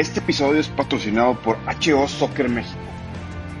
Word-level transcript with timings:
Este 0.00 0.20
episodio 0.20 0.58
es 0.58 0.68
patrocinado 0.68 1.38
por 1.42 1.58
HO 1.66 2.08
Soccer 2.08 2.48
México. 2.48 2.80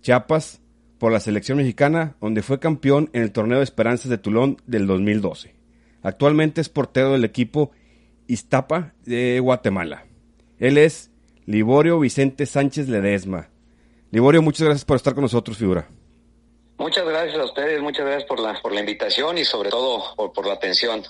Chiapas, 0.03 0.62
por 1.03 1.11
la 1.11 1.19
selección 1.19 1.59
mexicana, 1.59 2.15
donde 2.21 2.43
fue 2.43 2.61
campeón 2.61 3.11
en 3.13 3.23
el 3.23 3.33
Torneo 3.33 3.59
de 3.59 3.65
Esperanzas 3.65 4.09
de 4.09 4.19
Tulón 4.19 4.59
del 4.67 4.87
2012. 4.87 5.53
Actualmente 6.01 6.61
es 6.61 6.69
portero 6.69 7.11
del 7.11 7.25
equipo 7.25 7.73
Iztapa 8.29 8.93
de 9.05 9.41
Guatemala. 9.41 10.07
Él 10.61 10.79
es 10.79 11.11
Liborio 11.45 11.99
Vicente 11.99 12.47
Sánchez 12.47 12.89
Ledesma. 12.89 13.49
Liborio, 14.13 14.43
muchas 14.43 14.63
gracias 14.63 14.85
por 14.85 14.95
estar 14.95 15.13
con 15.13 15.23
nosotros, 15.23 15.59
figura. 15.59 15.89
Muchas 16.79 17.05
gracias 17.05 17.37
a 17.37 17.47
ustedes, 17.47 17.83
muchas 17.83 18.07
gracias 18.07 18.29
por 18.29 18.39
la, 18.39 18.63
por 18.63 18.73
la 18.73 18.79
invitación 18.79 19.39
y 19.39 19.45
sobre 19.45 19.71
todo 19.71 20.05
por, 20.15 20.33
por 20.33 20.47
la 20.47 20.53
atención. 20.53 21.03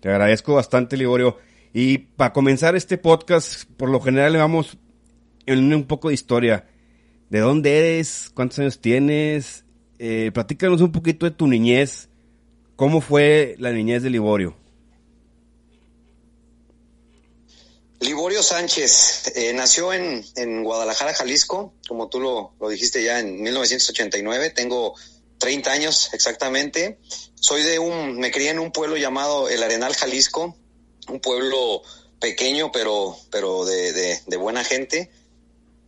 Te 0.00 0.08
agradezco 0.08 0.54
bastante, 0.54 0.96
Liborio. 0.96 1.36
Y 1.74 1.98
para 1.98 2.32
comenzar 2.32 2.74
este 2.74 2.96
podcast, 2.96 3.70
por 3.76 3.90
lo 3.90 4.00
general 4.00 4.32
le 4.32 4.38
vamos 4.38 4.78
en 5.44 5.74
un 5.74 5.84
poco 5.84 6.08
de 6.08 6.14
historia. 6.14 6.69
¿De 7.30 7.38
dónde 7.38 7.78
eres? 7.78 8.28
¿Cuántos 8.34 8.58
años 8.58 8.80
tienes? 8.80 9.62
Eh, 10.00 10.32
platícanos 10.34 10.80
un 10.80 10.90
poquito 10.90 11.26
de 11.26 11.30
tu 11.30 11.46
niñez. 11.46 12.08
¿Cómo 12.74 13.00
fue 13.00 13.54
la 13.58 13.70
niñez 13.70 14.02
de 14.02 14.10
Liborio? 14.10 14.56
Liborio 18.00 18.42
Sánchez 18.42 19.32
eh, 19.36 19.52
nació 19.52 19.92
en, 19.92 20.24
en, 20.34 20.64
Guadalajara, 20.64 21.14
Jalisco, 21.14 21.72
como 21.86 22.08
tú 22.08 22.18
lo, 22.18 22.52
lo, 22.58 22.68
dijiste 22.68 23.04
ya 23.04 23.20
en 23.20 23.40
1989. 23.40 24.50
Tengo 24.50 24.96
30 25.38 25.70
años 25.70 26.10
exactamente. 26.12 26.98
Soy 27.36 27.62
de 27.62 27.78
un, 27.78 28.18
me 28.18 28.32
crié 28.32 28.50
en 28.50 28.58
un 28.58 28.72
pueblo 28.72 28.96
llamado 28.96 29.48
El 29.48 29.62
Arenal, 29.62 29.94
Jalisco, 29.94 30.56
un 31.08 31.20
pueblo 31.20 31.82
pequeño 32.18 32.72
pero, 32.72 33.16
pero 33.30 33.64
de, 33.66 33.92
de, 33.92 34.20
de 34.26 34.36
buena 34.36 34.64
gente. 34.64 35.10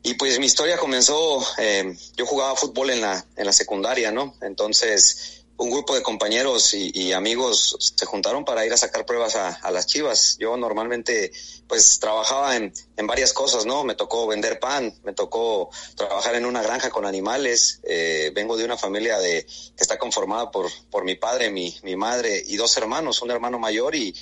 Y 0.02 0.14
pues 0.14 0.38
mi 0.40 0.46
historia 0.46 0.78
comenzó, 0.78 1.44
eh, 1.58 1.96
yo 2.16 2.26
jugaba 2.26 2.56
fútbol 2.56 2.90
en 2.90 3.00
la, 3.00 3.24
en 3.36 3.46
la 3.46 3.52
secundaria, 3.52 4.10
¿no? 4.10 4.34
Entonces 4.40 5.42
un 5.62 5.70
grupo 5.70 5.94
de 5.94 6.02
compañeros 6.02 6.74
y, 6.74 7.12
amigos 7.12 7.76
se 7.78 8.06
juntaron 8.06 8.44
para 8.44 8.66
ir 8.66 8.72
a 8.72 8.76
sacar 8.76 9.06
pruebas 9.06 9.36
a, 9.36 9.50
a, 9.50 9.70
las 9.70 9.86
chivas. 9.86 10.36
Yo 10.38 10.56
normalmente 10.56 11.30
pues 11.68 12.00
trabajaba 12.00 12.56
en, 12.56 12.72
en, 12.96 13.06
varias 13.06 13.32
cosas, 13.32 13.64
¿no? 13.64 13.84
Me 13.84 13.94
tocó 13.94 14.26
vender 14.26 14.58
pan, 14.58 14.92
me 15.04 15.12
tocó 15.12 15.70
trabajar 15.94 16.34
en 16.34 16.46
una 16.46 16.62
granja 16.62 16.90
con 16.90 17.06
animales. 17.06 17.80
Eh, 17.84 18.32
vengo 18.34 18.56
de 18.56 18.64
una 18.64 18.76
familia 18.76 19.18
de, 19.18 19.44
que 19.44 19.82
está 19.82 19.98
conformada 19.98 20.50
por, 20.50 20.70
por 20.90 21.04
mi 21.04 21.14
padre, 21.14 21.50
mi, 21.50 21.76
mi 21.82 21.94
madre 21.96 22.42
y 22.44 22.56
dos 22.56 22.76
hermanos, 22.76 23.22
un 23.22 23.30
hermano 23.30 23.58
mayor 23.58 23.94
y, 23.94 24.14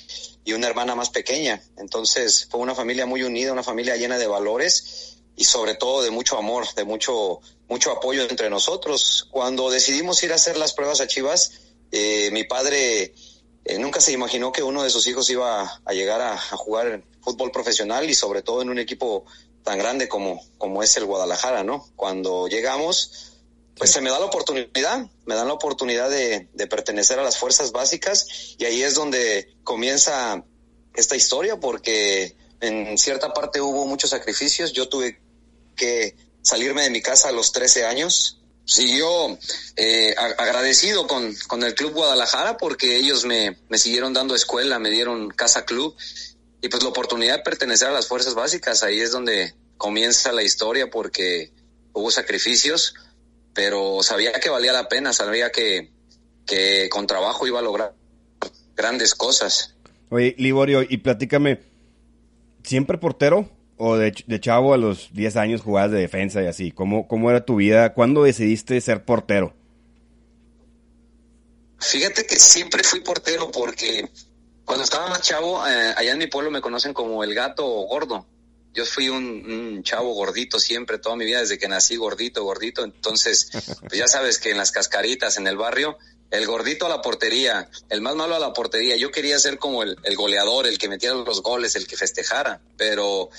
y 0.45 0.53
una 0.53 0.67
hermana 0.67 0.95
más 0.95 1.09
pequeña. 1.09 1.61
Entonces 1.77 2.47
fue 2.51 2.59
una 2.59 2.75
familia 2.75 3.05
muy 3.05 3.23
unida, 3.23 3.53
una 3.53 3.63
familia 3.63 3.95
llena 3.95 4.17
de 4.17 4.27
valores 4.27 5.10
y 5.35 5.43
sobre 5.45 5.75
todo 5.75 6.01
de 6.01 6.11
mucho 6.11 6.37
amor, 6.37 6.65
de 6.75 6.83
mucho 6.83 7.41
mucho 7.71 7.91
apoyo 7.91 8.23
entre 8.23 8.49
nosotros. 8.49 9.29
Cuando 9.31 9.69
decidimos 9.69 10.21
ir 10.23 10.33
a 10.33 10.35
hacer 10.35 10.57
las 10.57 10.73
pruebas 10.73 10.99
a 10.99 11.07
Chivas, 11.07 11.53
eh, 11.93 12.29
mi 12.31 12.43
padre 12.43 13.13
eh, 13.63 13.79
nunca 13.79 14.01
se 14.01 14.11
imaginó 14.11 14.51
que 14.51 14.61
uno 14.61 14.83
de 14.83 14.89
sus 14.89 15.07
hijos 15.07 15.29
iba 15.29 15.81
a 15.85 15.93
llegar 15.93 16.19
a, 16.19 16.33
a, 16.33 16.57
jugar 16.57 17.01
fútbol 17.21 17.49
profesional 17.51 18.09
y 18.09 18.13
sobre 18.13 18.41
todo 18.41 18.61
en 18.61 18.69
un 18.69 18.77
equipo 18.77 19.23
tan 19.63 19.77
grande 19.77 20.09
como, 20.09 20.43
como 20.57 20.83
es 20.83 20.97
el 20.97 21.05
Guadalajara, 21.05 21.63
¿no? 21.63 21.87
Cuando 21.95 22.49
llegamos, 22.49 23.31
pues 23.77 23.89
se 23.91 24.01
me 24.01 24.09
da 24.09 24.19
la 24.19 24.25
oportunidad, 24.25 25.07
me 25.25 25.35
dan 25.35 25.47
la 25.47 25.53
oportunidad 25.53 26.09
de, 26.09 26.49
de 26.53 26.67
pertenecer 26.67 27.19
a 27.19 27.23
las 27.23 27.37
fuerzas 27.37 27.71
básicas 27.71 28.55
y 28.57 28.65
ahí 28.65 28.83
es 28.83 28.95
donde 28.95 29.55
comienza 29.63 30.43
esta 30.93 31.15
historia 31.15 31.57
porque 31.57 32.35
en 32.61 32.97
cierta 32.97 33.33
parte 33.33 33.59
hubo 33.59 33.85
muchos 33.85 34.11
sacrificios, 34.11 34.71
yo 34.71 34.87
tuve 34.87 35.19
que 35.75 36.15
salirme 36.41 36.83
de 36.83 36.89
mi 36.89 37.01
casa 37.01 37.29
a 37.29 37.31
los 37.31 37.51
13 37.51 37.85
años. 37.85 38.37
Siguió 38.63 39.37
eh, 39.75 40.15
agradecido 40.15 41.07
con, 41.07 41.35
con, 41.47 41.63
el 41.63 41.73
Club 41.73 41.93
Guadalajara 41.93 42.57
porque 42.57 42.95
ellos 42.95 43.25
me, 43.25 43.57
me 43.69 43.77
siguieron 43.77 44.13
dando 44.13 44.35
escuela, 44.35 44.79
me 44.79 44.91
dieron 44.91 45.29
casa 45.29 45.65
club 45.65 45.95
y 46.61 46.69
pues 46.69 46.83
la 46.83 46.89
oportunidad 46.89 47.37
de 47.37 47.43
pertenecer 47.43 47.87
a 47.87 47.91
las 47.91 48.07
fuerzas 48.07 48.35
básicas, 48.35 48.83
ahí 48.83 48.99
es 48.99 49.11
donde 49.11 49.55
comienza 49.77 50.31
la 50.31 50.43
historia 50.43 50.91
porque 50.91 51.51
hubo 51.91 52.11
sacrificios, 52.11 52.93
pero 53.53 54.03
sabía 54.03 54.31
que 54.33 54.49
valía 54.49 54.71
la 54.71 54.87
pena, 54.87 55.11
sabía 55.11 55.51
que, 55.51 55.91
que 56.45 56.87
con 56.89 57.07
trabajo 57.07 57.47
iba 57.47 57.59
a 57.59 57.63
lograr 57.63 57.95
grandes 58.75 59.15
cosas. 59.15 59.75
Oye, 60.09 60.35
Liborio, 60.37 60.83
y 60.87 60.97
platícame, 60.97 61.59
¿siempre 62.63 62.97
portero? 62.97 63.49
o 63.83 63.97
de, 63.97 64.13
chavo 64.39 64.75
a 64.75 64.77
los 64.77 65.09
10 65.11 65.37
años 65.37 65.61
jugabas 65.61 65.89
de 65.89 65.99
defensa 65.99 66.43
y 66.43 66.45
así? 66.45 66.71
¿Cómo, 66.71 67.07
¿Cómo 67.07 67.31
era 67.31 67.43
tu 67.43 67.55
vida? 67.55 67.95
¿Cuándo 67.95 68.21
decidiste 68.21 68.79
ser 68.79 69.05
portero? 69.05 69.55
Fíjate 71.79 72.27
que 72.27 72.35
siempre 72.35 72.83
fui 72.83 72.99
portero 72.99 73.49
porque 73.49 74.07
cuando 74.65 74.83
estaba 74.83 75.07
más 75.07 75.21
chavo, 75.21 75.67
eh, 75.67 75.93
allá 75.97 76.11
en 76.11 76.19
mi 76.19 76.27
pueblo 76.27 76.51
me 76.51 76.61
conocen 76.61 76.93
como 76.93 77.23
el 77.23 77.33
gato 77.33 77.65
gordo. 77.65 78.27
Yo 78.71 78.85
fui 78.85 79.09
un, 79.09 79.25
un, 79.25 79.81
chavo 79.81 80.13
gordito 80.13 80.59
siempre, 80.59 80.99
toda 80.99 81.15
mi 81.15 81.25
vida, 81.25 81.39
desde 81.39 81.57
que 81.57 81.67
nací 81.67 81.95
gordito, 81.95 82.43
gordito. 82.43 82.83
Entonces, 82.83 83.49
pues 83.79 83.97
ya 83.97 84.07
sabes 84.07 84.37
que 84.37 84.51
en 84.51 84.57
las 84.57 84.71
cascaritas, 84.71 85.37
en 85.37 85.47
el 85.47 85.57
barrio, 85.57 85.97
el 86.31 86.47
gordito 86.47 86.85
a 86.85 86.89
la 86.89 87.01
portería, 87.01 87.69
el 87.89 88.01
más 88.01 88.15
malo 88.15 88.35
a 88.35 88.39
la 88.39 88.53
portería. 88.53 88.95
Yo 88.95 89.11
quería 89.11 89.37
ser 89.37 89.57
como 89.57 89.83
el, 89.83 89.97
el 90.03 90.15
goleador, 90.15 90.65
el 90.65 90.77
que 90.77 90.87
metiera 90.87 91.13
los 91.13 91.43
goles, 91.43 91.75
el 91.75 91.85
que 91.85 91.97
festejara. 91.97 92.61
Pero 92.77 93.29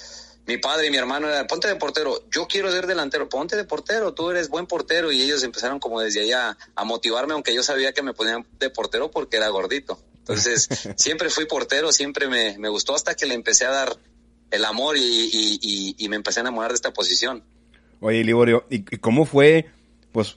mi 0.47 0.59
padre 0.59 0.89
y 0.89 0.91
mi 0.91 0.99
hermano 0.99 1.29
eran, 1.29 1.47
ponte 1.47 1.69
de 1.69 1.77
portero, 1.77 2.23
yo 2.31 2.47
quiero 2.47 2.71
ser 2.71 2.87
delantero, 2.87 3.29
ponte 3.29 3.57
de 3.57 3.65
portero, 3.65 4.13
tú 4.13 4.31
eres 4.31 4.51
buen 4.51 4.67
portero. 4.67 5.11
Y 5.11 5.23
ellos 5.23 5.43
empezaron 5.43 5.81
como 5.81 6.01
desde 6.01 6.21
allá 6.21 6.59
a 6.75 6.85
motivarme, 6.85 7.33
aunque 7.33 7.55
yo 7.55 7.63
sabía 7.63 7.93
que 7.93 8.03
me 8.03 8.13
ponían 8.13 8.47
de 8.59 8.69
portero 8.69 9.11
porque 9.11 9.39
era 9.39 9.49
gordito. 9.49 9.99
Entonces, 10.19 10.69
siempre 10.97 11.31
fui 11.31 11.47
portero, 11.47 11.93
siempre 11.93 12.29
me, 12.29 12.59
me, 12.59 12.69
gustó 12.69 12.95
hasta 12.95 13.15
que 13.15 13.25
le 13.25 13.35
empecé 13.35 13.65
a 13.65 13.71
dar 13.71 13.97
el 14.51 14.65
amor 14.67 14.99
y, 14.99 15.01
y, 15.01 15.59
y, 15.63 15.95
y 15.97 16.09
me 16.11 16.17
empecé 16.17 16.41
a 16.41 16.43
enamorar 16.43 16.73
de 16.73 16.77
esta 16.77 16.93
posición. 16.93 17.43
Oye, 18.01 18.23
Liborio, 18.23 18.67
¿y 18.69 18.83
cómo 18.99 19.25
fue? 19.25 19.71
Pues, 20.13 20.37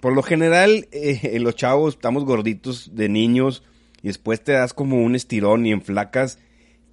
por 0.00 0.14
lo 0.14 0.22
general, 0.22 0.88
eh, 0.92 1.38
los 1.40 1.54
chavos 1.54 1.94
estamos 1.94 2.24
gorditos 2.24 2.94
de 2.94 3.08
niños 3.08 3.62
y 4.02 4.08
después 4.08 4.42
te 4.42 4.52
das 4.52 4.74
como 4.74 5.02
un 5.02 5.14
estirón 5.14 5.66
y 5.66 5.72
en 5.72 5.82
flacas 5.82 6.38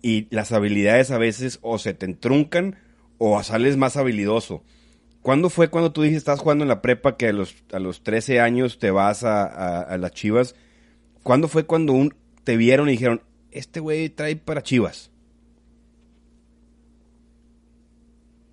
y 0.01 0.27
las 0.29 0.51
habilidades 0.51 1.11
a 1.11 1.17
veces 1.17 1.59
o 1.61 1.79
se 1.79 1.93
te 1.93 2.05
entruncan 2.05 2.77
o 3.17 3.41
sales 3.43 3.77
más 3.77 3.97
habilidoso. 3.97 4.63
¿Cuándo 5.21 5.49
fue 5.49 5.69
cuando 5.69 5.91
tú 5.91 6.03
dijiste 6.03 6.19
estás 6.19 6.39
jugando 6.39 6.63
en 6.63 6.69
la 6.69 6.81
prepa 6.81 7.17
que 7.17 7.27
a 7.27 7.33
los, 7.33 7.55
a 7.73 7.79
los 7.79 8.03
13 8.03 8.39
años 8.39 8.79
te 8.79 8.91
vas 8.91 9.23
a, 9.23 9.45
a, 9.45 9.81
a 9.81 9.97
las 9.97 10.11
Chivas? 10.11 10.55
¿Cuándo 11.23 11.47
fue 11.47 11.65
cuando 11.65 11.93
un, 11.93 12.13
te 12.43 12.55
vieron 12.55 12.87
y 12.87 12.93
dijeron, 12.93 13.21
este 13.51 13.79
güey 13.79 14.09
trae 14.09 14.35
para 14.37 14.63
Chivas? 14.63 15.11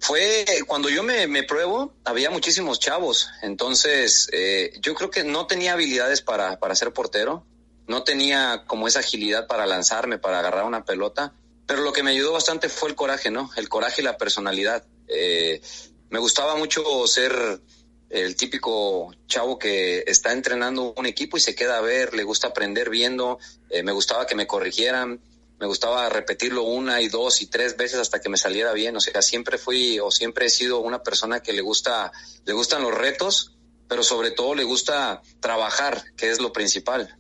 Fue 0.05 0.45
cuando 0.67 0.91
yo 0.91 1.03
me, 1.03 1.27
me 1.29 1.45
pruebo, 1.45 1.95
había 2.05 2.29
muchísimos 2.29 2.79
chavos, 2.79 3.31
entonces 3.41 4.29
eh, 4.33 4.75
yo 4.83 4.95
creo 4.95 5.09
que 5.11 5.25
no 5.25 5.47
tenía 5.47 5.73
habilidades 5.73 6.21
para, 6.21 6.59
para 6.59 6.75
ser 6.75 6.93
portero, 6.93 7.47
no 7.87 8.05
tenía 8.05 8.65
como 8.67 8.87
esa 8.87 8.99
agilidad 8.99 9.47
para 9.47 9.65
lanzarme, 9.65 10.19
para 10.19 10.41
agarrar 10.41 10.67
una 10.67 10.85
pelota, 10.85 11.33
pero 11.67 11.81
lo 11.81 11.95
que 11.95 12.03
me 12.03 12.11
ayudó 12.11 12.35
bastante 12.35 12.69
fue 12.69 12.91
el 12.91 12.97
coraje, 12.97 13.31
¿no? 13.31 13.49
El 13.57 13.71
coraje 13.71 14.03
y 14.03 14.05
la 14.05 14.19
personalidad. 14.19 14.85
Eh, 15.09 15.63
me 16.11 16.19
gustaba 16.19 16.55
mucho 16.55 17.07
ser 17.07 17.63
el 18.11 18.37
típico 18.37 19.11
chavo 19.27 19.59
que 19.59 20.05
está 20.07 20.33
entrenando 20.33 20.93
un 20.99 21.07
equipo 21.07 21.39
y 21.39 21.41
se 21.41 21.55
queda 21.55 21.79
a 21.79 21.81
ver, 21.81 22.13
le 22.13 22.25
gusta 22.25 22.49
aprender 22.49 22.91
viendo, 22.91 23.39
eh, 23.71 23.83
me 23.83 23.93
gustaba 23.93 24.27
que 24.27 24.35
me 24.35 24.47
corrigieran, 24.47 25.23
me 25.61 25.67
gustaba 25.67 26.09
repetirlo 26.09 26.63
una 26.63 27.01
y 27.01 27.09
dos 27.09 27.41
y 27.43 27.47
tres 27.47 27.77
veces 27.77 28.01
hasta 28.01 28.21
que 28.21 28.29
me 28.29 28.37
saliera 28.37 28.73
bien. 28.73 28.97
O 28.97 29.01
sea, 29.01 29.23
siempre 29.23 29.59
fui 29.59 29.99
o 30.01 30.11
siempre 30.11 30.47
he 30.47 30.51
sido 30.51 30.81
una 30.81 31.03
persona 31.03 31.41
que 31.41 31.53
le 31.53 31.63
gusta, 31.63 32.13
le 32.45 32.53
gustan 32.53 32.83
los 32.83 32.95
retos, 32.95 33.57
pero 33.89 34.03
sobre 34.03 34.31
todo 34.31 34.55
le 34.55 34.65
gusta 34.65 35.23
trabajar, 35.41 36.03
que 36.17 36.31
es 36.31 36.41
lo 36.41 36.53
principal. 36.53 37.19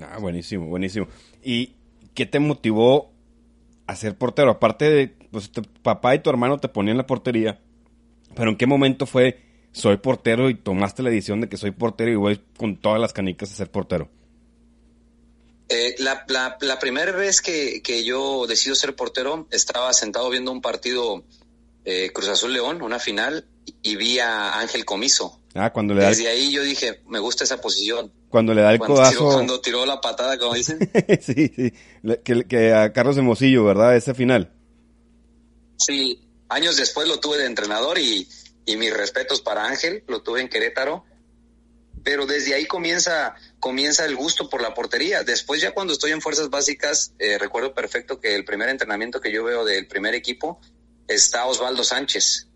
Ah, 0.00 0.18
buenísimo, 0.18 0.66
buenísimo. 0.66 1.08
¿Y 1.42 1.74
qué 2.14 2.26
te 2.26 2.38
motivó 2.38 3.12
a 3.86 3.96
ser 3.96 4.16
portero? 4.16 4.50
Aparte 4.50 4.90
de, 4.90 5.08
pues, 5.30 5.50
tu 5.50 5.62
papá 5.62 6.14
y 6.14 6.20
tu 6.20 6.30
hermano 6.30 6.58
te 6.58 6.68
ponían 6.68 6.96
la 6.96 7.06
portería, 7.06 7.60
pero 8.34 8.50
¿en 8.50 8.56
qué 8.56 8.66
momento 8.66 9.06
fue 9.06 9.42
soy 9.72 9.96
portero 9.98 10.50
y 10.50 10.54
tomaste 10.54 11.02
la 11.02 11.10
decisión 11.10 11.40
de 11.40 11.48
que 11.48 11.56
soy 11.56 11.70
portero 11.70 12.10
y 12.10 12.16
voy 12.16 12.40
con 12.56 12.76
todas 12.76 13.00
las 13.00 13.12
canicas 13.12 13.50
a 13.52 13.54
ser 13.54 13.70
portero? 13.70 14.08
Eh, 15.68 15.96
la, 15.98 16.24
la, 16.60 16.78
primera 16.78 17.12
vez 17.12 17.42
que, 17.42 17.82
que, 17.82 18.02
yo 18.02 18.46
decido 18.46 18.74
ser 18.74 18.96
portero, 18.96 19.46
estaba 19.50 19.92
sentado 19.92 20.30
viendo 20.30 20.50
un 20.50 20.62
partido 20.62 21.24
eh, 21.84 22.10
Cruz 22.12 22.28
Azul 22.28 22.54
León, 22.54 22.80
una 22.80 22.98
final, 22.98 23.46
y 23.82 23.96
vi 23.96 24.18
a 24.18 24.58
Ángel 24.60 24.86
Comiso. 24.86 25.40
Ah, 25.54 25.70
cuando 25.70 25.92
le 25.92 26.02
da 26.02 26.08
Desde 26.08 26.28
ahí 26.28 26.50
yo 26.52 26.62
dije, 26.62 27.00
me 27.06 27.18
gusta 27.18 27.44
esa 27.44 27.60
posición. 27.60 28.10
Cuando 28.30 28.54
le 28.54 28.62
da 28.62 28.72
el 28.72 28.78
codazo. 28.78 29.26
cuando 29.26 29.60
tiró 29.60 29.84
la 29.84 30.00
patada, 30.00 30.38
como 30.38 30.54
dicen. 30.54 30.78
sí, 31.20 31.52
sí. 31.54 31.72
Que, 32.24 32.44
que 32.44 32.72
a 32.72 32.92
Carlos 32.92 33.18
Hermosillo, 33.18 33.64
¿verdad? 33.64 33.94
Ese 33.94 34.14
final. 34.14 34.50
Sí, 35.76 36.20
años 36.48 36.76
después 36.76 37.06
lo 37.08 37.20
tuve 37.20 37.38
de 37.38 37.46
entrenador 37.46 37.98
y, 37.98 38.26
y 38.64 38.76
mis 38.76 38.94
respetos 38.94 39.42
para 39.42 39.66
Ángel, 39.66 40.02
lo 40.08 40.22
tuve 40.22 40.40
en 40.40 40.48
Querétaro 40.48 41.04
pero 42.08 42.26
desde 42.26 42.54
ahí 42.54 42.66
comienza, 42.66 43.34
comienza 43.60 44.04
el 44.04 44.16
gusto 44.16 44.48
por 44.48 44.62
la 44.62 44.74
portería. 44.74 45.24
Después 45.24 45.60
ya 45.60 45.72
cuando 45.72 45.92
estoy 45.92 46.12
en 46.12 46.20
fuerzas 46.20 46.50
básicas, 46.50 47.14
eh, 47.18 47.38
recuerdo 47.38 47.74
perfecto 47.74 48.20
que 48.20 48.34
el 48.34 48.44
primer 48.44 48.68
entrenamiento 48.68 49.20
que 49.20 49.32
yo 49.32 49.44
veo 49.44 49.64
del 49.64 49.86
primer 49.86 50.14
equipo 50.14 50.60
está 51.06 51.46
Osvaldo 51.46 51.84
Sánchez. 51.84 52.48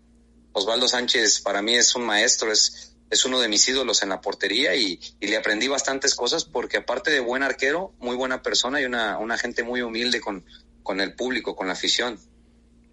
Osvaldo 0.53 0.87
Sánchez 0.87 1.41
para 1.41 1.61
mí 1.61 1.73
es 1.73 1.95
un 1.95 2.05
maestro, 2.05 2.51
es, 2.51 2.95
es 3.09 3.25
uno 3.25 3.39
de 3.39 3.49
mis 3.49 3.67
ídolos 3.67 4.03
en 4.03 4.09
la 4.09 4.21
portería 4.21 4.75
y, 4.75 4.99
le 5.19 5.35
aprendí 5.35 5.67
bastantes 5.67 6.15
cosas 6.15 6.45
porque 6.45 6.77
aparte 6.77 7.11
de 7.11 7.19
buen 7.19 7.43
arquero, 7.43 7.93
muy 7.99 8.15
buena 8.15 8.41
persona 8.41 8.79
y 8.79 8.85
una, 8.85 9.17
una 9.17 9.37
gente 9.37 9.63
muy 9.63 9.81
humilde 9.81 10.21
con, 10.21 10.45
con 10.83 11.01
el 11.01 11.15
público, 11.15 11.55
con 11.55 11.67
la 11.67 11.73
afición. 11.73 12.19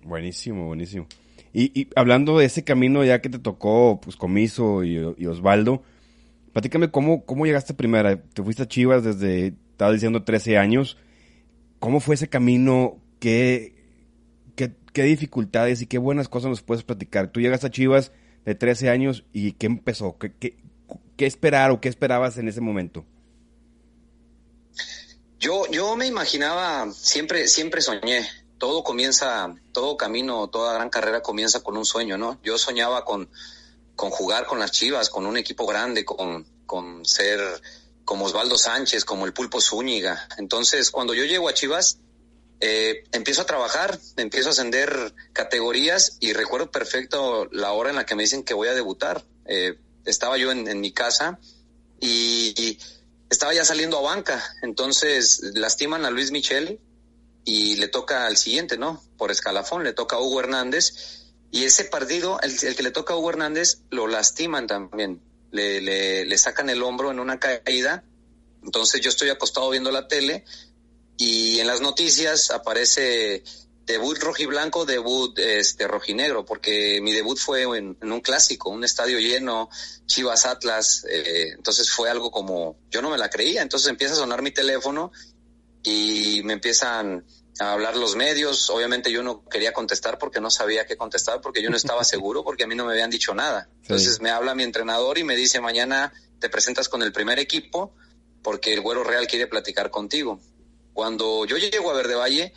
Buenísimo, 0.03 0.67
buenísimo. 0.67 1.07
Y, 1.53 1.89
hablando 1.97 2.39
de 2.39 2.47
ese 2.47 2.65
camino 2.65 3.05
ya 3.05 3.21
que 3.21 3.29
te 3.29 3.39
tocó, 3.39 4.01
pues 4.01 4.17
Comiso 4.17 4.85
y, 4.85 5.15
y 5.19 5.27
Osvaldo, 5.27 5.83
Platícame 6.53 6.91
cómo, 6.91 7.25
cómo 7.25 7.47
llegaste 7.47 7.75
primera. 7.75 8.21
Te 8.21 8.43
fuiste 8.43 8.65
a 8.65 8.69
Chivas 8.69 9.05
desde, 9.05 9.55
estaba 9.73 9.93
diciendo, 9.93 10.25
13 10.25 10.59
años. 10.59 10.97
¿Cómo 11.79 12.01
fue 12.01 12.17
ese 12.17 12.29
camino? 12.29 12.99
¿Qué, 13.21 13.75
qué, 14.57 15.03
dificultades 15.05 15.81
y 15.81 15.87
qué 15.87 15.99
buenas 15.99 16.29
cosas 16.29 16.51
nos 16.51 16.63
puedes 16.63 16.83
platicar? 16.83 17.31
Tú 17.31 17.41
llegaste 17.41 17.69
a 17.69 17.71
Chivas 17.71 18.13
de 18.45 18.55
13 18.55 18.91
años 18.91 19.25
y 19.33 19.53
¿qué 19.53 19.67
empezó? 19.67 20.19
¿Qué, 20.19 20.33
qué, 20.33 20.57
qué 21.17 21.27
esperar 21.27 21.71
o 21.71 21.81
qué 21.81 21.89
esperabas 21.89 22.37
en 22.39 22.49
ese 22.49 22.61
momento? 22.61 23.05
Yo, 25.39 25.67
yo 25.71 25.97
me 25.97 26.07
imaginaba, 26.07 26.91
siempre, 26.93 27.49
siempre 27.49 27.81
soñé. 27.81 28.27
Todo 28.59 28.85
comienza, 28.85 29.55
todo 29.73 29.97
camino, 29.97 30.49
toda 30.49 30.75
gran 30.75 30.91
carrera 30.91 31.23
comienza 31.23 31.63
con 31.63 31.79
un 31.79 31.87
sueño, 31.87 32.19
¿no? 32.19 32.39
Yo 32.43 32.59
soñaba 32.59 33.07
con, 33.07 33.31
con 34.01 34.09
jugar 34.09 34.47
con 34.47 34.59
las 34.59 34.71
Chivas, 34.71 35.11
con 35.11 35.27
un 35.27 35.37
equipo 35.37 35.67
grande, 35.67 36.07
con, 36.07 36.47
con 36.65 37.05
ser 37.05 37.39
como 38.03 38.25
Osvaldo 38.25 38.57
Sánchez, 38.57 39.05
como 39.05 39.27
el 39.27 39.35
Pulpo 39.35 39.61
Zúñiga. 39.61 40.27
Entonces, 40.39 40.91
cuando 40.91 41.13
yo 41.13 41.25
llego 41.25 41.51
a 41.51 41.53
Chivas, 41.53 41.99
eh, 42.61 43.05
empiezo 43.13 43.43
a 43.43 43.45
trabajar, 43.45 43.99
empiezo 44.17 44.49
a 44.49 44.53
ascender 44.53 45.15
categorías 45.35 46.17
y 46.19 46.33
recuerdo 46.33 46.71
perfecto 46.71 47.47
la 47.53 47.73
hora 47.73 47.91
en 47.91 47.97
la 47.97 48.07
que 48.07 48.15
me 48.15 48.23
dicen 48.23 48.43
que 48.43 48.55
voy 48.55 48.69
a 48.69 48.75
debutar. 48.75 49.23
Eh, 49.45 49.77
estaba 50.07 50.39
yo 50.39 50.51
en, 50.51 50.81
mi 50.81 50.93
casa 50.93 51.39
y, 52.01 52.55
y, 52.57 52.79
estaba 53.29 53.53
ya 53.53 53.67
saliendo 53.67 53.99
a 53.99 54.01
banca. 54.01 54.43
Entonces 54.63 55.43
lastiman 55.53 56.07
a 56.07 56.11
Luis 56.11 56.31
Michel 56.31 56.81
y 57.45 57.77
le 57.77 57.89
toca 57.89 58.25
al 58.25 58.39
siguiente, 58.39 58.79
¿no? 58.79 59.05
Por 59.19 59.31
escalafón, 59.31 59.85
le 59.85 59.93
toca 59.93 60.17
a 60.17 60.21
Hugo 60.21 60.41
Hernández 60.41 61.20
y 61.51 61.65
ese 61.65 61.85
partido, 61.85 62.39
el, 62.43 62.59
que 62.59 62.83
le 62.83 62.91
toca 62.91 63.15
a 63.15 63.17
Hugo 63.17 63.31
Hernández, 63.31 63.79
lo 63.91 64.07
lastiman 64.07 64.67
también. 64.67 65.21
Le, 65.51 65.81
le, 65.81 66.25
le, 66.25 66.39
sacan 66.39 66.71
el 66.71 66.83
hombro 66.83 67.11
en 67.11 67.19
una 67.19 67.41
caída. 67.41 68.05
Entonces 68.63 69.01
yo 69.01 69.11
estoy 69.11 69.31
acostado 69.31 69.71
viendo 69.71 69.91
la 69.91 70.07
tele 70.07 70.45
y 71.17 71.59
en 71.59 71.67
las 71.67 71.81
noticias 71.81 72.51
aparece 72.51 73.43
debut 73.85 74.19
rojiblanco, 74.19 74.87
debut 74.87 75.37
este 75.39 75.89
rojinegro, 75.89 76.45
porque 76.45 77.01
mi 77.03 77.13
debut 77.13 77.39
fue 77.39 77.63
en, 77.63 77.97
un 78.01 78.21
clásico, 78.21 78.71
un 78.71 78.85
estadio 78.85 79.19
lleno, 79.19 79.69
Chivas 80.07 80.47
Atlas, 80.47 81.05
eh, 81.11 81.53
entonces 81.57 81.91
fue 81.91 82.09
algo 82.09 82.31
como, 82.31 82.79
yo 82.91 83.03
no 83.03 83.11
me 83.11 83.19
la 83.19 83.29
creía, 83.29 83.63
entonces 83.63 83.91
empieza 83.91 84.15
a 84.15 84.19
sonar 84.19 84.43
mi 84.43 84.53
teléfono 84.53 85.11
y 85.83 86.43
me 86.45 86.53
empiezan 86.53 87.25
a 87.61 87.73
hablar 87.73 87.97
los 87.97 88.17
medios. 88.17 88.71
Obviamente 88.71 89.13
yo 89.13 89.23
no 89.23 89.45
quería 89.49 89.73
contestar 89.73 90.19
porque 90.19 90.41
no 90.41 90.51
sabía 90.51 90.87
qué 90.87 90.97
contestar, 90.97 91.41
porque 91.41 91.63
yo 91.63 91.71
no 91.71 91.77
estaba 91.77 92.05
seguro, 92.15 92.43
porque 92.43 92.65
a 92.65 92.67
mí 92.67 92.75
no 92.75 92.87
me 92.87 92.93
habían 92.93 93.11
dicho 93.11 93.35
nada. 93.35 93.69
Entonces 93.83 94.21
me 94.21 94.31
habla 94.31 94.55
mi 94.55 94.63
entrenador 94.63 95.19
y 95.19 95.25
me 95.25 95.37
dice, 95.37 95.61
mañana 95.61 96.13
te 96.39 96.49
presentas 96.49 96.89
con 96.89 97.03
el 97.03 97.13
primer 97.13 97.39
equipo 97.39 97.95
porque 98.43 98.73
el 98.73 98.81
Güero 98.81 99.05
Real 99.05 99.27
quiere 99.27 99.47
platicar 99.47 99.91
contigo. 99.91 100.41
Cuando 100.95 101.45
yo 101.45 101.59
llego 101.59 101.91
a 101.91 101.95
Verde 101.95 102.15
Valle, 102.15 102.55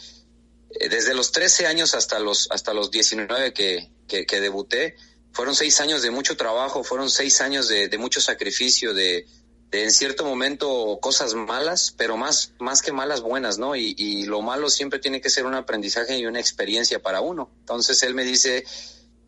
eh, 0.80 0.90
desde 0.90 1.14
los 1.14 1.32
13 1.32 1.68
años 1.68 1.94
hasta 1.94 2.20
los, 2.20 2.50
hasta 2.52 2.74
los 2.74 2.90
19 2.90 3.54
que, 3.54 3.92
que, 4.08 4.26
que 4.26 4.40
debuté, 4.40 4.96
fueron 5.34 5.56
seis 5.56 5.82
años 5.82 6.02
de 6.02 6.12
mucho 6.12 6.38
trabajo, 6.38 6.84
fueron 6.84 7.10
seis 7.10 7.42
años 7.42 7.68
de, 7.68 7.90
de 7.90 7.98
mucho 7.98 8.22
sacrificio, 8.22 8.94
de, 8.94 9.26
en 9.74 9.92
cierto 9.92 10.24
momento 10.24 11.00
cosas 11.02 11.34
malas, 11.34 11.94
pero 11.98 12.16
más, 12.16 12.54
más 12.60 12.82
que 12.82 12.92
malas 12.92 13.22
buenas, 13.22 13.58
¿no? 13.58 13.76
Y, 13.76 13.96
y, 13.98 14.26
lo 14.26 14.42
malo 14.42 14.70
siempre 14.70 15.00
tiene 15.00 15.20
que 15.20 15.30
ser 15.30 15.46
un 15.46 15.56
aprendizaje 15.56 16.18
y 16.18 16.26
una 16.26 16.40
experiencia 16.40 17.02
para 17.02 17.22
uno. 17.22 17.50
Entonces 17.60 18.04
él 18.04 18.14
me 18.14 18.24
dice, 18.24 18.66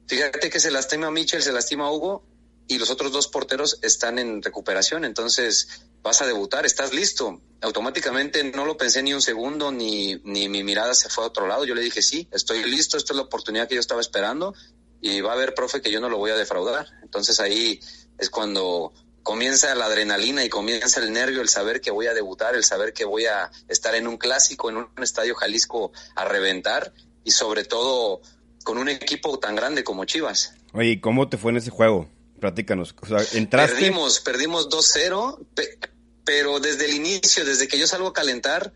fíjate 0.07 0.50
que 0.50 0.59
se 0.59 0.71
lastima 0.71 1.09
Mitchell, 1.09 1.42
se 1.42 1.51
lastima 1.51 1.92
Hugo 1.92 2.24
y 2.68 2.78
los 2.78 2.90
otros 2.90 3.11
dos 3.11 3.28
porteros 3.28 3.80
están 3.81 4.19
en 4.19 4.42
recuperación, 4.42 5.06
entonces 5.06 5.68
vas 6.02 6.21
a 6.21 6.28
debutar, 6.28 6.66
estás 6.66 6.94
listo. 6.94 7.42
Automáticamente 7.61 8.44
no 8.44 8.66
lo 8.66 8.78
pensé 8.78 9.02
ni 9.02 9.14
un 9.14 9.21
segundo, 9.21 9.71
ni, 9.71 10.16
ni 10.23 10.49
mi 10.49 10.64
mirada 10.64 10.94
se 10.94 11.09
fue 11.09 11.23
a 11.23 11.28
otro 11.28 11.47
lado. 11.47 11.66
Yo 11.66 11.73
le 11.73 11.81
dije, 11.81 12.02
sí, 12.02 12.28
estoy 12.31 12.64
listo, 12.64 12.97
esta 12.97 13.14
es 13.14 13.18
la 13.18 13.23
oportunidad 13.23 13.68
que 13.68 13.75
yo 13.75 13.81
estaba 13.81 14.02
esperando 14.02 14.54
y 15.02 15.21
va 15.21 15.31
a 15.31 15.33
haber, 15.33 15.54
profe, 15.54 15.81
que 15.81 15.92
yo 15.92 15.99
no 15.99 16.09
lo 16.09 16.18
voy 16.18 16.31
a 16.31 16.35
defraudar. 16.35 16.87
Entonces 17.04 17.40
ahí 17.40 17.80
es 18.18 18.30
cuando 18.30 18.94
comienza 19.26 19.74
la 19.74 19.88
adrenalina 19.88 20.46
y 20.46 20.50
comienza 20.50 21.02
el 21.02 21.12
nervio, 21.12 21.42
el 21.42 21.50
saber 21.50 21.82
que 21.82 21.90
voy 21.90 22.06
a 22.06 22.14
debutar, 22.14 22.54
el 22.54 22.64
saber 22.64 22.94
que 22.94 23.06
voy 23.06 23.26
a 23.26 23.50
estar 23.68 23.96
en 23.96 24.06
un 24.08 24.18
clásico, 24.18 24.70
en 24.70 24.78
un 24.78 24.88
estadio 25.02 25.34
Jalisco 25.34 25.92
a 26.16 26.26
reventar 26.26 26.94
y 27.24 27.32
sobre 27.32 27.64
todo 27.64 28.22
con 28.64 28.78
un 28.78 28.88
equipo 28.88 29.40
tan 29.40 29.56
grande 29.56 29.84
como 29.84 30.06
Chivas. 30.06 30.54
Oye, 30.74 31.02
¿cómo 31.02 31.28
te 31.28 31.38
fue 31.38 31.52
en 31.52 31.58
ese 31.58 31.72
juego? 31.72 32.08
Platícanos. 32.40 32.94
O 33.02 33.08
sea, 33.08 33.18
¿entraste? 33.34 33.76
Perdimos, 33.76 34.20
perdimos 34.20 34.70
2-0, 34.70 35.44
pero 36.24 36.60
desde 36.60 36.86
el 36.86 36.94
inicio, 36.94 37.46
desde 37.46 37.68
que 37.68 37.80
yo 37.80 37.88
salgo 37.88 38.10
a 38.10 38.14
calentar, 38.14 38.74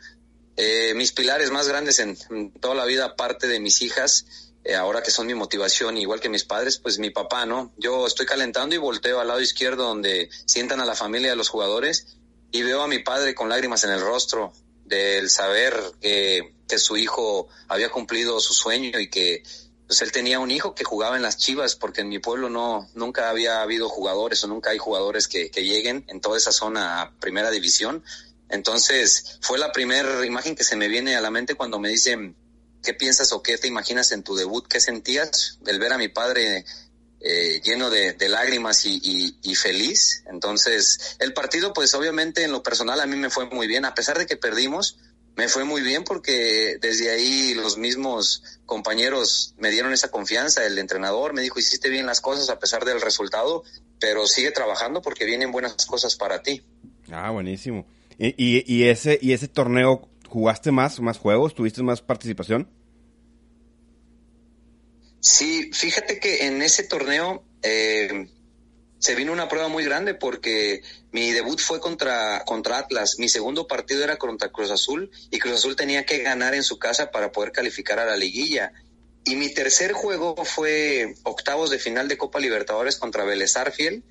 eh, 0.57 0.95
mis 0.95 1.11
pilares 1.11 1.51
más 1.51 1.67
grandes 1.67 1.99
en, 1.99 2.17
en 2.31 2.51
toda 2.53 2.73
la 2.73 2.85
vida, 2.85 3.05
aparte 3.05 3.47
de 3.47 3.59
mis 3.59 3.83
hijas, 3.83 4.25
eh, 4.63 4.75
ahora 4.75 5.01
que 5.01 5.11
son 5.11 5.27
mi 5.27 5.33
motivación, 5.33 5.97
igual 5.97 6.19
que 6.19 6.29
mis 6.29 6.43
padres, 6.43 6.77
pues 6.77 6.99
mi 6.99 7.09
papá, 7.09 7.45
¿no? 7.45 7.73
Yo 7.77 8.05
estoy 8.05 8.25
calentando 8.25 8.75
y 8.75 8.77
volteo 8.77 9.19
al 9.19 9.27
lado 9.27 9.41
izquierdo 9.41 9.83
donde 9.83 10.29
sientan 10.45 10.81
a 10.81 10.85
la 10.85 10.95
familia 10.95 11.29
de 11.29 11.35
los 11.35 11.49
jugadores 11.49 12.17
y 12.51 12.63
veo 12.63 12.81
a 12.81 12.87
mi 12.87 12.99
padre 12.99 13.35
con 13.35 13.49
lágrimas 13.49 13.83
en 13.83 13.91
el 13.91 14.01
rostro 14.01 14.53
del 14.85 15.29
saber 15.29 15.79
que, 16.01 16.55
que 16.67 16.77
su 16.77 16.97
hijo 16.97 17.47
había 17.67 17.89
cumplido 17.89 18.39
su 18.39 18.53
sueño 18.53 18.99
y 18.99 19.09
que 19.09 19.43
pues 19.89 20.03
él 20.03 20.11
tenía 20.11 20.39
un 20.39 20.51
hijo 20.51 20.75
que 20.75 20.83
jugaba 20.83 21.15
en 21.15 21.23
las 21.23 21.37
Chivas, 21.37 21.75
porque 21.75 22.01
en 22.01 22.09
mi 22.09 22.19
pueblo 22.19 22.47
no, 22.47 22.87
nunca 22.93 23.29
había 23.29 23.63
habido 23.63 23.89
jugadores 23.89 24.43
o 24.43 24.47
nunca 24.47 24.69
hay 24.69 24.77
jugadores 24.77 25.27
que, 25.27 25.49
que 25.49 25.63
lleguen 25.63 26.05
en 26.09 26.21
toda 26.21 26.37
esa 26.37 26.51
zona 26.51 27.01
a 27.01 27.11
primera 27.19 27.49
división. 27.49 28.03
Entonces, 28.49 29.39
fue 29.41 29.57
la 29.57 29.71
primera 29.71 30.23
imagen 30.27 30.55
que 30.55 30.63
se 30.63 30.75
me 30.75 30.87
viene 30.87 31.15
a 31.15 31.21
la 31.21 31.31
mente 31.31 31.55
cuando 31.55 31.79
me 31.79 31.89
dicen, 31.89 32.35
¿Qué 32.83 32.93
piensas 32.93 33.31
o 33.33 33.43
qué 33.43 33.57
te 33.57 33.67
imaginas 33.67 34.11
en 34.11 34.23
tu 34.23 34.35
debut? 34.35 34.67
¿Qué 34.67 34.79
sentías 34.79 35.59
del 35.61 35.79
ver 35.79 35.93
a 35.93 35.97
mi 35.97 36.07
padre 36.07 36.65
eh, 37.19 37.61
lleno 37.63 37.89
de, 37.89 38.15
lágrimas 38.29 38.85
y, 38.85 39.55
feliz? 39.55 40.23
Entonces, 40.31 41.17
el 41.19 41.33
partido, 41.33 41.73
pues 41.73 41.93
obviamente 41.93 42.43
en 42.43 42.51
lo 42.51 42.63
personal 42.63 43.01
a 43.01 43.05
mí 43.05 43.15
me 43.17 43.29
fue 43.29 43.45
muy 43.45 43.67
bien, 43.67 43.85
a 43.85 43.93
pesar 43.93 44.17
de 44.17 44.25
que 44.25 44.37
perdimos, 44.37 44.97
me 45.35 45.47
fue 45.47 45.63
muy 45.63 45.81
bien 45.81 46.03
porque 46.03 46.77
desde 46.81 47.11
ahí 47.11 47.53
los 47.53 47.77
mismos 47.77 48.43
compañeros 48.65 49.53
me 49.57 49.71
dieron 49.71 49.93
esa 49.93 50.09
confianza, 50.09 50.65
el 50.65 50.77
entrenador 50.77 51.33
me 51.33 51.41
dijo, 51.41 51.59
hiciste 51.59 51.89
bien 51.89 52.05
las 52.05 52.21
cosas 52.21 52.49
a 52.49 52.59
pesar 52.59 52.85
del 52.85 53.01
resultado, 53.01 53.63
pero 53.99 54.27
sigue 54.27 54.51
trabajando 54.51 55.01
porque 55.01 55.25
vienen 55.25 55.51
buenas 55.51 55.85
cosas 55.85 56.15
para 56.15 56.41
ti. 56.43 56.61
Ah, 57.11 57.31
buenísimo. 57.31 57.85
Y 58.17 58.83
ese, 58.83 59.17
y 59.21 59.31
ese 59.31 59.47
torneo 59.47 60.09
¿Jugaste 60.29 60.71
más, 60.71 60.99
más 60.99 61.17
juegos? 61.17 61.55
¿Tuviste 61.55 61.81
más 61.81 62.01
participación? 62.01 62.69
Sí, 65.19 65.71
fíjate 65.73 66.19
que 66.19 66.45
en 66.45 66.61
ese 66.61 66.83
torneo 66.83 67.43
eh, 67.61 68.29
se 68.99 69.15
vino 69.15 69.33
una 69.33 69.49
prueba 69.49 69.67
muy 69.67 69.83
grande 69.83 70.13
porque 70.13 70.81
mi 71.11 71.31
debut 71.31 71.59
fue 71.59 71.79
contra, 71.79 72.43
contra 72.45 72.77
Atlas, 72.77 73.17
mi 73.17 73.27
segundo 73.27 73.67
partido 73.67 74.03
era 74.03 74.17
contra 74.17 74.49
Cruz 74.49 74.71
Azul 74.71 75.09
y 75.31 75.39
Cruz 75.39 75.55
Azul 75.55 75.75
tenía 75.75 76.05
que 76.05 76.19
ganar 76.19 76.53
en 76.53 76.63
su 76.63 76.77
casa 76.77 77.11
para 77.11 77.31
poder 77.31 77.51
calificar 77.51 77.99
a 77.99 78.05
la 78.05 78.15
liguilla. 78.15 78.71
Y 79.25 79.35
mi 79.35 79.53
tercer 79.53 79.93
juego 79.93 80.35
fue 80.45 81.15
octavos 81.23 81.69
de 81.69 81.79
final 81.79 82.07
de 82.07 82.17
Copa 82.17 82.39
Libertadores 82.39 82.97
contra 82.97 83.25
Vélez 83.25 83.57
Arfiel, 83.57 84.03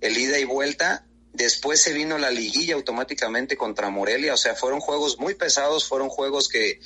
el 0.00 0.18
ida 0.18 0.38
y 0.38 0.44
vuelta. 0.44 1.06
Después 1.34 1.82
se 1.82 1.92
vino 1.92 2.16
la 2.16 2.30
liguilla 2.30 2.76
automáticamente 2.76 3.56
contra 3.56 3.90
Morelia, 3.90 4.34
o 4.34 4.36
sea, 4.36 4.54
fueron 4.54 4.78
juegos 4.78 5.18
muy 5.18 5.34
pesados, 5.34 5.86
fueron 5.86 6.08
juegos 6.08 6.48
que, 6.48 6.80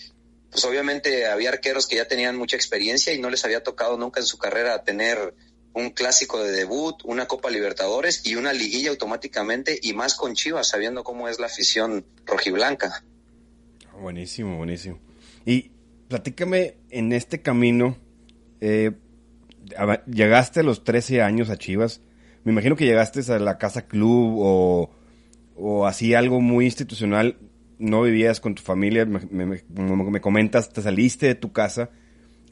pues 0.51 0.65
obviamente 0.65 1.27
había 1.27 1.51
arqueros 1.51 1.87
que 1.87 1.97
ya 1.97 2.09
tenían 2.09 2.37
mucha 2.37 2.57
experiencia 2.57 3.13
y 3.13 3.21
no 3.21 3.29
les 3.29 3.45
había 3.45 3.63
tocado 3.63 3.99
nunca 3.99 4.21
en 4.21 4.27
su 4.27 4.39
carrera 4.39 4.83
tener 4.85 5.35
un 5.75 5.91
clásico 5.91 6.43
de 6.43 6.51
debut, 6.51 6.97
una 7.05 7.27
Copa 7.27 7.51
Libertadores 7.51 8.25
y 8.25 8.37
una 8.37 8.55
liguilla 8.55 8.89
automáticamente 8.89 9.79
y 9.83 9.93
más 9.93 10.15
con 10.15 10.35
Chivas, 10.35 10.69
sabiendo 10.69 11.05
cómo 11.05 11.29
es 11.29 11.39
la 11.39 11.47
afición 11.47 12.07
rojiblanca. 12.25 13.05
Buenísimo, 14.01 14.57
buenísimo. 14.57 14.99
Y 15.45 15.73
platícame 16.09 16.79
en 16.89 17.13
este 17.13 17.43
camino, 17.43 17.99
eh, 18.63 18.93
llegaste 20.07 20.61
a 20.61 20.63
los 20.63 20.85
13 20.85 21.21
años 21.21 21.51
a 21.51 21.59
Chivas, 21.59 22.01
me 22.45 22.53
imagino 22.53 22.77
que 22.77 22.87
llegaste 22.87 23.21
a 23.33 23.39
la 23.39 23.59
casa 23.59 23.83
club 23.83 24.37
o, 24.39 24.91
o 25.57 25.87
así 25.87 26.15
algo 26.15 26.41
muy 26.41 26.65
institucional, 26.65 27.37
no 27.79 28.03
vivías 28.03 28.41
con 28.41 28.55
tu 28.55 28.63
familia, 28.63 29.05
me, 29.05 29.63
me 29.69 30.21
comentas, 30.21 30.73
te 30.73 30.83
saliste 30.83 31.27
de 31.27 31.35
tu 31.35 31.53
casa. 31.53 31.91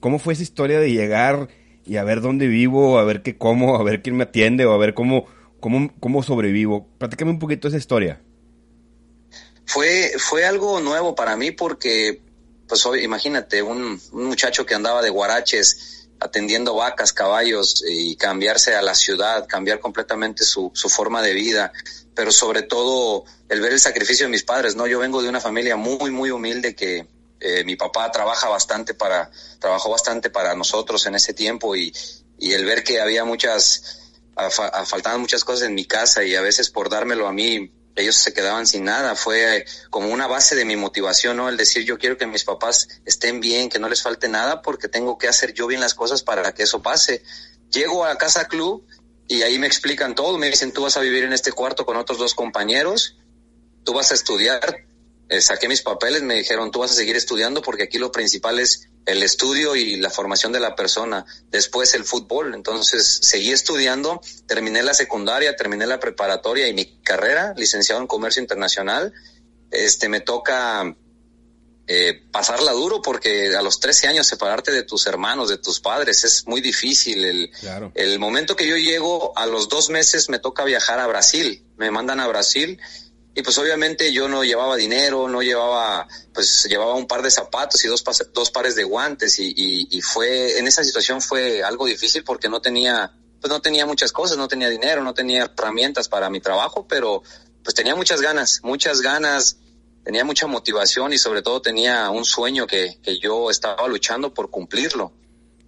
¿Cómo 0.00 0.19
fue 0.19 0.35
esa 0.35 0.43
historia 0.43 0.78
de 0.78 0.93
llegar 0.93 1.49
y 1.87 1.97
a 1.97 2.05
ver 2.05 2.21
dónde 2.21 2.49
vivo, 2.49 2.99
a 2.99 3.05
ver 3.05 3.23
qué 3.23 3.38
como, 3.38 3.76
a 3.76 3.83
ver 3.83 4.02
quién 4.02 4.16
me 4.16 4.25
atiende 4.25 4.66
o 4.66 4.73
a 4.73 4.78
ver 4.78 4.93
cómo, 4.93 5.26
cómo, 5.61 5.93
cómo 6.00 6.23
sobrevivo. 6.23 6.88
Platícame 6.99 7.31
un 7.31 7.38
poquito 7.38 7.69
esa 7.69 7.76
historia. 7.76 8.21
Fue, 9.64 10.12
fue 10.19 10.45
algo 10.45 10.81
nuevo 10.81 11.14
para 11.14 11.37
mí 11.37 11.52
porque, 11.52 12.21
pues 12.69 12.87
imagínate, 13.02 13.62
un, 13.62 14.00
un 14.12 14.25
muchacho 14.25 14.66
que 14.66 14.75
andaba 14.75 15.02
de 15.02 15.11
guaraches 15.11 15.96
atendiendo 16.26 16.75
vacas, 16.75 17.12
caballos 17.12 17.83
y 17.87 18.16
cambiarse 18.16 18.75
a 18.75 18.83
la 18.83 18.95
ciudad, 18.95 19.47
cambiar 19.49 19.80
completamente 19.80 20.45
su, 20.45 20.71
su 20.75 20.88
forma 20.88 21.23
de 21.23 21.33
vida, 21.35 21.73
pero 22.14 22.30
sobre 22.30 22.62
todo 22.62 23.25
el 23.49 23.61
ver 23.61 23.73
el 23.73 23.80
sacrificio 23.80 24.26
de 24.26 24.30
mis 24.30 24.42
padres, 24.42 24.76
¿no? 24.76 24.87
Yo 24.87 24.99
vengo 24.99 25.23
de 25.23 25.28
una 25.28 25.40
familia 25.40 25.76
muy, 25.76 26.11
muy 26.11 26.30
humilde 26.30 26.75
que, 26.75 27.06
eh, 27.38 27.64
mi 27.64 27.76
papá 27.76 28.11
trabaja 28.11 28.49
bastante 28.49 28.95
para, 28.95 29.30
trabajó 29.59 29.90
bastante 29.90 30.30
para 30.30 30.54
nosotros 30.54 31.04
en 31.06 31.14
ese 31.14 31.35
tiempo 31.35 31.76
y, 31.76 31.92
y 32.38 32.52
el 32.52 32.64
ver 32.64 32.83
que 32.83 33.00
había 33.00 33.25
muchas, 33.25 34.00
faltaban 34.87 35.21
muchas 35.21 35.45
cosas 35.45 35.68
en 35.68 35.75
mi 35.75 35.85
casa 35.85 36.25
y 36.25 36.35
a 36.35 36.40
veces 36.40 36.71
por 36.71 36.88
dármelo 36.88 37.26
a 37.26 37.33
mí 37.33 37.71
ellos 37.97 38.17
se 38.17 38.33
quedaban 38.33 38.67
sin 38.67 38.85
nada. 38.85 39.17
Fue 39.17 39.65
como 39.91 40.09
una 40.09 40.26
base 40.26 40.55
de 40.55 40.65
mi 40.65 40.76
motivación, 40.76 41.38
¿no? 41.38 41.49
El 41.49 41.57
decir, 41.57 41.85
yo 41.85 41.99
quiero 41.99 42.17
que 42.17 42.26
mis 42.26 42.45
papás 42.45 42.88
estén 43.05 43.41
bien, 43.41 43.69
que 43.69 43.79
no 43.79 43.88
les 43.88 44.03
falte 44.03 44.29
nada, 44.29 44.62
porque 44.62 44.88
tengo 44.88 45.19
que 45.19 45.29
hacer 45.29 45.55
yo 45.55 45.67
bien 45.67 45.81
las 45.81 45.95
cosas 45.95 46.23
para 46.23 46.53
que 46.53 46.65
eso 46.65 46.83
pase. 46.83 47.23
Llego 47.71 48.05
a 48.05 48.17
casa 48.17 48.47
club 48.47 48.87
y 49.26 49.43
ahí 49.43 49.59
me 49.59 49.67
explican 49.67 50.15
todo. 50.15 50.38
Me 50.38 50.50
dicen, 50.50 50.73
tú 50.73 50.83
vas 50.83 50.97
a 50.97 51.00
vivir 51.00 51.25
en 51.25 51.33
este 51.33 51.53
cuarto 51.53 51.87
con 51.87 51.97
otros 51.97 52.19
dos 52.19 52.35
compañeros, 52.35 53.17
tú 53.83 53.95
vas 53.95 54.11
a 54.12 54.15
estudiar, 54.15 54.85
eh, 55.29 55.41
saqué 55.41 55.67
mis 55.67 55.83
papeles, 55.83 56.23
me 56.23 56.35
dijeron, 56.35 56.71
tú 56.71 56.81
vas 56.81 56.93
a 56.93 56.95
seguir 56.95 57.17
estudiando 57.17 57.62
porque 57.62 57.85
aquí 57.85 57.99
lo 57.99 58.12
principal 58.12 58.59
es 58.59 58.88
el 59.06 59.22
estudio 59.22 59.76
y 59.76 59.96
la 59.96 60.10
formación 60.10 60.52
de 60.52 60.60
la 60.60 60.75
persona, 60.75 61.25
después 61.50 61.94
el 61.94 62.04
fútbol. 62.04 62.54
Entonces 62.54 63.20
seguí 63.22 63.52
estudiando, 63.52 64.20
terminé 64.46 64.82
la 64.82 64.94
secundaria, 64.94 65.56
terminé 65.56 65.86
la 65.86 66.00
preparatoria 66.00 66.68
y 66.68 66.75
mi 66.75 67.00
carrera, 67.02 67.54
licenciado 67.56 68.00
en 68.00 68.08
comercio 68.08 68.42
internacional. 68.42 69.14
Este 69.70 70.08
me 70.08 70.20
toca 70.20 70.96
eh, 71.86 72.20
pasarla 72.32 72.72
duro 72.72 73.00
porque 73.00 73.54
a 73.54 73.62
los 73.62 73.78
13 73.78 74.08
años 74.08 74.26
separarte 74.26 74.72
de 74.72 74.82
tus 74.82 75.06
hermanos, 75.06 75.48
de 75.48 75.58
tus 75.58 75.78
padres, 75.78 76.25
es 76.25 76.44
muy 76.48 76.60
difícil. 76.60 77.25
El, 77.25 77.50
el 77.94 78.18
momento 78.18 78.56
que 78.56 78.66
yo 78.66 78.76
llego, 78.76 79.38
a 79.38 79.46
los 79.46 79.68
dos 79.68 79.88
meses 79.88 80.28
me 80.28 80.40
toca 80.40 80.64
viajar 80.64 80.98
a 80.98 81.06
Brasil, 81.06 81.64
me 81.76 81.92
mandan 81.92 82.18
a 82.18 82.26
Brasil 82.26 82.80
y 83.37 83.43
pues 83.43 83.59
obviamente 83.59 84.14
yo 84.14 84.28
no 84.28 84.45
llevaba 84.45 84.76
dinero, 84.76 85.28
no 85.28 85.43
llevaba, 85.43 86.09
pues 86.33 86.64
llevaba 86.64 86.95
un 86.95 87.07
par 87.07 87.21
de 87.21 87.31
zapatos 87.31 87.85
y 87.85 87.88
dos, 87.88 88.02
dos 88.33 88.50
pares 88.50 88.75
de 88.76 88.85
guantes 88.85 89.38
y, 89.38 89.52
y, 89.55 90.00
fue, 90.00 90.59
en 90.59 90.66
esa 90.66 90.83
situación 90.83 91.21
fue 91.21 91.62
algo 91.62 91.85
difícil 91.85 92.25
porque 92.25 92.49
no 92.49 92.62
tenía, 92.62 93.12
pues 93.38 93.50
no 93.50 93.61
tenía 93.61 93.85
muchas 93.85 94.11
cosas, 94.11 94.38
no 94.38 94.49
tenía 94.49 94.71
dinero, 94.71 95.05
no 95.05 95.12
tenía 95.12 95.52
herramientas 95.55 96.09
para 96.09 96.31
mi 96.31 96.40
trabajo, 96.40 96.87
pero 96.88 97.23
pues 97.62 97.75
tenía 97.75 97.95
muchas 97.95 98.23
ganas, 98.23 98.61
muchas 98.62 99.02
ganas, 99.02 99.59
tenía 100.02 100.25
mucha 100.25 100.47
motivación 100.47 101.12
y 101.12 101.19
sobre 101.19 101.43
todo 101.43 101.61
tenía 101.61 102.09
un 102.09 102.25
sueño 102.25 102.66
que, 102.66 102.99
que 103.02 103.19
yo 103.19 103.50
estaba 103.50 103.87
luchando 103.87 104.33
por 104.33 104.49
cumplirlo. 104.49 105.12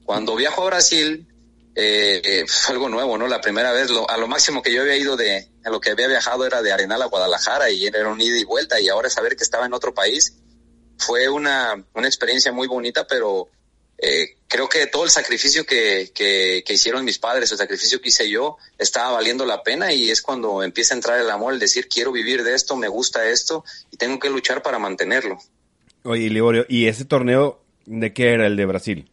Cuando 0.07 0.37
viajo 0.37 0.63
a 0.63 0.67
Brasil, 0.67 1.29
eh, 1.75 2.23
eh, 2.25 2.45
fue 2.49 2.77
algo 2.77 2.89
nuevo, 2.89 3.19
¿no? 3.19 3.29
La 3.29 3.43
primera 3.43 3.73
vez, 3.73 3.91
lo, 3.91 4.09
a 4.09 4.17
lo 4.17 4.27
máximo 4.27 4.63
que 4.63 4.73
yo 4.73 4.81
había 4.81 4.97
ido 4.97 5.17
de, 5.17 5.51
lo 5.71 5.81
que 5.81 5.91
había 5.91 6.09
viajado 6.09 6.47
era 6.47 6.63
de 6.63 6.73
Arenal 6.73 7.03
a 7.03 7.07
Guadalajara 7.07 7.71
y 7.71 7.87
era 7.87 8.09
un 8.09 8.21
ida 8.21 8.39
y 8.39 8.45
vuelta 8.45 8.81
y 8.81 8.89
ahora 8.89 9.11
saber 9.11 9.37
que 9.37 9.45
estaba 9.45 9.67
en 9.67 9.75
otro 9.75 9.95
país 9.95 10.35
fue 10.99 11.29
una, 11.29 11.85
una 11.95 12.07
experiencia 12.07 12.53
muy 12.53 12.67
bonita, 12.67 13.07
pero 13.07 13.49
eh, 13.99 14.37
creo 14.47 14.69
que 14.69 14.87
todo 14.87 15.05
el 15.05 15.11
sacrificio 15.11 15.65
que, 15.65 16.11
que, 16.15 16.63
que, 16.67 16.73
hicieron 16.75 17.05
mis 17.05 17.19
padres, 17.19 17.51
el 17.53 17.59
sacrificio 17.59 18.01
que 18.01 18.09
hice 18.09 18.29
yo, 18.29 18.57
estaba 18.79 19.13
valiendo 19.13 19.45
la 19.45 19.63
pena 19.63 19.93
y 19.93 20.11
es 20.11 20.23
cuando 20.23 20.63
empieza 20.63 20.95
a 20.95 20.99
entrar 20.99 21.21
el 21.21 21.31
amor, 21.31 21.53
el 21.53 21.59
decir 21.59 21.89
quiero 21.89 22.13
vivir 22.13 22.43
de 22.43 22.55
esto, 22.55 22.77
me 22.77 22.89
gusta 22.89 23.29
esto 23.29 23.65
y 23.91 23.97
tengo 23.97 24.19
que 24.19 24.31
luchar 24.31 24.63
para 24.63 24.79
mantenerlo. 24.79 25.39
Oye, 26.05 26.31
Liborio, 26.31 26.65
¿y 26.69 26.87
ese 26.87 27.05
torneo 27.05 27.61
de 27.87 28.13
qué 28.13 28.33
era 28.33 28.47
el 28.47 28.57
de 28.57 28.67
Brasil? 28.67 29.11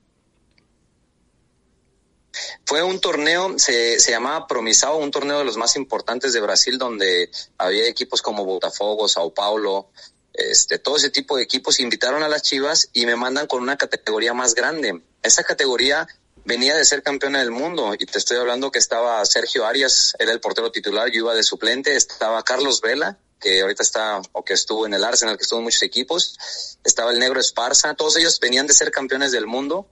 Fue 2.75 2.84
un 2.84 3.00
torneo, 3.00 3.58
se, 3.58 4.01
se 4.01 4.12
llamaba 4.12 4.48
Promisao, 4.48 4.98
un 4.98 5.10
torneo 5.10 5.39
de 5.39 5.46
los 5.46 5.55
más 5.55 5.77
importantes 5.77 6.34
de 6.34 6.41
Brasil, 6.41 6.77
donde 6.77 7.32
había 7.58 7.88
equipos 7.88 8.22
como 8.22 8.44
Botafogo, 8.44 9.08
Sao 9.08 9.34
Paulo, 9.34 9.91
este, 10.34 10.77
todo 10.77 10.98
ese 10.98 11.10
tipo 11.10 11.38
de 11.38 11.44
equipos 11.44 11.79
invitaron 11.79 12.22
a 12.22 12.27
las 12.27 12.41
Chivas 12.41 12.89
y 12.91 13.05
me 13.05 13.15
mandan 13.15 13.48
con 13.48 13.62
una 13.62 13.77
categoría 13.77 14.34
más 14.34 14.55
grande. 14.55 15.01
Esa 15.24 15.46
categoría 15.46 16.05
venía 16.44 16.75
de 16.75 16.84
ser 16.84 17.01
campeona 17.01 17.39
del 17.39 17.51
mundo 17.51 17.94
y 17.98 18.05
te 18.05 18.17
estoy 18.17 18.36
hablando 18.36 18.72
que 18.72 18.79
estaba 18.79 19.25
Sergio 19.25 19.65
Arias, 19.65 20.13
era 20.20 20.34
el 20.34 20.41
portero 20.41 20.70
titular, 20.70 21.10
yo 21.10 21.20
iba 21.20 21.34
de 21.34 21.44
suplente, 21.44 21.96
estaba 21.96 22.44
Carlos 22.44 22.82
Vela, 22.82 23.17
que 23.39 23.62
ahorita 23.62 23.84
está 23.84 24.22
o 24.34 24.44
que 24.44 24.51
estuvo 24.51 24.86
en 24.86 24.96
el 24.96 25.05
Arsenal, 25.05 25.38
que 25.38 25.44
estuvo 25.44 25.60
en 25.60 25.63
muchos 25.63 25.84
equipos, 25.84 26.38
estaba 26.84 27.12
el 27.12 27.20
Negro 27.20 27.39
Esparza, 27.39 27.94
todos 27.94 28.17
ellos 28.17 28.38
venían 28.41 28.67
de 28.67 28.74
ser 28.74 28.91
campeones 28.91 29.32
del 29.32 29.48
mundo 29.48 29.88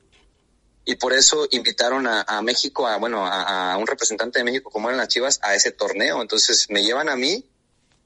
y 0.85 0.95
por 0.95 1.13
eso 1.13 1.47
invitaron 1.51 2.07
a, 2.07 2.21
a 2.23 2.41
México, 2.41 2.87
a, 2.87 2.97
bueno, 2.97 3.25
a, 3.25 3.73
a, 3.73 3.77
un 3.77 3.87
representante 3.87 4.39
de 4.39 4.45
México 4.45 4.69
como 4.69 4.89
eran 4.89 4.97
las 4.97 5.07
Chivas, 5.07 5.39
a 5.41 5.55
ese 5.55 5.71
torneo. 5.71 6.21
Entonces 6.21 6.67
me 6.69 6.83
llevan 6.83 7.09
a 7.09 7.15
mí 7.15 7.45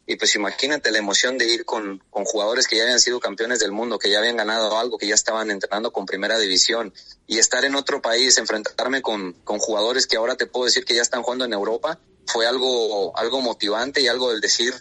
y 0.10 0.16
pues 0.16 0.36
imagínate 0.36 0.90
la 0.92 1.00
emoción 1.00 1.38
de 1.38 1.46
ir 1.46 1.66
con, 1.66 2.02
con 2.10 2.24
jugadores 2.24 2.68
que 2.68 2.78
ya 2.78 2.84
habían 2.84 3.02
sido 3.02 3.20
campeones 3.20 3.60
del 3.60 3.74
mundo, 3.74 4.00
que 4.00 4.10
ya 4.10 4.20
habían 4.20 4.38
ganado 4.38 4.78
algo, 4.78 4.98
que 4.98 5.08
ya 5.08 5.16
estaban 5.16 5.52
entrenando 5.52 5.92
con 5.92 6.06
primera 6.06 6.38
división 6.38 6.94
y 7.28 7.40
estar 7.40 7.66
en 7.66 7.76
otro 7.76 8.02
país, 8.02 8.38
enfrentarme 8.38 9.02
con, 9.02 9.34
con 9.44 9.60
jugadores 9.60 10.08
que 10.08 10.16
ahora 10.16 10.38
te 10.38 10.46
puedo 10.46 10.66
decir 10.66 10.86
que 10.86 10.96
ya 10.96 11.02
están 11.02 11.24
jugando 11.24 11.44
en 11.44 11.52
Europa, 11.52 12.00
fue 12.26 12.48
algo, 12.48 13.18
algo 13.18 13.42
motivante 13.42 14.02
y 14.02 14.08
algo 14.08 14.32
del 14.32 14.40
decir, 14.40 14.74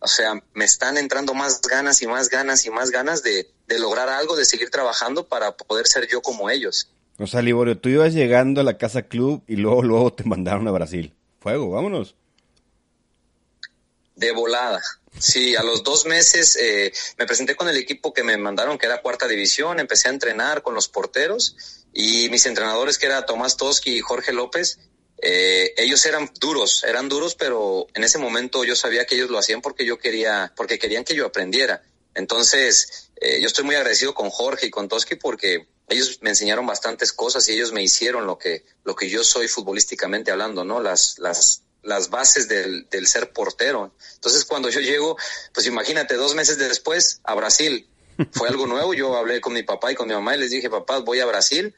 o 0.00 0.06
sea, 0.06 0.34
me 0.52 0.66
están 0.66 0.98
entrando 0.98 1.32
más 1.32 1.62
ganas 1.62 2.02
y 2.02 2.06
más 2.06 2.28
ganas 2.28 2.66
y 2.66 2.70
más 2.70 2.90
ganas 2.90 3.22
de, 3.22 3.50
de 3.66 3.78
lograr 3.78 4.10
algo, 4.10 4.36
de 4.36 4.44
seguir 4.44 4.68
trabajando 4.70 5.28
para 5.28 5.56
poder 5.56 5.86
ser 5.86 6.08
yo 6.08 6.20
como 6.20 6.50
ellos. 6.50 6.90
O 7.18 7.26
sea, 7.26 7.42
Liborio, 7.42 7.78
tú 7.78 7.88
ibas 7.88 8.14
llegando 8.14 8.60
a 8.60 8.64
la 8.64 8.78
casa 8.78 9.02
club 9.02 9.42
y 9.46 9.56
luego, 9.56 9.82
luego 9.82 10.12
te 10.12 10.24
mandaron 10.24 10.68
a 10.68 10.70
Brasil. 10.70 11.14
Fuego, 11.40 11.70
vámonos. 11.70 12.14
De 14.14 14.32
volada. 14.32 14.80
Sí, 15.18 15.56
a 15.56 15.62
los 15.62 15.82
dos 15.82 16.06
meses 16.06 16.56
eh, 16.56 16.92
me 17.18 17.26
presenté 17.26 17.56
con 17.56 17.68
el 17.68 17.76
equipo 17.76 18.12
que 18.12 18.22
me 18.22 18.36
mandaron, 18.36 18.78
que 18.78 18.86
era 18.86 19.02
cuarta 19.02 19.26
división, 19.26 19.80
empecé 19.80 20.08
a 20.08 20.12
entrenar 20.12 20.62
con 20.62 20.74
los 20.74 20.88
porteros 20.88 21.56
y 21.92 22.28
mis 22.30 22.46
entrenadores, 22.46 22.98
que 22.98 23.06
era 23.06 23.26
Tomás 23.26 23.56
Toski 23.56 23.96
y 23.96 24.00
Jorge 24.00 24.32
López, 24.32 24.78
eh, 25.20 25.74
ellos 25.76 26.04
eran 26.06 26.30
duros, 26.40 26.84
eran 26.84 27.08
duros, 27.08 27.34
pero 27.34 27.88
en 27.94 28.04
ese 28.04 28.18
momento 28.18 28.62
yo 28.62 28.76
sabía 28.76 29.04
que 29.04 29.16
ellos 29.16 29.30
lo 29.30 29.38
hacían 29.38 29.60
porque 29.60 29.84
yo 29.84 29.98
quería, 29.98 30.52
porque 30.56 30.78
querían 30.78 31.04
que 31.04 31.14
yo 31.14 31.26
aprendiera. 31.26 31.82
Entonces, 32.14 33.10
eh, 33.16 33.40
yo 33.40 33.48
estoy 33.48 33.64
muy 33.64 33.74
agradecido 33.74 34.14
con 34.14 34.30
Jorge 34.30 34.66
y 34.66 34.70
con 34.70 34.88
Toski 34.88 35.16
porque 35.16 35.66
ellos 35.88 36.18
me 36.20 36.30
enseñaron 36.30 36.66
bastantes 36.66 37.12
cosas 37.12 37.48
y 37.48 37.52
ellos 37.52 37.72
me 37.72 37.82
hicieron 37.82 38.26
lo 38.26 38.38
que, 38.38 38.64
lo 38.84 38.94
que 38.94 39.08
yo 39.08 39.24
soy 39.24 39.48
futbolísticamente 39.48 40.30
hablando, 40.30 40.64
¿no? 40.64 40.80
Las, 40.80 41.18
las, 41.18 41.62
las 41.82 42.10
bases 42.10 42.48
del, 42.48 42.88
del 42.90 43.06
ser 43.06 43.32
portero. 43.32 43.92
Entonces, 44.14 44.44
cuando 44.44 44.68
yo 44.68 44.80
llego, 44.80 45.16
pues 45.54 45.66
imagínate, 45.66 46.14
dos 46.14 46.34
meses 46.34 46.58
después 46.58 47.20
a 47.24 47.34
Brasil, 47.34 47.88
fue 48.32 48.48
algo 48.48 48.66
nuevo. 48.66 48.94
Yo 48.94 49.16
hablé 49.16 49.40
con 49.40 49.52
mi 49.52 49.62
papá 49.62 49.92
y 49.92 49.94
con 49.94 50.08
mi 50.08 50.14
mamá 50.14 50.36
y 50.36 50.40
les 50.40 50.50
dije, 50.50 50.68
papá, 50.68 50.98
voy 50.98 51.20
a 51.20 51.26
Brasil, 51.26 51.74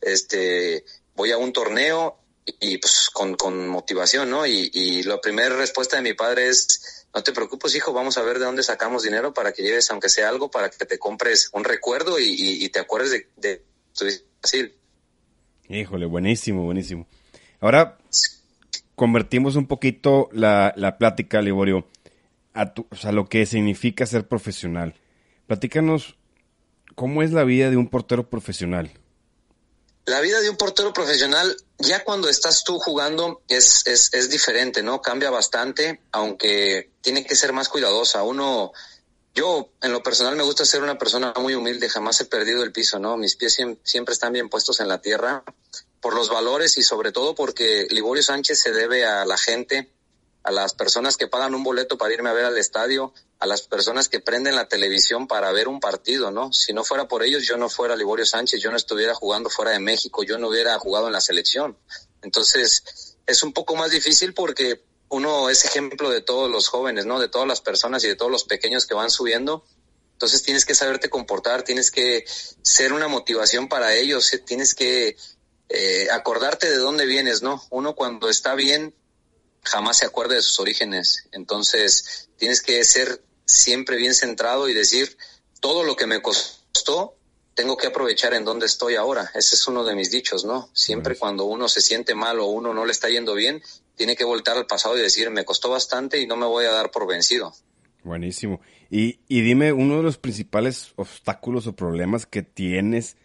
este, 0.00 0.84
voy 1.14 1.32
a 1.32 1.38
un 1.38 1.52
torneo 1.52 2.18
y, 2.60 2.78
pues 2.78 3.08
con, 3.12 3.34
con, 3.36 3.68
motivación, 3.68 4.28
¿no? 4.28 4.46
Y, 4.46 4.70
y 4.74 5.02
la 5.04 5.20
primera 5.20 5.56
respuesta 5.56 5.96
de 5.96 6.02
mi 6.02 6.12
padre 6.12 6.48
es, 6.48 6.93
no 7.14 7.22
te 7.22 7.32
preocupes, 7.32 7.74
hijo, 7.76 7.92
vamos 7.92 8.18
a 8.18 8.22
ver 8.22 8.38
de 8.40 8.44
dónde 8.44 8.64
sacamos 8.64 9.04
dinero 9.04 9.32
para 9.32 9.52
que 9.52 9.62
lleves, 9.62 9.88
aunque 9.90 10.08
sea 10.08 10.28
algo, 10.28 10.50
para 10.50 10.68
que 10.68 10.84
te 10.84 10.98
compres 10.98 11.48
un 11.52 11.62
recuerdo 11.62 12.18
y, 12.18 12.68
te 12.70 12.80
acuerdes 12.80 13.12
de, 13.12 13.28
de 13.36 13.64
tu 13.96 14.04
Brasil. 14.40 14.74
Híjole, 15.68 16.06
buenísimo, 16.06 16.64
buenísimo. 16.64 17.06
Ahora 17.60 17.98
convertimos 18.96 19.54
un 19.54 19.68
poquito 19.68 20.28
la, 20.32 20.74
la 20.76 20.98
plática, 20.98 21.40
Liborio, 21.40 21.86
a, 22.52 22.74
tu, 22.74 22.86
a 23.02 23.12
lo 23.12 23.28
que 23.28 23.46
significa 23.46 24.06
ser 24.06 24.26
profesional. 24.26 24.94
Platícanos 25.46 26.16
cómo 26.96 27.22
es 27.22 27.32
la 27.32 27.44
vida 27.44 27.70
de 27.70 27.76
un 27.76 27.88
portero 27.88 28.28
profesional. 28.28 28.90
La 30.06 30.20
vida 30.20 30.40
de 30.40 30.50
un 30.50 30.56
portero 30.56 30.92
profesional, 30.92 31.56
ya 31.78 32.04
cuando 32.04 32.28
estás 32.28 32.62
tú 32.64 32.78
jugando, 32.78 33.42
es, 33.48 33.86
es, 33.86 34.12
es 34.12 34.30
diferente, 34.30 34.82
¿no? 34.82 35.00
Cambia 35.00 35.30
bastante, 35.30 36.02
aunque 36.12 36.90
tiene 37.04 37.24
que 37.24 37.36
ser 37.36 37.52
más 37.52 37.68
cuidadosa. 37.68 38.22
Uno, 38.24 38.72
yo 39.34 39.68
en 39.82 39.92
lo 39.92 40.02
personal 40.02 40.34
me 40.36 40.42
gusta 40.42 40.64
ser 40.64 40.82
una 40.82 40.98
persona 40.98 41.34
muy 41.36 41.54
humilde, 41.54 41.88
jamás 41.88 42.20
he 42.20 42.24
perdido 42.24 42.64
el 42.64 42.72
piso, 42.72 42.98
¿no? 42.98 43.16
Mis 43.16 43.36
pies 43.36 43.58
siempre 43.84 44.14
están 44.14 44.32
bien 44.32 44.48
puestos 44.48 44.80
en 44.80 44.88
la 44.88 45.00
tierra 45.00 45.44
por 46.00 46.14
los 46.14 46.30
valores 46.30 46.78
y 46.78 46.82
sobre 46.82 47.12
todo 47.12 47.34
porque 47.34 47.86
Liborio 47.90 48.22
Sánchez 48.22 48.58
se 48.58 48.72
debe 48.72 49.04
a 49.04 49.26
la 49.26 49.36
gente, 49.36 49.92
a 50.42 50.50
las 50.50 50.72
personas 50.72 51.16
que 51.18 51.28
pagan 51.28 51.54
un 51.54 51.62
boleto 51.62 51.98
para 51.98 52.14
irme 52.14 52.30
a 52.30 52.32
ver 52.32 52.46
al 52.46 52.56
estadio, 52.56 53.12
a 53.38 53.46
las 53.46 53.62
personas 53.62 54.08
que 54.08 54.20
prenden 54.20 54.56
la 54.56 54.66
televisión 54.66 55.26
para 55.28 55.52
ver 55.52 55.68
un 55.68 55.80
partido, 55.80 56.30
¿no? 56.30 56.54
Si 56.54 56.72
no 56.72 56.84
fuera 56.84 57.06
por 57.06 57.22
ellos, 57.22 57.46
yo 57.46 57.58
no 57.58 57.68
fuera 57.68 57.96
Liborio 57.96 58.24
Sánchez, 58.24 58.62
yo 58.62 58.70
no 58.70 58.78
estuviera 58.78 59.14
jugando 59.14 59.50
fuera 59.50 59.72
de 59.72 59.78
México, 59.78 60.22
yo 60.22 60.38
no 60.38 60.48
hubiera 60.48 60.78
jugado 60.78 61.08
en 61.08 61.12
la 61.12 61.20
selección. 61.20 61.76
Entonces, 62.22 62.82
es 63.26 63.42
un 63.42 63.52
poco 63.52 63.76
más 63.76 63.90
difícil 63.90 64.32
porque 64.32 64.82
uno 65.14 65.48
es 65.48 65.64
ejemplo 65.64 66.10
de 66.10 66.20
todos 66.20 66.50
los 66.50 66.68
jóvenes, 66.68 67.06
¿no? 67.06 67.20
De 67.20 67.28
todas 67.28 67.46
las 67.46 67.60
personas 67.60 68.02
y 68.04 68.08
de 68.08 68.16
todos 68.16 68.30
los 68.30 68.44
pequeños 68.44 68.86
que 68.86 68.94
van 68.94 69.10
subiendo. 69.10 69.64
Entonces 70.12 70.42
tienes 70.42 70.64
que 70.64 70.74
saberte 70.74 71.08
comportar, 71.08 71.62
tienes 71.62 71.90
que 71.90 72.24
ser 72.62 72.92
una 72.92 73.08
motivación 73.08 73.68
para 73.68 73.94
ellos, 73.94 74.32
eh, 74.32 74.38
tienes 74.38 74.74
que 74.74 75.16
eh, 75.68 76.08
acordarte 76.10 76.70
de 76.70 76.76
dónde 76.76 77.06
vienes, 77.06 77.42
¿no? 77.42 77.62
Uno 77.70 77.94
cuando 77.94 78.28
está 78.28 78.54
bien 78.54 78.94
jamás 79.62 79.98
se 79.98 80.06
acuerda 80.06 80.34
de 80.34 80.42
sus 80.42 80.60
orígenes. 80.60 81.28
Entonces 81.32 82.28
tienes 82.36 82.62
que 82.62 82.84
ser 82.84 83.24
siempre 83.46 83.96
bien 83.96 84.14
centrado 84.14 84.68
y 84.68 84.74
decir, 84.74 85.16
todo 85.60 85.82
lo 85.82 85.96
que 85.96 86.06
me 86.06 86.22
costó, 86.22 87.16
tengo 87.54 87.76
que 87.76 87.86
aprovechar 87.86 88.34
en 88.34 88.44
donde 88.44 88.66
estoy 88.66 88.96
ahora. 88.96 89.30
Ese 89.34 89.54
es 89.54 89.66
uno 89.66 89.84
de 89.84 89.94
mis 89.94 90.10
dichos, 90.10 90.44
¿no? 90.44 90.70
Siempre 90.74 91.16
cuando 91.16 91.44
uno 91.44 91.68
se 91.68 91.80
siente 91.80 92.14
mal 92.14 92.40
o 92.40 92.46
uno 92.46 92.74
no 92.74 92.84
le 92.84 92.92
está 92.92 93.08
yendo 93.08 93.34
bien, 93.34 93.62
tiene 93.96 94.16
que 94.16 94.24
voltar 94.24 94.56
al 94.56 94.66
pasado 94.66 94.98
y 94.98 95.02
decir, 95.02 95.30
me 95.30 95.44
costó 95.44 95.70
bastante 95.70 96.20
y 96.20 96.26
no 96.26 96.36
me 96.36 96.46
voy 96.46 96.64
a 96.66 96.72
dar 96.72 96.90
por 96.90 97.06
vencido. 97.06 97.54
Buenísimo. 98.02 98.60
Y, 98.90 99.20
y 99.28 99.40
dime, 99.40 99.72
uno 99.72 99.96
de 99.96 100.02
los 100.02 100.18
principales 100.18 100.92
obstáculos 100.96 101.66
o 101.66 101.74
problemas 101.74 102.26
que 102.26 102.42
tienes 102.42 103.16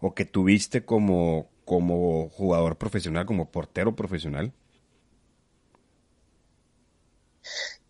o 0.00 0.14
que 0.14 0.24
tuviste 0.24 0.84
como, 0.84 1.48
como 1.64 2.28
jugador 2.30 2.76
profesional, 2.76 3.26
como 3.26 3.50
portero 3.50 3.94
profesional. 3.94 4.52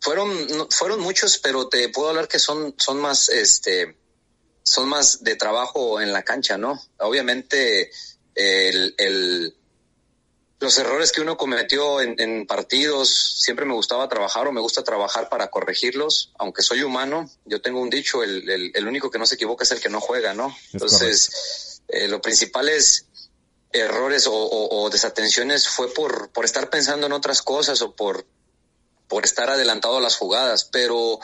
Fueron, 0.00 0.31
fueron 0.70 1.00
muchos, 1.00 1.38
pero 1.38 1.68
te 1.68 1.88
puedo 1.88 2.11
hablar 2.11 2.29
que 2.29 2.38
son, 2.38 2.74
son 2.77 3.00
más, 3.00 3.29
este, 3.29 3.96
son 4.62 4.88
más 4.88 5.24
de 5.24 5.37
trabajo 5.37 6.00
en 6.00 6.12
la 6.12 6.22
cancha, 6.22 6.59
¿no? 6.59 6.81
Obviamente, 6.98 7.90
el, 8.35 8.94
el 8.98 9.57
los 10.59 10.79
errores 10.79 11.12
que 11.12 11.21
uno 11.21 11.37
cometió 11.37 12.01
en, 12.01 12.47
partidos, 12.47 13.40
siempre 13.40 13.66
me 13.66 13.75
gustaba 13.75 14.09
trabajar 14.09 14.47
o 14.47 14.53
me 14.53 14.61
gusta 14.61 14.83
trabajar 14.83 15.29
para 15.29 15.49
corregirlos, 15.49 16.33
aunque 16.38 16.62
soy 16.62 16.83
humano, 16.83 17.31
yo 17.45 17.61
tengo 17.61 17.81
un 17.81 17.90
dicho, 17.90 18.23
el, 18.23 18.73
el, 18.75 18.87
único 18.87 19.11
que 19.11 19.19
no 19.19 19.27
se 19.27 19.35
equivoca 19.35 19.64
es 19.64 19.71
el 19.73 19.81
que 19.81 19.90
no 19.90 20.01
juega, 20.01 20.33
¿no? 20.33 20.57
Entonces, 20.73 21.83
eh, 21.88 22.09
lo 22.09 22.23
principal 22.23 22.69
es 22.69 23.07
errores 23.73 24.27
o, 24.27 24.33
o, 24.35 24.88
desatenciones 24.90 25.69
fue 25.69 25.92
por, 25.92 26.31
por 26.31 26.45
estar 26.45 26.71
pensando 26.71 27.07
en 27.07 27.12
otras 27.12 27.42
cosas 27.42 27.83
o 27.83 27.95
por 27.95 28.25
por 29.09 29.25
estar 29.25 29.51
adelantado 29.51 29.99
a 29.99 30.01
las 30.01 30.16
jugadas, 30.16 30.64
pero 30.64 31.19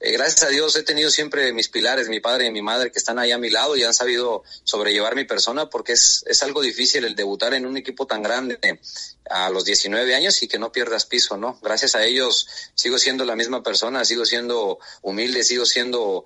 eh, 0.00 0.12
gracias 0.12 0.44
a 0.44 0.48
Dios 0.48 0.76
he 0.76 0.82
tenido 0.82 1.10
siempre 1.10 1.52
mis 1.52 1.68
pilares, 1.68 2.08
mi 2.08 2.20
padre 2.20 2.46
y 2.46 2.50
mi 2.50 2.62
madre 2.62 2.92
que 2.92 2.98
están 2.98 3.18
ahí 3.18 3.32
a 3.32 3.38
mi 3.38 3.50
lado 3.50 3.76
y 3.76 3.82
han 3.82 3.94
sabido 3.94 4.44
sobrellevar 4.64 5.16
mi 5.16 5.24
persona 5.24 5.68
porque 5.68 5.92
es, 5.92 6.24
es 6.26 6.42
algo 6.42 6.62
difícil 6.62 7.04
el 7.04 7.16
debutar 7.16 7.54
en 7.54 7.66
un 7.66 7.76
equipo 7.76 8.06
tan 8.06 8.22
grande 8.22 8.58
a 9.28 9.50
los 9.50 9.64
19 9.64 10.14
años 10.14 10.42
y 10.42 10.48
que 10.48 10.58
no 10.58 10.70
pierdas 10.70 11.06
piso, 11.06 11.36
¿no? 11.36 11.58
Gracias 11.62 11.96
a 11.96 12.04
ellos 12.04 12.48
sigo 12.74 12.98
siendo 12.98 13.24
la 13.24 13.34
misma 13.34 13.62
persona, 13.62 14.04
sigo 14.04 14.24
siendo 14.24 14.78
humilde, 15.02 15.42
sigo 15.42 15.66
siendo 15.66 16.24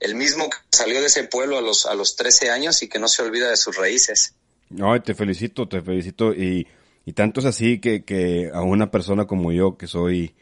el 0.00 0.14
mismo 0.14 0.48
que 0.48 0.56
salió 0.72 1.00
de 1.00 1.06
ese 1.06 1.24
pueblo 1.24 1.58
a 1.58 1.62
los, 1.62 1.84
a 1.84 1.94
los 1.94 2.16
13 2.16 2.50
años 2.50 2.82
y 2.82 2.88
que 2.88 2.98
no 2.98 3.06
se 3.06 3.22
olvida 3.22 3.50
de 3.50 3.56
sus 3.58 3.76
raíces. 3.76 4.34
No, 4.70 5.00
te 5.02 5.14
felicito, 5.14 5.68
te 5.68 5.82
felicito 5.82 6.32
y, 6.32 6.66
y 7.04 7.12
tanto 7.12 7.40
es 7.40 7.46
así 7.46 7.80
que, 7.80 8.04
que 8.04 8.50
a 8.52 8.62
una 8.62 8.90
persona 8.90 9.26
como 9.26 9.52
yo 9.52 9.76
que 9.76 9.86
soy 9.86 10.34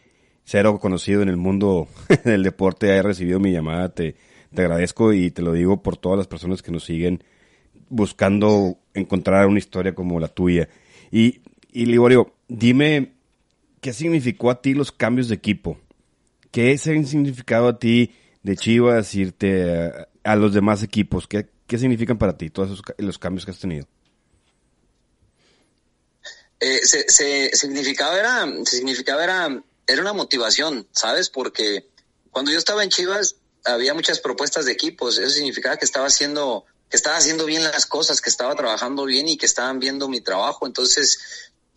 cero 0.49 0.79
conocido 0.81 1.21
en 1.21 1.29
el 1.29 1.37
mundo 1.37 1.89
del 2.25 2.43
deporte 2.43 2.91
haya 2.91 3.03
recibido 3.03 3.39
mi 3.39 3.53
llamada. 3.53 3.91
Te, 3.91 4.17
te 4.55 4.63
agradezco 4.63 5.13
y 5.13 5.31
te 5.31 5.43
lo 5.43 5.53
digo 5.53 5.83
por 5.83 5.97
todas 5.97 6.17
las 6.17 6.27
personas 6.27 6.63
que 6.63 6.73
nos 6.73 6.85
siguen 6.85 7.23
buscando 7.91 8.79
encontrar 8.95 9.47
una 9.47 9.59
historia 9.59 9.95
como 9.95 10.19
la 10.21 10.29
tuya. 10.29 10.69
Y, 11.11 11.41
y 11.73 11.87
Liborio, 11.87 12.35
dime, 12.49 13.13
¿qué 13.81 13.93
significó 13.93 14.51
a 14.51 14.61
ti 14.61 14.75
los 14.75 14.91
cambios 14.91 15.29
de 15.29 15.35
equipo? 15.35 15.79
¿Qué 16.51 16.73
ha 16.73 16.79
significado 16.79 17.69
a 17.69 17.79
ti 17.79 18.15
de 18.43 18.57
Chivas 18.57 19.15
irte 19.15 19.93
a, 20.25 20.37
los 20.37 20.55
demás 20.55 20.83
equipos? 20.83 21.27
¿Qué, 21.27 21.49
¿Qué, 21.67 21.79
significan 21.79 22.17
para 22.17 22.37
ti 22.37 22.49
todos 22.49 22.83
los 22.97 23.19
cambios 23.19 23.45
que 23.45 23.51
has 23.51 23.59
tenido? 23.59 23.87
Eh, 26.61 26.81
se, 26.83 27.09
se, 27.09 27.51
significaba 27.55 28.19
era, 28.19 28.47
significaba 28.65 29.23
era 29.23 29.63
era 29.89 30.03
una 30.03 30.13
motivación, 30.13 30.87
¿sabes? 30.93 31.31
Porque 31.31 31.89
cuando 32.31 32.53
yo 32.53 32.59
estaba 32.59 32.85
en 32.85 32.91
Chivas 32.91 33.37
había 33.65 33.95
muchas 33.95 34.21
propuestas 34.21 34.67
de 34.67 34.73
equipos, 34.73 35.19
eso 35.19 35.31
significaba 35.31 35.77
que 35.77 35.85
estaba 35.85 36.07
haciendo 36.07 36.65
que 36.89 36.97
estaba 36.97 37.17
haciendo 37.17 37.45
bien 37.45 37.63
las 37.65 37.85
cosas, 37.85 38.23
que 38.23 38.31
estaba 38.31 38.55
trabajando 38.55 39.05
bien 39.05 39.29
y 39.29 39.37
que 39.37 39.45
estaban 39.45 39.79
viendo 39.79 40.09
mi 40.09 40.23
trabajo, 40.23 40.67
entonces 40.67 41.19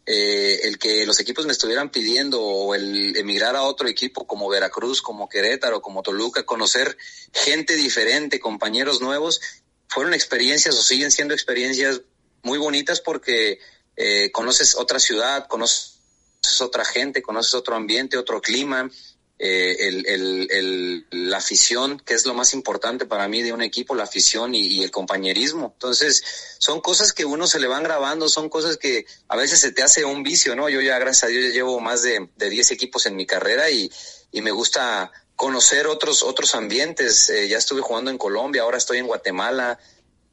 eh, 0.06 0.62
el 0.64 0.78
que 0.80 1.06
los 1.06 1.20
equipos 1.20 1.46
me 1.46 1.52
estuvieran 1.52 1.92
pidiendo 1.92 2.42
o 2.42 2.76
el 2.76 3.16
emigrar 3.18 3.56
a 3.56 3.64
otro 3.64 3.90
equipo 3.90 4.26
como 4.26 4.48
Veracruz, 4.48 5.02
como 5.02 5.28
Querétaro, 5.28 5.82
como 5.82 6.02
Toluca, 6.02 6.44
conocer 6.44 6.98
gente 7.34 7.76
diferente, 7.76 8.40
compañeros 8.40 9.02
nuevos, 9.02 9.42
fueron 9.88 10.14
experiencias 10.14 10.76
o 10.76 10.84
siguen 10.84 11.12
siendo 11.12 11.34
experiencias 11.34 12.02
muy 12.42 12.58
bonitas 12.58 13.02
porque 13.02 13.60
eh, 13.98 14.32
conoces 14.32 14.76
otra 14.76 15.00
ciudad, 15.00 15.48
conoces 15.48 16.01
conoces 16.42 16.62
otra 16.62 16.86
gente, 16.86 17.22
conoces 17.22 17.54
otro 17.54 17.76
ambiente, 17.76 18.18
otro 18.18 18.42
clima, 18.42 18.90
eh, 19.38 19.76
el, 19.88 20.06
el, 20.50 21.08
la 21.12 21.38
afición, 21.38 22.00
que 22.00 22.14
es 22.14 22.26
lo 22.26 22.34
más 22.34 22.54
importante 22.54 23.06
para 23.06 23.28
mí 23.28 23.42
de 23.42 23.54
un 23.54 23.62
equipo, 23.62 23.96
la 23.96 24.04
afición 24.04 24.54
y, 24.56 24.84
el 24.84 24.92
compañerismo. 24.92 25.72
Entonces, 25.74 26.24
son 26.58 26.82
cosas 26.82 27.14
que 27.14 27.26
uno 27.26 27.48
se 27.48 27.60
le 27.60 27.68
van 27.68 27.84
grabando, 27.84 28.28
son 28.28 28.50
cosas 28.50 28.78
que 28.78 29.06
a 29.28 29.36
veces 29.36 29.60
se 29.60 29.72
te 29.72 29.84
hace 29.84 30.04
un 30.06 30.24
vicio, 30.24 30.56
¿no? 30.56 30.70
Yo 30.70 30.82
ya, 30.82 30.98
gracias 31.00 31.24
a 31.24 31.28
Dios, 31.28 31.44
ya 31.46 31.52
llevo 31.52 31.80
más 31.80 32.02
de, 32.02 32.30
de 32.36 32.50
10 32.50 32.72
equipos 32.72 33.06
en 33.06 33.16
mi 33.16 33.26
carrera 33.26 33.70
y, 33.70 33.92
y 34.32 34.42
me 34.42 34.52
gusta 34.52 35.12
conocer 35.36 35.88
otros, 35.88 36.24
otros 36.24 36.54
ambientes. 36.56 37.30
Eh, 37.30 37.48
ya 37.48 37.58
estuve 37.58 37.82
jugando 37.82 38.12
en 38.12 38.18
Colombia, 38.18 38.64
ahora 38.64 38.78
estoy 38.78 38.98
en 38.98 39.08
Guatemala. 39.08 39.80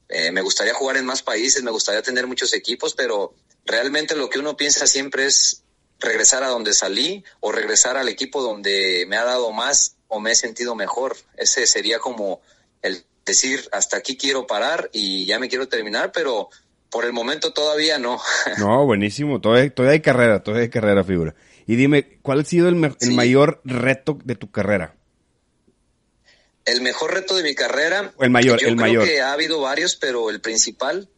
Eh, 0.08 0.32
me 0.32 0.40
gustaría 0.40 0.74
jugar 0.74 0.96
en 0.96 1.06
más 1.06 1.22
países, 1.22 1.62
me 1.62 1.70
gustaría 1.70 2.02
tener 2.02 2.26
muchos 2.26 2.52
equipos, 2.54 2.94
pero 2.94 3.34
realmente 3.64 4.16
lo 4.16 4.30
que 4.30 4.38
uno 4.38 4.56
piensa 4.56 4.86
siempre 4.86 5.26
es 5.26 5.62
regresar 6.00 6.42
a 6.42 6.48
donde 6.48 6.74
salí 6.74 7.24
o 7.40 7.52
regresar 7.52 7.96
al 7.96 8.08
equipo 8.08 8.42
donde 8.42 9.04
me 9.08 9.16
ha 9.16 9.24
dado 9.24 9.52
más 9.52 9.96
o 10.08 10.20
me 10.20 10.32
he 10.32 10.34
sentido 10.34 10.74
mejor. 10.74 11.16
Ese 11.36 11.66
sería 11.66 11.98
como 11.98 12.40
el 12.82 13.04
decir, 13.24 13.68
hasta 13.72 13.96
aquí 13.96 14.16
quiero 14.16 14.46
parar 14.46 14.90
y 14.92 15.26
ya 15.26 15.38
me 15.38 15.48
quiero 15.48 15.68
terminar, 15.68 16.12
pero 16.12 16.48
por 16.90 17.04
el 17.04 17.12
momento 17.12 17.52
todavía 17.52 17.98
no. 17.98 18.20
No, 18.58 18.84
buenísimo, 18.86 19.40
todavía, 19.40 19.72
todavía 19.74 19.94
hay 19.94 20.00
carrera, 20.00 20.42
todavía 20.42 20.64
hay 20.64 20.70
carrera, 20.70 21.04
figura. 21.04 21.34
Y 21.66 21.76
dime, 21.76 22.18
¿cuál 22.22 22.40
ha 22.40 22.44
sido 22.44 22.68
el, 22.68 22.96
el 23.00 23.12
mayor 23.12 23.60
reto 23.64 24.18
de 24.24 24.34
tu 24.34 24.50
carrera? 24.50 24.94
El 26.64 26.80
mejor 26.82 27.14
reto 27.14 27.34
de 27.34 27.42
mi 27.42 27.54
carrera. 27.54 28.12
El 28.20 28.30
mayor, 28.30 28.60
yo 28.60 28.68
el 28.68 28.76
creo 28.76 28.86
mayor. 28.86 29.04
que 29.06 29.20
ha 29.20 29.32
habido 29.32 29.60
varios, 29.60 29.96
pero 29.96 30.30
el 30.30 30.40
principal 30.40 31.08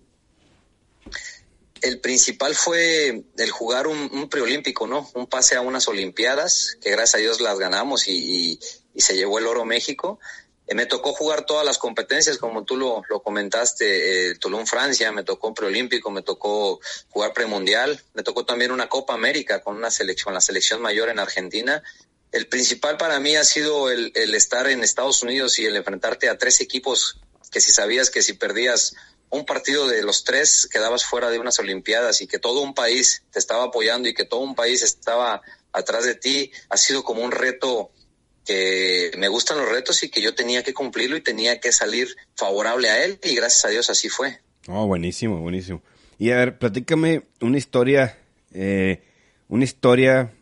el 1.82 2.00
principal 2.00 2.54
fue 2.54 3.24
el 3.36 3.50
jugar 3.50 3.86
un, 3.86 4.28
preolímpico, 4.28 4.86
¿no? 4.86 5.08
Un 5.14 5.26
pase 5.26 5.56
a 5.56 5.60
unas 5.60 5.88
Olimpiadas, 5.88 6.76
que 6.80 6.90
gracias 6.90 7.14
a 7.16 7.18
Dios 7.18 7.40
las 7.40 7.58
ganamos 7.58 8.08
y, 8.08 8.58
se 8.96 9.16
llevó 9.16 9.38
el 9.38 9.46
oro 9.46 9.64
México. 9.64 10.18
Eh, 10.66 10.74
me 10.74 10.84
tocó 10.84 11.14
jugar 11.14 11.46
todas 11.46 11.64
las 11.64 11.78
competencias, 11.78 12.36
como 12.36 12.64
tú 12.64 12.76
lo, 12.76 13.02
lo 13.08 13.22
comentaste, 13.22 14.30
eh, 14.30 14.34
Tulum, 14.34 14.66
Francia, 14.66 15.10
me 15.10 15.24
tocó 15.24 15.54
preolímpico, 15.54 16.10
me 16.10 16.22
tocó 16.22 16.80
jugar 17.08 17.32
premundial, 17.32 18.02
me 18.12 18.22
tocó 18.22 18.44
también 18.44 18.72
una 18.72 18.88
Copa 18.88 19.14
América 19.14 19.62
con 19.62 19.76
una 19.76 19.90
selección, 19.90 20.34
la 20.34 20.42
selección 20.42 20.82
mayor 20.82 21.08
en 21.08 21.18
Argentina. 21.18 21.82
El 22.30 22.46
principal 22.46 22.98
para 22.98 23.18
mí 23.20 23.36
ha 23.36 23.44
sido 23.44 23.90
el, 23.90 24.12
el 24.14 24.34
estar 24.34 24.68
en 24.68 24.84
Estados 24.84 25.22
Unidos 25.22 25.58
y 25.58 25.64
el 25.64 25.76
enfrentarte 25.76 26.28
a 26.28 26.36
tres 26.36 26.60
equipos 26.60 27.20
que 27.50 27.60
si 27.60 27.72
sabías 27.72 28.10
que 28.10 28.22
si 28.22 28.34
perdías 28.34 28.94
un 29.30 29.44
partido 29.46 29.86
de 29.88 30.02
los 30.02 30.24
tres 30.24 30.68
quedabas 30.70 31.04
fuera 31.04 31.30
de 31.30 31.38
unas 31.38 31.58
Olimpiadas 31.58 32.20
y 32.20 32.26
que 32.26 32.38
todo 32.38 32.60
un 32.60 32.74
país 32.74 33.24
te 33.32 33.38
estaba 33.38 33.64
apoyando 33.64 34.08
y 34.08 34.14
que 34.14 34.24
todo 34.24 34.40
un 34.40 34.54
país 34.54 34.82
estaba 34.82 35.40
atrás 35.72 36.04
de 36.04 36.16
ti, 36.16 36.50
ha 36.68 36.76
sido 36.76 37.04
como 37.04 37.22
un 37.22 37.30
reto 37.30 37.92
que 38.44 39.12
me 39.18 39.28
gustan 39.28 39.58
los 39.58 39.68
retos 39.68 40.02
y 40.02 40.10
que 40.10 40.20
yo 40.20 40.34
tenía 40.34 40.62
que 40.64 40.74
cumplirlo 40.74 41.16
y 41.16 41.20
tenía 41.20 41.60
que 41.60 41.72
salir 41.72 42.08
favorable 42.34 42.90
a 42.90 43.04
él 43.04 43.20
y 43.22 43.34
gracias 43.36 43.64
a 43.64 43.68
Dios 43.68 43.88
así 43.90 44.08
fue. 44.08 44.40
Oh, 44.66 44.86
buenísimo, 44.86 45.38
buenísimo. 45.40 45.82
Y 46.18 46.32
a 46.32 46.36
ver, 46.36 46.58
platícame 46.58 47.22
una 47.40 47.58
historia, 47.58 48.18
eh, 48.52 49.02
una 49.48 49.64
historia 49.64 50.32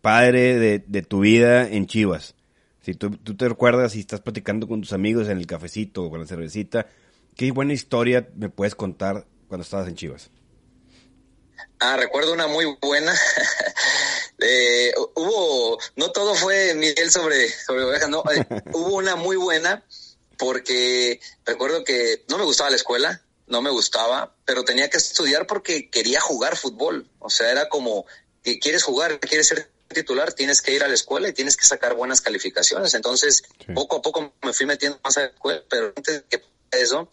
padre 0.00 0.58
de, 0.58 0.78
de, 0.80 1.02
tu 1.02 1.20
vida 1.20 1.68
en 1.68 1.86
Chivas. 1.86 2.34
Si 2.80 2.94
tú, 2.94 3.10
tú, 3.10 3.36
te 3.36 3.48
recuerdas 3.48 3.94
y 3.94 4.00
estás 4.00 4.20
platicando 4.20 4.66
con 4.66 4.80
tus 4.80 4.92
amigos 4.92 5.28
en 5.28 5.38
el 5.38 5.46
cafecito 5.46 6.02
o 6.02 6.10
con 6.10 6.20
la 6.20 6.26
cervecita, 6.26 6.88
¿qué 7.36 7.50
buena 7.52 7.72
historia 7.72 8.28
me 8.34 8.48
puedes 8.48 8.74
contar 8.74 9.26
cuando 9.48 9.62
estabas 9.62 9.88
en 9.88 9.96
Chivas? 9.96 10.30
Ah, 11.78 11.96
recuerdo 11.96 12.32
una 12.32 12.46
muy 12.46 12.64
buena. 12.80 13.12
eh, 14.38 14.92
hubo, 15.16 15.78
no 15.96 16.12
todo 16.12 16.34
fue 16.34 16.74
miel 16.74 17.10
sobre, 17.10 17.48
sobre 17.48 17.84
ovejas, 17.84 18.08
no, 18.08 18.22
eh, 18.32 18.46
hubo 18.72 18.96
una 18.96 19.16
muy 19.16 19.36
buena 19.36 19.84
porque 20.38 21.20
recuerdo 21.44 21.84
que 21.84 22.24
no 22.28 22.38
me 22.38 22.44
gustaba 22.44 22.70
la 22.70 22.76
escuela, 22.76 23.22
no 23.46 23.62
me 23.62 23.70
gustaba, 23.70 24.34
pero 24.44 24.64
tenía 24.64 24.90
que 24.90 24.96
estudiar 24.96 25.46
porque 25.46 25.90
quería 25.90 26.20
jugar 26.20 26.56
fútbol. 26.56 27.08
O 27.18 27.30
sea, 27.30 27.50
era 27.50 27.68
como 27.68 28.06
que 28.42 28.58
quieres 28.58 28.82
jugar, 28.82 29.20
quieres 29.20 29.48
ser 29.48 29.70
titular, 29.88 30.32
tienes 30.32 30.62
que 30.62 30.72
ir 30.72 30.82
a 30.82 30.88
la 30.88 30.94
escuela 30.94 31.28
y 31.28 31.32
tienes 31.32 31.56
que 31.56 31.66
sacar 31.66 31.94
buenas 31.94 32.20
calificaciones. 32.20 32.94
Entonces, 32.94 33.42
sí. 33.58 33.72
poco 33.72 33.96
a 33.96 34.02
poco 34.02 34.32
me 34.42 34.52
fui 34.52 34.66
metiendo 34.66 34.98
más 35.04 35.16
a 35.16 35.20
la 35.20 35.26
escuela, 35.26 35.62
pero 35.68 35.92
antes 35.94 36.24
que 36.28 36.42
eso, 36.72 37.08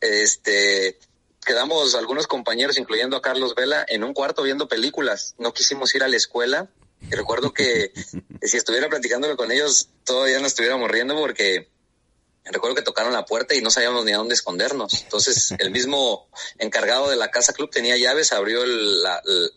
este, 0.00 0.98
quedamos 1.44 1.94
algunos 1.94 2.26
compañeros, 2.26 2.78
incluyendo 2.78 3.16
a 3.16 3.22
Carlos 3.22 3.54
Vela, 3.54 3.84
en 3.88 4.04
un 4.04 4.14
cuarto 4.14 4.42
viendo 4.42 4.68
películas. 4.68 5.34
No 5.38 5.52
quisimos 5.52 5.94
ir 5.94 6.02
a 6.02 6.08
la 6.08 6.16
escuela. 6.16 6.68
Y 7.00 7.14
recuerdo 7.14 7.52
que 7.52 7.92
si 8.42 8.56
estuviera 8.56 8.88
platicándolo 8.88 9.36
con 9.36 9.50
ellos, 9.50 9.88
todavía 10.04 10.38
no 10.40 10.46
estuviéramos 10.46 10.90
riendo 10.90 11.16
porque 11.16 11.68
recuerdo 12.44 12.74
que 12.74 12.82
tocaron 12.82 13.12
la 13.12 13.24
puerta 13.24 13.54
y 13.54 13.60
no 13.60 13.70
sabíamos 13.70 14.04
ni 14.04 14.12
a 14.12 14.16
dónde 14.16 14.34
escondernos. 14.34 15.02
Entonces, 15.02 15.54
el 15.58 15.70
mismo 15.72 16.28
encargado 16.58 17.08
de 17.10 17.16
la 17.16 17.30
casa 17.30 17.52
club 17.52 17.70
tenía 17.70 17.96
llaves, 17.96 18.32
abrió 18.32 18.62
el, 18.62 19.02
la, 19.02 19.22
el, 19.24 19.52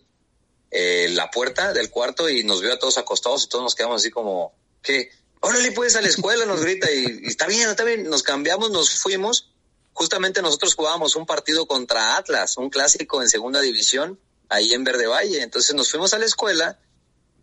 eh, 0.71 1.07
la 1.11 1.31
puerta 1.31 1.73
del 1.73 1.89
cuarto 1.89 2.29
y 2.29 2.43
nos 2.43 2.61
vio 2.61 2.73
a 2.73 2.79
todos 2.79 2.97
acostados 2.97 3.43
y 3.43 3.49
todos 3.49 3.63
nos 3.63 3.75
quedamos 3.75 4.01
así 4.01 4.11
como, 4.11 4.53
¿qué? 4.81 5.09
Órale, 5.45 5.71
puedes 5.71 5.95
a 5.95 6.01
la 6.01 6.07
escuela, 6.07 6.45
nos 6.45 6.61
grita 6.61 6.91
y, 6.91 7.21
y 7.23 7.27
está 7.27 7.47
bien, 7.47 7.69
está 7.69 7.83
bien. 7.83 8.09
Nos 8.09 8.23
cambiamos, 8.23 8.71
nos 8.71 8.99
fuimos 8.99 9.49
justamente 9.95 10.41
nosotros 10.41 10.75
jugábamos 10.75 11.15
un 11.15 11.25
partido 11.25 11.67
contra 11.67 12.17
Atlas, 12.17 12.57
un 12.57 12.69
clásico 12.69 13.21
en 13.21 13.29
segunda 13.29 13.61
división, 13.61 14.19
ahí 14.49 14.73
en 14.73 14.83
Verde 14.83 15.07
Valle. 15.07 15.41
Entonces 15.41 15.73
nos 15.73 15.89
fuimos 15.89 16.13
a 16.13 16.19
la 16.19 16.25
escuela, 16.25 16.77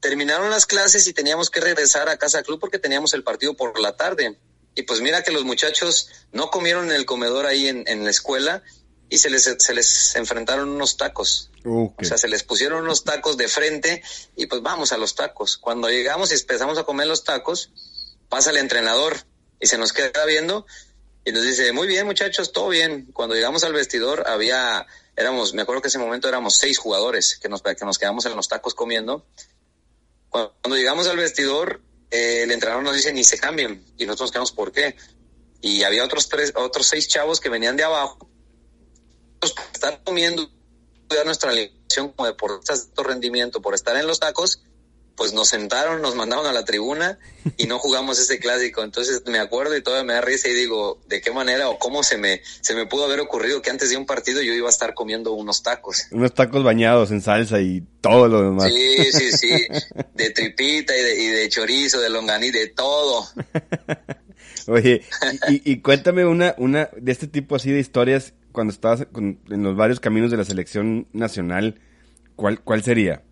terminaron 0.01 0.51
las 0.51 0.67
clases 0.67 1.07
y 1.07 1.15
teníamos 1.15 1.49
que 1.49 1.61
regresar 1.61 2.11
a 2.11 2.19
casa 2.19 2.43
club 2.43 2.61
porque 2.61 2.79
teníamos 2.79 3.15
el 3.15 3.25
partido 3.25 3.55
por 3.55 3.81
la 3.81 3.97
tarde. 3.97 4.39
Y 4.75 4.83
pues 4.83 5.01
mira 5.01 5.23
que 5.23 5.33
los 5.33 5.45
muchachos 5.45 6.09
no 6.31 6.51
comieron 6.51 6.91
en 6.91 6.97
el 6.97 7.07
comedor 7.07 7.47
ahí 7.47 7.69
en, 7.69 7.85
en 7.87 8.05
la 8.05 8.11
escuela 8.11 8.63
y 9.09 9.19
se 9.19 9.31
les, 9.31 9.45
se 9.59 9.75
les 9.75 10.15
enfrentaron 10.17 10.69
unos 10.69 10.99
tacos. 10.99 11.51
Okay. 11.65 12.07
O 12.07 12.09
sea, 12.09 12.19
se 12.19 12.29
les 12.29 12.43
pusieron 12.43 12.85
unos 12.85 13.05
tacos 13.05 13.39
de 13.39 13.49
frente 13.49 14.03
y 14.37 14.45
pues 14.45 14.61
vamos 14.61 14.93
a 14.93 14.99
los 14.99 15.15
tacos. 15.15 15.57
Cuando 15.57 15.89
llegamos 15.89 16.31
y 16.31 16.35
empezamos 16.35 16.77
a 16.77 16.85
comer 16.85 17.07
los 17.07 17.25
tacos, 17.25 17.71
pasa 18.33 18.49
el 18.49 18.57
entrenador 18.57 19.15
y 19.61 19.67
se 19.67 19.77
nos 19.77 19.93
queda 19.93 20.25
viendo 20.25 20.65
y 21.23 21.33
nos 21.33 21.43
dice, 21.43 21.71
muy 21.73 21.87
bien 21.87 22.07
muchachos, 22.07 22.51
todo 22.51 22.71
bien. 22.71 23.13
Cuando 23.13 23.35
llegamos 23.35 23.63
al 23.63 23.75
vestidor 23.75 24.25
había, 24.27 24.87
éramos, 25.15 25.53
me 25.53 25.61
acuerdo 25.61 25.83
que 25.83 25.89
ese 25.89 25.99
momento 25.99 26.29
éramos 26.29 26.57
seis 26.57 26.79
jugadores 26.79 27.39
que 27.39 27.51
nos, 27.51 27.61
que 27.61 27.85
nos 27.85 27.99
quedamos 27.99 28.25
en 28.25 28.35
los 28.35 28.49
tacos 28.49 28.73
comiendo. 28.73 29.27
Cuando, 30.31 30.75
llegamos 30.75 31.09
al 31.09 31.19
vestidor, 31.19 31.83
eh, 32.11 32.45
el 32.45 32.53
entrenador 32.53 32.83
nos 32.83 32.95
dice, 32.97 33.13
ni 33.13 33.23
se 33.23 33.39
cambien. 33.39 33.85
Y 33.99 34.07
nosotros 34.07 34.29
nos 34.29 34.33
quedamos, 34.33 34.53
¿por 34.53 34.73
qué? 34.73 34.97
Y 35.61 35.83
había 35.83 36.03
otros 36.03 36.31
tres, 36.31 36.55
otros 36.57 36.87
seis 36.87 37.09
chavos 37.09 37.39
que 37.39 37.51
venían 37.51 37.77
de 37.77 37.85
abajo. 37.85 38.31
Estar 39.75 40.03
comiendo 40.05 40.49
nuestra 41.27 41.51
alimentación 41.51 42.13
como 42.13 42.27
deportistas 42.27 42.87
de 42.87 42.89
alto 42.93 43.03
rendimiento 43.03 43.61
por 43.61 43.75
estar 43.75 43.95
en 43.95 44.07
los 44.07 44.21
tacos 44.21 44.63
pues 45.17 45.33
nos 45.33 45.49
sentaron, 45.49 46.03
nos 46.03 46.15
mandaron 46.15 46.47
a 46.47 46.53
la 46.53 46.65
tribuna 46.65 47.19
y 47.57 47.67
no 47.67 47.79
jugamos 47.79 48.19
ese 48.19 48.39
clásico. 48.39 48.83
Entonces 48.83 49.23
me 49.27 49.39
acuerdo 49.39 49.77
y 49.77 49.83
todavía 49.83 50.05
me 50.05 50.13
da 50.15 50.21
risa 50.21 50.49
y 50.49 50.55
digo, 50.55 51.01
¿de 51.07 51.21
qué 51.21 51.31
manera 51.31 51.69
o 51.69 51.79
cómo 51.79 52.03
se 52.03 52.19
me, 52.19 52.41
se 52.61 52.75
me 52.75 52.87
pudo 52.87 53.05
haber 53.05 53.21
ocurrido 53.21 53.63
que 53.63 53.71
antes 53.71 53.91
de 53.91 53.97
un 53.97 54.07
partido 54.07 54.43
yo 54.43 54.53
iba 54.53 54.69
a 54.69 54.71
estar 54.71 54.95
comiendo 54.95 55.33
unos 55.33 55.63
tacos? 55.63 56.07
Unos 56.11 56.35
tacos 56.35 56.65
bañados 56.65 57.11
en 57.11 57.21
salsa 57.21 57.61
y 57.61 57.83
todo 58.01 58.29
lo 58.29 58.43
demás. 58.43 58.73
Sí, 58.73 59.13
sí, 59.13 59.33
sí, 59.33 59.67
de 60.15 60.31
tripita 60.31 60.97
y 60.97 61.03
de, 61.03 61.23
y 61.23 61.27
de 61.29 61.49
chorizo, 61.49 62.01
de 62.01 62.11
longaní, 62.11 62.51
de 62.51 62.69
todo. 62.69 63.27
Oye, 64.69 65.03
y, 65.49 65.73
y, 65.73 65.81
cuéntame 65.81 66.25
una, 66.25 66.55
una 66.57 66.89
de 66.97 67.11
este 67.11 67.27
tipo 67.27 67.57
así 67.57 67.73
de 67.73 67.81
historias 67.81 68.35
cuando 68.53 68.73
estabas 68.73 69.07
con, 69.11 69.41
en 69.51 69.63
los 69.63 69.77
varios 69.77 69.99
caminos 69.99 70.31
de 70.31 70.37
la 70.37 70.45
selección 70.45 71.09
nacional, 71.13 71.81
¿cuál, 72.37 72.61
cuál 72.61 72.83
sería? 72.83 73.23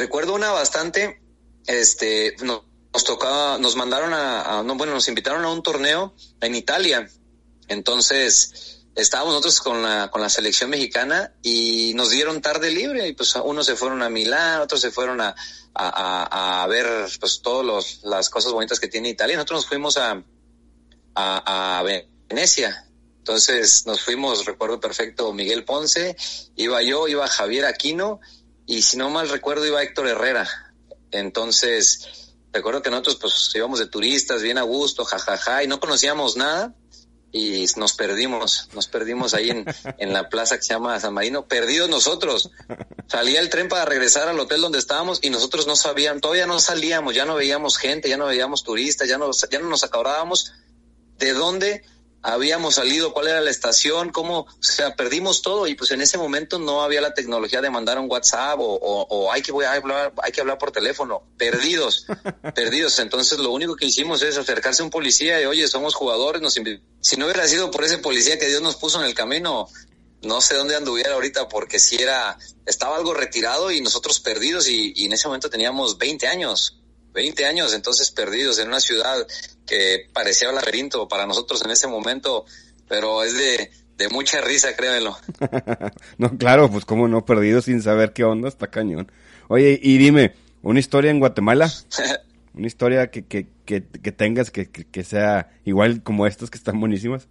Recuerdo 0.00 0.32
una 0.32 0.50
bastante, 0.50 1.20
este, 1.66 2.34
no, 2.42 2.64
nos 2.90 3.04
tocaba, 3.04 3.58
nos 3.58 3.76
mandaron 3.76 4.14
a, 4.14 4.62
no, 4.64 4.74
bueno, 4.76 4.94
nos 4.94 5.08
invitaron 5.08 5.44
a 5.44 5.52
un 5.52 5.62
torneo 5.62 6.14
en 6.40 6.54
Italia. 6.54 7.06
Entonces, 7.68 8.86
estábamos 8.94 9.34
nosotros 9.34 9.60
con 9.60 9.82
la, 9.82 10.08
con 10.10 10.22
la 10.22 10.30
selección 10.30 10.70
mexicana 10.70 11.34
y 11.42 11.92
nos 11.96 12.08
dieron 12.08 12.40
tarde 12.40 12.70
libre 12.70 13.08
y 13.08 13.12
pues 13.12 13.34
unos 13.36 13.66
se 13.66 13.76
fueron 13.76 14.02
a 14.02 14.08
Milán, 14.08 14.62
otros 14.62 14.80
se 14.80 14.90
fueron 14.90 15.20
a, 15.20 15.34
a, 15.74 16.62
a 16.62 16.66
ver 16.66 16.86
pues 17.20 17.42
todas 17.42 18.00
las 18.02 18.30
cosas 18.30 18.52
bonitas 18.52 18.80
que 18.80 18.88
tiene 18.88 19.10
Italia. 19.10 19.36
Nosotros 19.36 19.58
nos 19.58 19.66
fuimos 19.66 19.98
a, 19.98 20.24
a 21.14 21.82
Venecia. 22.30 22.86
Entonces 23.18 23.84
nos 23.84 24.00
fuimos, 24.00 24.46
recuerdo 24.46 24.80
perfecto, 24.80 25.30
Miguel 25.34 25.66
Ponce, 25.66 26.16
iba 26.56 26.82
yo, 26.82 27.06
iba 27.06 27.28
Javier 27.28 27.66
Aquino 27.66 28.18
y 28.70 28.82
si 28.82 28.96
no 28.96 29.10
mal 29.10 29.28
recuerdo 29.28 29.66
iba 29.66 29.82
Héctor 29.82 30.06
Herrera. 30.06 30.48
Entonces, 31.10 32.36
recuerdo 32.52 32.82
que 32.82 32.90
nosotros 32.90 33.18
pues 33.20 33.50
íbamos 33.52 33.80
de 33.80 33.86
turistas, 33.86 34.42
bien 34.42 34.58
a 34.58 34.62
gusto, 34.62 35.04
jajaja, 35.04 35.36
ja, 35.38 35.54
ja, 35.54 35.64
y 35.64 35.66
no 35.66 35.80
conocíamos 35.80 36.36
nada 36.36 36.72
y 37.32 37.66
nos 37.76 37.94
perdimos, 37.94 38.68
nos 38.72 38.86
perdimos 38.86 39.34
ahí 39.34 39.50
en, 39.50 39.64
en 39.98 40.12
la 40.12 40.28
plaza 40.28 40.56
que 40.56 40.62
se 40.62 40.72
llama 40.72 41.00
San 41.00 41.14
Marino, 41.14 41.48
perdidos 41.48 41.90
nosotros. 41.90 42.52
Salía 43.08 43.40
el 43.40 43.50
tren 43.50 43.68
para 43.68 43.84
regresar 43.86 44.28
al 44.28 44.38
hotel 44.38 44.60
donde 44.60 44.78
estábamos 44.78 45.18
y 45.20 45.30
nosotros 45.30 45.66
no 45.66 45.74
sabíamos, 45.74 46.22
todavía 46.22 46.46
no 46.46 46.60
salíamos, 46.60 47.12
ya 47.12 47.24
no 47.24 47.34
veíamos 47.34 47.76
gente, 47.76 48.08
ya 48.08 48.18
no 48.18 48.26
veíamos 48.26 48.62
turistas, 48.62 49.08
ya 49.08 49.18
no, 49.18 49.32
ya 49.50 49.58
no 49.58 49.68
nos 49.68 49.82
acordábamos 49.82 50.52
de 51.18 51.32
dónde 51.32 51.84
habíamos 52.22 52.74
salido, 52.74 53.12
cuál 53.12 53.28
era 53.28 53.40
la 53.40 53.50
estación, 53.50 54.10
cómo, 54.10 54.40
o 54.40 54.62
sea, 54.62 54.94
perdimos 54.94 55.42
todo 55.42 55.66
y 55.66 55.74
pues 55.74 55.90
en 55.90 56.02
ese 56.02 56.18
momento 56.18 56.58
no 56.58 56.82
había 56.82 57.00
la 57.00 57.14
tecnología 57.14 57.60
de 57.60 57.70
mandar 57.70 57.98
un 57.98 58.10
WhatsApp 58.10 58.58
o, 58.58 58.74
o, 58.74 59.02
o 59.08 59.32
hay 59.32 59.42
que 59.42 59.52
voy 59.52 59.64
a 59.64 59.72
hablar, 59.72 60.12
hay 60.22 60.32
que 60.32 60.40
hablar 60.40 60.58
por 60.58 60.70
teléfono, 60.70 61.22
perdidos, 61.38 62.06
perdidos. 62.54 62.98
Entonces 62.98 63.38
lo 63.38 63.50
único 63.52 63.76
que 63.76 63.86
hicimos 63.86 64.22
es 64.22 64.36
acercarse 64.36 64.82
a 64.82 64.84
un 64.84 64.90
policía 64.90 65.40
y 65.40 65.46
oye, 65.46 65.66
somos 65.68 65.94
jugadores, 65.94 66.42
nos 66.42 66.54
si 67.00 67.16
no 67.16 67.24
hubiera 67.24 67.46
sido 67.48 67.70
por 67.70 67.84
ese 67.84 67.98
policía 67.98 68.38
que 68.38 68.48
Dios 68.48 68.60
nos 68.60 68.76
puso 68.76 69.00
en 69.00 69.06
el 69.06 69.14
camino, 69.14 69.68
no 70.22 70.40
sé 70.42 70.54
dónde 70.54 70.76
anduviera 70.76 71.14
ahorita 71.14 71.48
porque 71.48 71.78
si 71.78 71.96
era, 71.96 72.36
estaba 72.66 72.96
algo 72.96 73.14
retirado 73.14 73.70
y 73.70 73.80
nosotros 73.80 74.20
perdidos 74.20 74.68
y, 74.68 74.92
y 74.94 75.06
en 75.06 75.12
ese 75.14 75.28
momento 75.28 75.48
teníamos 75.48 75.96
20 75.96 76.26
años. 76.26 76.79
20 77.12 77.44
años 77.46 77.74
entonces 77.74 78.10
perdidos 78.10 78.58
en 78.58 78.68
una 78.68 78.80
ciudad 78.80 79.26
que 79.66 80.08
parecía 80.12 80.48
un 80.48 80.54
laberinto 80.54 81.08
para 81.08 81.26
nosotros 81.26 81.62
en 81.64 81.70
ese 81.70 81.86
momento, 81.86 82.44
pero 82.88 83.22
es 83.22 83.36
de, 83.36 83.70
de 83.96 84.08
mucha 84.08 84.40
risa, 84.40 84.74
créanlo. 84.74 85.16
no, 86.18 86.36
claro, 86.38 86.70
pues 86.70 86.84
cómo 86.84 87.08
no, 87.08 87.24
perdido 87.24 87.60
sin 87.62 87.82
saber 87.82 88.12
qué 88.12 88.24
onda, 88.24 88.48
está 88.48 88.68
cañón. 88.68 89.10
Oye, 89.48 89.78
y 89.82 89.98
dime, 89.98 90.34
¿una 90.62 90.80
historia 90.80 91.10
en 91.10 91.18
Guatemala? 91.18 91.72
¿Una 92.54 92.66
historia 92.66 93.10
que, 93.10 93.24
que, 93.26 93.46
que, 93.64 93.84
que 93.84 94.12
tengas 94.12 94.50
que, 94.50 94.70
que, 94.70 94.84
que, 94.84 95.04
sea 95.04 95.50
igual 95.64 96.02
como 96.02 96.26
estas 96.26 96.50
que 96.50 96.58
están 96.58 96.80
buenísimas? 96.80 97.28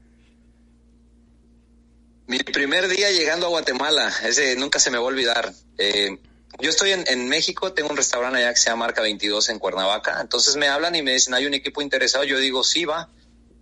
Mi 2.27 2.39
primer 2.39 2.87
día 2.87 3.11
llegando 3.11 3.47
a 3.47 3.49
Guatemala, 3.49 4.13
ese 4.23 4.55
nunca 4.55 4.79
se 4.79 4.91
me 4.91 4.97
va 4.97 5.03
a 5.03 5.07
olvidar. 5.07 5.51
Eh, 5.77 6.17
yo 6.61 6.69
estoy 6.69 6.91
en, 6.91 7.29
México, 7.29 7.73
tengo 7.73 7.89
un 7.89 7.97
restaurante 7.97 8.39
allá 8.39 8.53
que 8.53 8.59
se 8.59 8.69
llama 8.69 8.85
Marca 8.85 9.01
22 9.01 9.49
en 9.49 9.59
Cuernavaca, 9.59 10.19
entonces 10.21 10.55
me 10.55 10.67
hablan 10.67 10.95
y 10.95 11.01
me 11.01 11.13
dicen, 11.13 11.33
hay 11.33 11.45
un 11.45 11.53
equipo 11.53 11.81
interesado, 11.81 12.23
yo 12.23 12.37
digo, 12.37 12.63
sí, 12.63 12.85
va, 12.85 13.09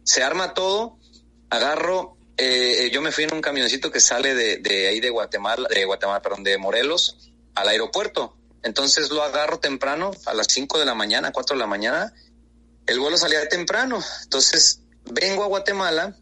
se 0.04 0.24
arma 0.24 0.54
todo, 0.54 0.98
agarro, 1.50 2.18
eh, 2.38 2.90
yo 2.92 3.02
me 3.02 3.12
fui 3.12 3.26
en 3.26 3.34
un 3.34 3.42
camioncito 3.42 3.92
que 3.92 4.00
sale 4.00 4.34
de, 4.34 4.58
de 4.58 4.88
ahí 4.88 5.00
de 5.00 5.10
Guatemala, 5.10 5.68
de 5.70 5.86
Guatemala, 5.86 6.22
perdón, 6.22 6.44
de 6.44 6.58
Morelos 6.58 7.32
al 7.56 7.70
aeropuerto, 7.70 8.36
entonces 8.64 9.10
lo 9.12 9.24
agarro 9.24 9.60
temprano, 9.60 10.12
a 10.26 10.34
las 10.34 10.48
5 10.50 10.80
de 10.80 10.86
la 10.86 10.96
mañana, 10.96 11.32
4 11.32 11.56
de 11.56 11.60
la 11.60 11.68
mañana, 11.68 12.14
el 12.88 13.00
vuelo 13.00 13.18
salía 13.18 13.48
temprano, 13.48 14.04
entonces 14.24 14.82
vengo 15.06 15.44
a 15.44 15.48
Guatemala, 15.48 16.16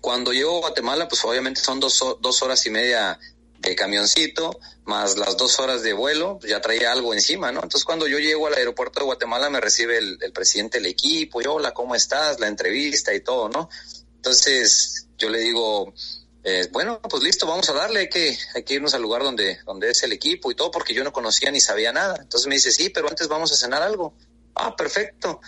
cuando 0.00 0.32
llego 0.32 0.56
a 0.56 0.60
Guatemala, 0.60 1.08
pues 1.08 1.24
obviamente 1.24 1.60
son 1.60 1.80
dos, 1.80 2.02
dos 2.20 2.42
horas 2.42 2.64
y 2.66 2.70
media 2.70 3.18
de 3.58 3.74
camioncito, 3.74 4.58
más 4.84 5.16
las 5.16 5.36
dos 5.36 5.58
horas 5.58 5.82
de 5.82 5.92
vuelo, 5.92 6.38
ya 6.46 6.60
traía 6.60 6.92
algo 6.92 7.12
encima, 7.12 7.50
¿no? 7.50 7.60
Entonces 7.62 7.84
cuando 7.84 8.06
yo 8.06 8.18
llego 8.18 8.46
al 8.46 8.54
aeropuerto 8.54 9.00
de 9.00 9.06
Guatemala 9.06 9.50
me 9.50 9.60
recibe 9.60 9.98
el, 9.98 10.32
presidente 10.32 10.78
del 10.78 10.86
equipo, 10.86 11.40
yo, 11.40 11.54
hola, 11.54 11.72
¿cómo 11.72 11.94
estás? 11.94 12.38
La 12.38 12.46
entrevista 12.46 13.12
y 13.14 13.20
todo, 13.20 13.48
¿no? 13.48 13.68
Entonces 14.16 15.06
yo 15.18 15.28
le 15.28 15.40
digo, 15.40 15.92
eh, 16.44 16.68
bueno, 16.70 17.00
pues 17.02 17.22
listo, 17.22 17.46
vamos 17.46 17.68
a 17.68 17.72
darle, 17.72 18.00
hay 18.00 18.08
que, 18.08 18.38
hay 18.54 18.62
que 18.62 18.74
irnos 18.74 18.94
al 18.94 19.02
lugar 19.02 19.22
donde, 19.22 19.58
donde 19.64 19.90
es 19.90 20.02
el 20.04 20.12
equipo 20.12 20.50
y 20.50 20.54
todo, 20.54 20.70
porque 20.70 20.94
yo 20.94 21.02
no 21.02 21.12
conocía 21.12 21.50
ni 21.50 21.60
sabía 21.60 21.92
nada. 21.92 22.16
Entonces 22.20 22.46
me 22.46 22.54
dice, 22.54 22.70
sí, 22.70 22.90
pero 22.90 23.08
antes 23.08 23.26
vamos 23.26 23.52
a 23.52 23.56
cenar 23.56 23.82
algo. 23.82 24.14
Ah, 24.54 24.76
perfecto. 24.76 25.40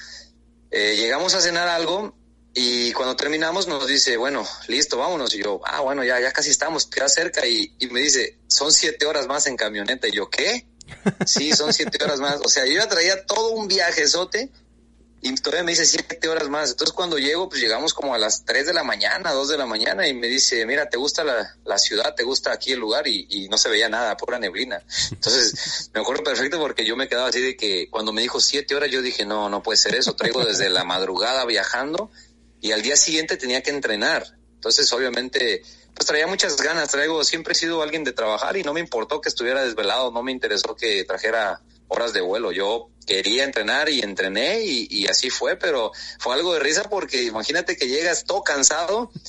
Eh, 0.71 0.97
llegamos 0.97 1.35
a 1.35 1.41
cenar 1.41 1.69
algo 1.69 2.15
y 2.55 2.93
cuando 2.93 3.17
terminamos 3.17 3.69
nos 3.69 3.87
dice, 3.87 4.17
bueno, 4.17 4.47
listo, 4.67 4.99
vámonos. 4.99 5.35
Y 5.35 5.43
yo, 5.43 5.61
ah, 5.65 5.81
bueno, 5.81 6.03
ya, 6.03 6.21
ya 6.21 6.33
casi 6.33 6.51
estamos, 6.51 6.87
queda 6.87 7.09
cerca. 7.09 7.47
Y, 7.47 7.75
y 7.79 7.87
me 7.89 8.01
dice, 8.01 8.39
son 8.49 8.73
siete 8.73 9.07
horas 9.07 9.27
más 9.27 9.47
en 9.47 9.57
camioneta. 9.57 10.09
Y 10.09 10.13
yo, 10.13 10.29
¿qué? 10.29 10.67
Sí, 11.27 11.53
son 11.53 11.73
siete 11.73 12.03
horas 12.03 12.19
más. 12.19 12.41
O 12.45 12.49
sea, 12.49 12.67
yo 12.67 12.75
ya 12.75 12.89
traía 12.89 13.25
todo 13.25 13.51
un 13.51 13.69
viajezote 13.69 14.51
y 15.23 15.35
todavía 15.35 15.65
me 15.65 15.73
dice 15.73 15.85
siete 15.85 16.29
horas 16.29 16.49
más. 16.49 16.71
Entonces 16.71 16.95
cuando 16.95 17.19
llego, 17.19 17.49
pues 17.49 17.61
llegamos 17.61 17.93
como 17.93 18.15
a 18.15 18.19
las 18.19 18.45
tres 18.45 18.67
de 18.67 18.73
la 18.73 18.83
mañana, 18.83 19.33
dos 19.33 19.49
de 19.49 19.59
la 19.59 19.67
mañana 19.67 20.09
y 20.09 20.15
me 20.15 20.29
dice, 20.29 20.65
mira, 20.65 20.89
¿te 20.89 20.97
gusta 20.97 21.23
la, 21.23 21.57
la 21.65 21.79
ciudad? 21.79 22.15
¿Te 22.15 22.23
gusta 22.23 22.53
aquí 22.53 22.73
el 22.73 22.81
lugar? 22.81 23.07
Y, 23.07 23.27
y, 23.29 23.49
no 23.49 23.59
se 23.59 23.69
veía 23.69 23.89
nada, 23.89 24.17
pura 24.17 24.39
neblina. 24.39 24.83
Entonces 25.13 25.91
me 25.93 26.01
acuerdo 26.01 26.25
perfecto 26.25 26.59
porque 26.59 26.87
yo 26.87 26.97
me 26.97 27.07
quedaba 27.07 27.29
así 27.29 27.41
de 27.41 27.57
que 27.57 27.89
cuando 27.91 28.13
me 28.13 28.23
dijo 28.23 28.41
siete 28.41 28.75
horas 28.75 28.91
yo 28.91 29.03
dije, 29.03 29.27
no, 29.27 29.51
no 29.51 29.63
puede 29.63 29.77
ser 29.77 29.95
eso. 29.95 30.17
Traigo 30.17 30.45
desde 30.45 30.71
la 30.71 30.85
madrugada 30.85 31.45
viajando 31.45 32.11
y 32.61 32.73
al 32.73 32.83
día 32.83 32.97
siguiente 32.97 33.37
tenía 33.37 33.63
que 33.63 33.71
entrenar. 33.71 34.27
Entonces, 34.55 34.93
obviamente, 34.93 35.63
pues 35.95 36.07
traía 36.07 36.27
muchas 36.27 36.57
ganas, 36.57 36.91
traigo, 36.91 37.25
siempre 37.25 37.53
he 37.53 37.57
sido 37.57 37.83
alguien 37.83 38.05
de 38.05 38.13
trabajar 38.13 38.57
y 38.57 38.63
no 38.63 38.73
me 38.73 38.81
importó 38.81 39.21
que 39.21 39.29
estuviera 39.29 39.65
desvelado, 39.65 40.11
no 40.11 40.23
me 40.23 40.33
interesó 40.33 40.77
que 40.77 41.05
trajera 41.05 41.63
horas 41.89 42.13
de 42.13 42.21
vuelo. 42.21 42.53
Yo 42.53 42.91
quería 43.07 43.45
entrenar 43.45 43.89
y 43.89 44.01
entrené 44.01 44.63
y, 44.63 44.87
y 44.91 45.07
así 45.07 45.31
fue, 45.31 45.57
pero 45.57 45.93
fue 46.19 46.35
algo 46.35 46.55
de 46.55 46.61
risa 46.61 46.85
porque 46.91 47.25
imagínate 47.25 47.77
que 47.77 47.89
llegas 47.89 48.25
todo 48.25 48.43
cansado 48.43 49.11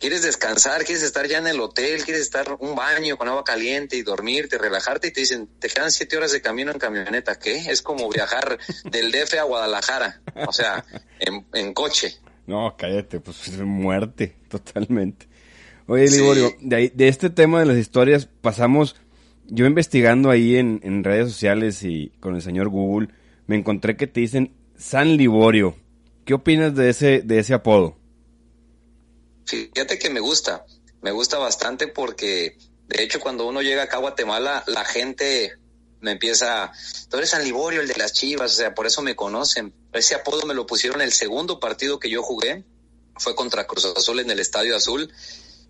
quieres 0.00 0.22
descansar, 0.22 0.84
quieres 0.84 1.04
estar 1.04 1.28
ya 1.28 1.38
en 1.38 1.46
el 1.46 1.60
hotel, 1.60 2.02
quieres 2.04 2.22
estar 2.22 2.56
un 2.58 2.74
baño 2.74 3.16
con 3.16 3.28
agua 3.28 3.44
caliente 3.44 3.96
y 3.96 4.02
dormirte, 4.02 4.58
relajarte 4.58 5.08
y 5.08 5.10
te 5.12 5.20
dicen, 5.20 5.46
te 5.60 5.68
quedan 5.68 5.92
siete 5.92 6.16
horas 6.16 6.32
de 6.32 6.40
camino 6.40 6.72
en 6.72 6.78
camioneta, 6.78 7.38
¿qué? 7.38 7.70
Es 7.70 7.82
como 7.82 8.08
viajar 8.08 8.58
del 8.84 9.12
DF 9.12 9.34
a 9.34 9.42
Guadalajara, 9.44 10.22
o 10.48 10.52
sea, 10.52 10.84
en, 11.20 11.74
coche. 11.74 12.18
No, 12.50 12.74
cállate, 12.76 13.20
pues 13.20 13.46
es 13.46 13.60
muerte, 13.60 14.34
totalmente. 14.48 15.28
Oye, 15.86 16.08
Liborio, 16.10 16.52
de, 16.60 16.90
de 16.92 17.08
este 17.08 17.30
tema 17.30 17.60
de 17.60 17.66
las 17.66 17.76
historias 17.76 18.26
pasamos, 18.26 18.96
yo 19.46 19.66
investigando 19.66 20.30
ahí 20.30 20.56
en, 20.56 20.80
en 20.82 21.04
redes 21.04 21.28
sociales 21.28 21.84
y 21.84 22.08
con 22.18 22.34
el 22.34 22.42
señor 22.42 22.68
Google, 22.68 23.10
me 23.46 23.54
encontré 23.54 23.96
que 23.96 24.08
te 24.08 24.18
dicen 24.18 24.52
San 24.76 25.16
Liborio. 25.16 25.76
¿Qué 26.24 26.34
opinas 26.34 26.74
de 26.74 26.90
ese, 26.90 27.22
de 27.22 27.38
ese 27.38 27.54
apodo? 27.54 27.96
Fíjate 29.46 30.00
que 30.00 30.10
me 30.10 30.18
gusta, 30.18 30.64
me 31.02 31.12
gusta 31.12 31.38
bastante 31.38 31.86
porque 31.86 32.56
de 32.88 33.02
hecho 33.04 33.20
cuando 33.20 33.48
uno 33.48 33.62
llega 33.62 33.84
acá 33.84 33.98
a 33.98 34.00
Guatemala, 34.00 34.64
la 34.66 34.84
gente 34.84 35.52
me 36.00 36.12
empieza, 36.12 36.72
tú 37.08 37.16
eres 37.16 37.30
San 37.30 37.44
Liborio, 37.44 37.80
el 37.80 37.86
de 37.86 37.96
las 37.96 38.12
Chivas, 38.12 38.52
o 38.52 38.56
sea, 38.56 38.74
por 38.74 38.88
eso 38.88 39.02
me 39.02 39.14
conocen. 39.14 39.72
Ese 39.92 40.14
apodo 40.14 40.46
me 40.46 40.54
lo 40.54 40.66
pusieron 40.66 41.00
el 41.00 41.12
segundo 41.12 41.58
partido 41.58 41.98
que 41.98 42.10
yo 42.10 42.22
jugué, 42.22 42.64
fue 43.16 43.34
contra 43.34 43.66
Cruz 43.66 43.84
Azul 43.84 44.20
en 44.20 44.30
el 44.30 44.40
Estadio 44.40 44.76
Azul, 44.76 45.12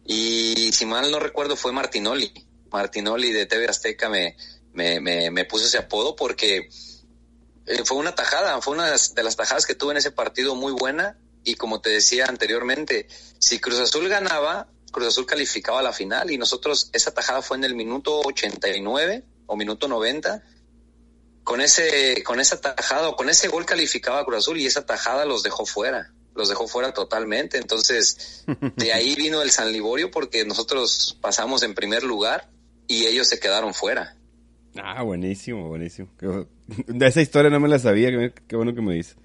y 0.05 0.73
si 0.73 0.87
mal 0.87 1.11
no 1.11 1.19
recuerdo 1.19 1.57
fue 1.57 1.73
Martinoli. 1.73 2.33
Martinoli 2.71 3.33
de 3.33 3.47
TV 3.47 3.67
Azteca 3.67 4.09
me, 4.09 4.37
me, 4.73 5.01
me, 5.01 5.31
me 5.31 5.45
puso 5.45 5.67
ese 5.67 5.79
apodo 5.79 6.15
porque 6.15 6.69
eh, 7.67 7.85
fue 7.85 7.97
una 7.97 8.15
tajada, 8.15 8.61
fue 8.61 8.75
una 8.75 8.87
de 8.91 9.23
las 9.23 9.37
tajadas 9.37 9.67
que 9.67 9.75
tuve 9.75 9.93
en 9.93 9.99
ese 9.99 10.11
partido 10.11 10.55
muy 10.55 10.73
buena 10.73 11.19
y 11.45 11.55
como 11.55 11.81
te 11.81 11.91
decía 11.91 12.27
anteriormente, 12.27 13.09
si 13.39 13.59
Cruz 13.59 13.79
Azul 13.81 14.09
ganaba, 14.09 14.69
Cruz 14.91 15.09
Azul 15.09 15.27
calificaba 15.27 15.81
a 15.81 15.83
la 15.83 15.93
final 15.93 16.31
y 16.31 16.39
nosotros, 16.39 16.91
esa 16.93 17.13
tajada 17.13 17.43
fue 17.43 17.57
en 17.57 17.65
el 17.65 17.75
minuto 17.75 18.21
89 18.21 19.25
o 19.47 19.57
minuto 19.57 19.89
90. 19.89 20.43
Con 21.51 21.61
ese, 21.61 22.23
con 22.23 22.39
esa 22.39 22.61
tajada 22.61 23.09
o 23.09 23.17
con 23.17 23.29
ese 23.29 23.49
gol 23.49 23.67
calificaba 23.67 24.21
a 24.21 24.25
Cruz 24.25 24.39
Azul 24.39 24.59
y 24.59 24.67
esa 24.67 24.87
tajada 24.87 25.25
los 25.25 25.43
dejó 25.43 25.67
fuera, 25.67 26.13
los 26.37 26.49
dejó 26.49 26.69
fuera 26.69 26.95
totalmente. 26.95 27.59
Entonces, 27.59 28.45
de 28.77 28.93
ahí 28.93 29.15
vino 29.19 29.43
el 29.43 29.51
San 29.51 29.73
Liborio 29.73 30.13
porque 30.13 30.45
nosotros 30.45 31.19
pasamos 31.21 31.65
en 31.65 31.75
primer 31.75 32.05
lugar 32.05 32.49
y 32.87 33.07
ellos 33.07 33.27
se 33.27 33.41
quedaron 33.41 33.75
fuera. 33.75 34.17
Ah, 34.77 35.03
buenísimo, 35.03 35.67
buenísimo. 35.67 36.09
De 36.87 37.07
esa 37.09 37.21
historia 37.21 37.51
no 37.51 37.59
me 37.59 37.67
la 37.67 37.81
sabía, 37.81 38.33
qué 38.47 38.55
bueno 38.55 38.73
que 38.73 38.81
me 38.81 38.95
dice. 38.95 39.17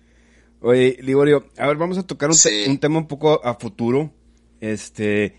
Oye, 0.62 0.98
Liborio, 1.04 1.52
a 1.60 1.68
ver, 1.68 1.78
vamos 1.78 2.00
a 2.00 2.08
tocar 2.08 2.32
un, 2.32 2.80
tema 2.80 2.98
un 2.98 3.08
poco 3.08 3.46
a 3.46 3.54
futuro. 3.54 4.12
Este, 4.62 5.36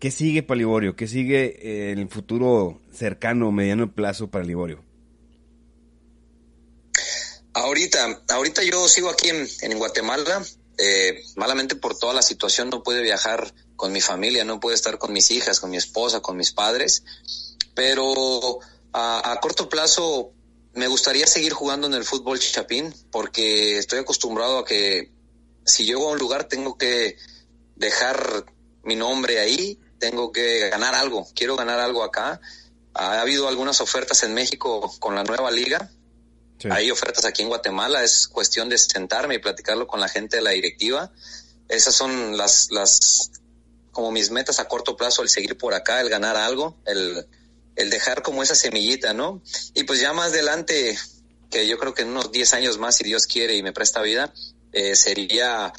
¿qué 0.00 0.10
sigue 0.10 0.42
para 0.42 0.58
Liborio? 0.58 0.96
¿Qué 0.96 1.06
sigue 1.06 1.92
en 1.92 2.00
el 2.00 2.08
futuro 2.08 2.80
cercano, 2.90 3.52
mediano 3.52 3.94
plazo 3.94 4.32
para 4.32 4.44
Liborio? 4.44 4.87
Ahorita, 7.68 8.22
ahorita 8.28 8.62
yo 8.62 8.88
sigo 8.88 9.10
aquí 9.10 9.28
en, 9.28 9.78
Guatemala. 9.78 10.42
Eh, 10.78 11.22
malamente 11.36 11.76
por 11.76 11.98
toda 11.98 12.14
la 12.14 12.22
situación 12.22 12.70
no 12.70 12.82
puede 12.82 13.02
viajar 13.02 13.52
con 13.76 13.92
mi 13.92 14.00
familia, 14.00 14.42
no 14.44 14.58
puede 14.58 14.74
estar 14.74 14.96
con 14.96 15.12
mis 15.12 15.30
hijas, 15.30 15.60
con 15.60 15.68
mi 15.68 15.76
esposa, 15.76 16.20
con 16.20 16.38
mis 16.38 16.52
padres. 16.52 17.04
Pero 17.74 18.60
a, 18.94 19.32
a 19.32 19.40
corto 19.40 19.68
plazo 19.68 20.32
me 20.72 20.88
gustaría 20.88 21.26
seguir 21.26 21.52
jugando 21.52 21.86
en 21.86 21.92
el 21.92 22.04
fútbol 22.04 22.38
chapín 22.38 22.94
porque 23.10 23.76
estoy 23.76 23.98
acostumbrado 23.98 24.58
a 24.58 24.64
que 24.64 25.12
si 25.66 25.84
llego 25.84 26.08
a 26.08 26.12
un 26.12 26.18
lugar 26.18 26.44
tengo 26.44 26.78
que 26.78 27.18
dejar 27.76 28.46
mi 28.82 28.96
nombre 28.96 29.40
ahí, 29.40 29.78
tengo 29.98 30.32
que 30.32 30.70
ganar 30.70 30.94
algo, 30.94 31.28
quiero 31.34 31.54
ganar 31.54 31.80
algo 31.80 32.02
acá. 32.02 32.40
Ha 32.94 33.20
habido 33.20 33.46
algunas 33.46 33.82
ofertas 33.82 34.22
en 34.22 34.32
México 34.32 34.90
con 35.00 35.14
la 35.14 35.22
nueva 35.22 35.50
liga. 35.50 35.90
Hay 36.70 36.90
ofertas 36.90 37.24
aquí 37.24 37.42
en 37.42 37.48
Guatemala, 37.48 38.02
es 38.02 38.26
cuestión 38.26 38.68
de 38.68 38.78
sentarme 38.78 39.36
y 39.36 39.38
platicarlo 39.38 39.86
con 39.86 40.00
la 40.00 40.08
gente 40.08 40.36
de 40.36 40.42
la 40.42 40.50
directiva. 40.50 41.12
Esas 41.68 41.94
son 41.94 42.36
las, 42.36 42.70
las, 42.70 43.30
como 43.92 44.10
mis 44.10 44.30
metas 44.30 44.58
a 44.58 44.66
corto 44.66 44.96
plazo, 44.96 45.22
el 45.22 45.28
seguir 45.28 45.56
por 45.56 45.74
acá, 45.74 46.00
el 46.00 46.08
ganar 46.08 46.36
algo, 46.36 46.76
el, 46.86 47.26
el 47.76 47.90
dejar 47.90 48.22
como 48.22 48.42
esa 48.42 48.54
semillita, 48.54 49.12
¿no? 49.14 49.40
Y 49.74 49.84
pues 49.84 50.00
ya 50.00 50.12
más 50.12 50.32
adelante, 50.32 50.98
que 51.50 51.66
yo 51.66 51.78
creo 51.78 51.94
que 51.94 52.02
en 52.02 52.08
unos 52.08 52.32
10 52.32 52.54
años 52.54 52.78
más, 52.78 52.96
si 52.96 53.04
Dios 53.04 53.26
quiere 53.26 53.54
y 53.56 53.62
me 53.62 53.72
presta 53.72 54.02
vida, 54.02 54.32
eh, 54.72 54.96
sería 54.96 55.72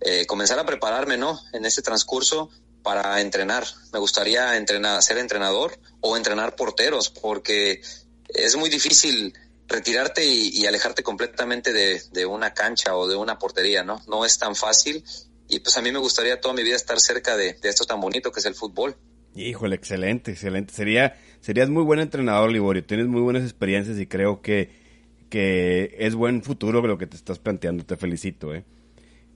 eh, 0.00 0.26
comenzar 0.26 0.58
a 0.58 0.66
prepararme, 0.66 1.16
¿no? 1.16 1.40
En 1.52 1.64
ese 1.64 1.80
transcurso 1.80 2.50
para 2.82 3.20
entrenar. 3.20 3.66
Me 3.92 3.98
gustaría 3.98 4.56
entrenar, 4.56 5.02
ser 5.02 5.18
entrenador 5.18 5.78
o 6.00 6.16
entrenar 6.16 6.56
porteros, 6.56 7.08
porque 7.08 7.80
es 8.28 8.56
muy 8.56 8.68
difícil 8.68 9.32
retirarte 9.68 10.24
y, 10.24 10.66
alejarte 10.66 11.02
completamente 11.02 11.72
de, 11.72 12.02
de, 12.12 12.26
una 12.26 12.52
cancha 12.52 12.96
o 12.96 13.08
de 13.08 13.16
una 13.16 13.38
portería, 13.38 13.82
¿no? 13.82 14.02
No 14.06 14.24
es 14.24 14.38
tan 14.38 14.54
fácil 14.54 15.04
y 15.48 15.60
pues 15.60 15.76
a 15.76 15.82
mí 15.82 15.92
me 15.92 15.98
gustaría 15.98 16.40
toda 16.40 16.54
mi 16.54 16.62
vida 16.62 16.76
estar 16.76 17.00
cerca 17.00 17.36
de, 17.36 17.54
de 17.54 17.68
esto 17.68 17.84
tan 17.84 18.00
bonito 18.00 18.32
que 18.32 18.40
es 18.40 18.46
el 18.46 18.54
fútbol. 18.54 18.96
Híjole, 19.34 19.74
excelente, 19.74 20.30
excelente. 20.30 20.72
Sería, 20.72 21.16
serías 21.40 21.68
muy 21.68 21.82
buen 21.82 22.00
entrenador, 22.00 22.50
Liborio. 22.50 22.84
Tienes 22.84 23.06
muy 23.06 23.20
buenas 23.20 23.42
experiencias 23.42 23.98
y 23.98 24.06
creo 24.06 24.42
que, 24.42 24.70
que 25.28 25.96
es 25.98 26.14
buen 26.14 26.42
futuro 26.42 26.80
lo 26.82 26.98
que 26.98 27.06
te 27.06 27.16
estás 27.16 27.38
planteando. 27.38 27.84
Te 27.84 27.96
felicito, 27.96 28.54
eh. 28.54 28.64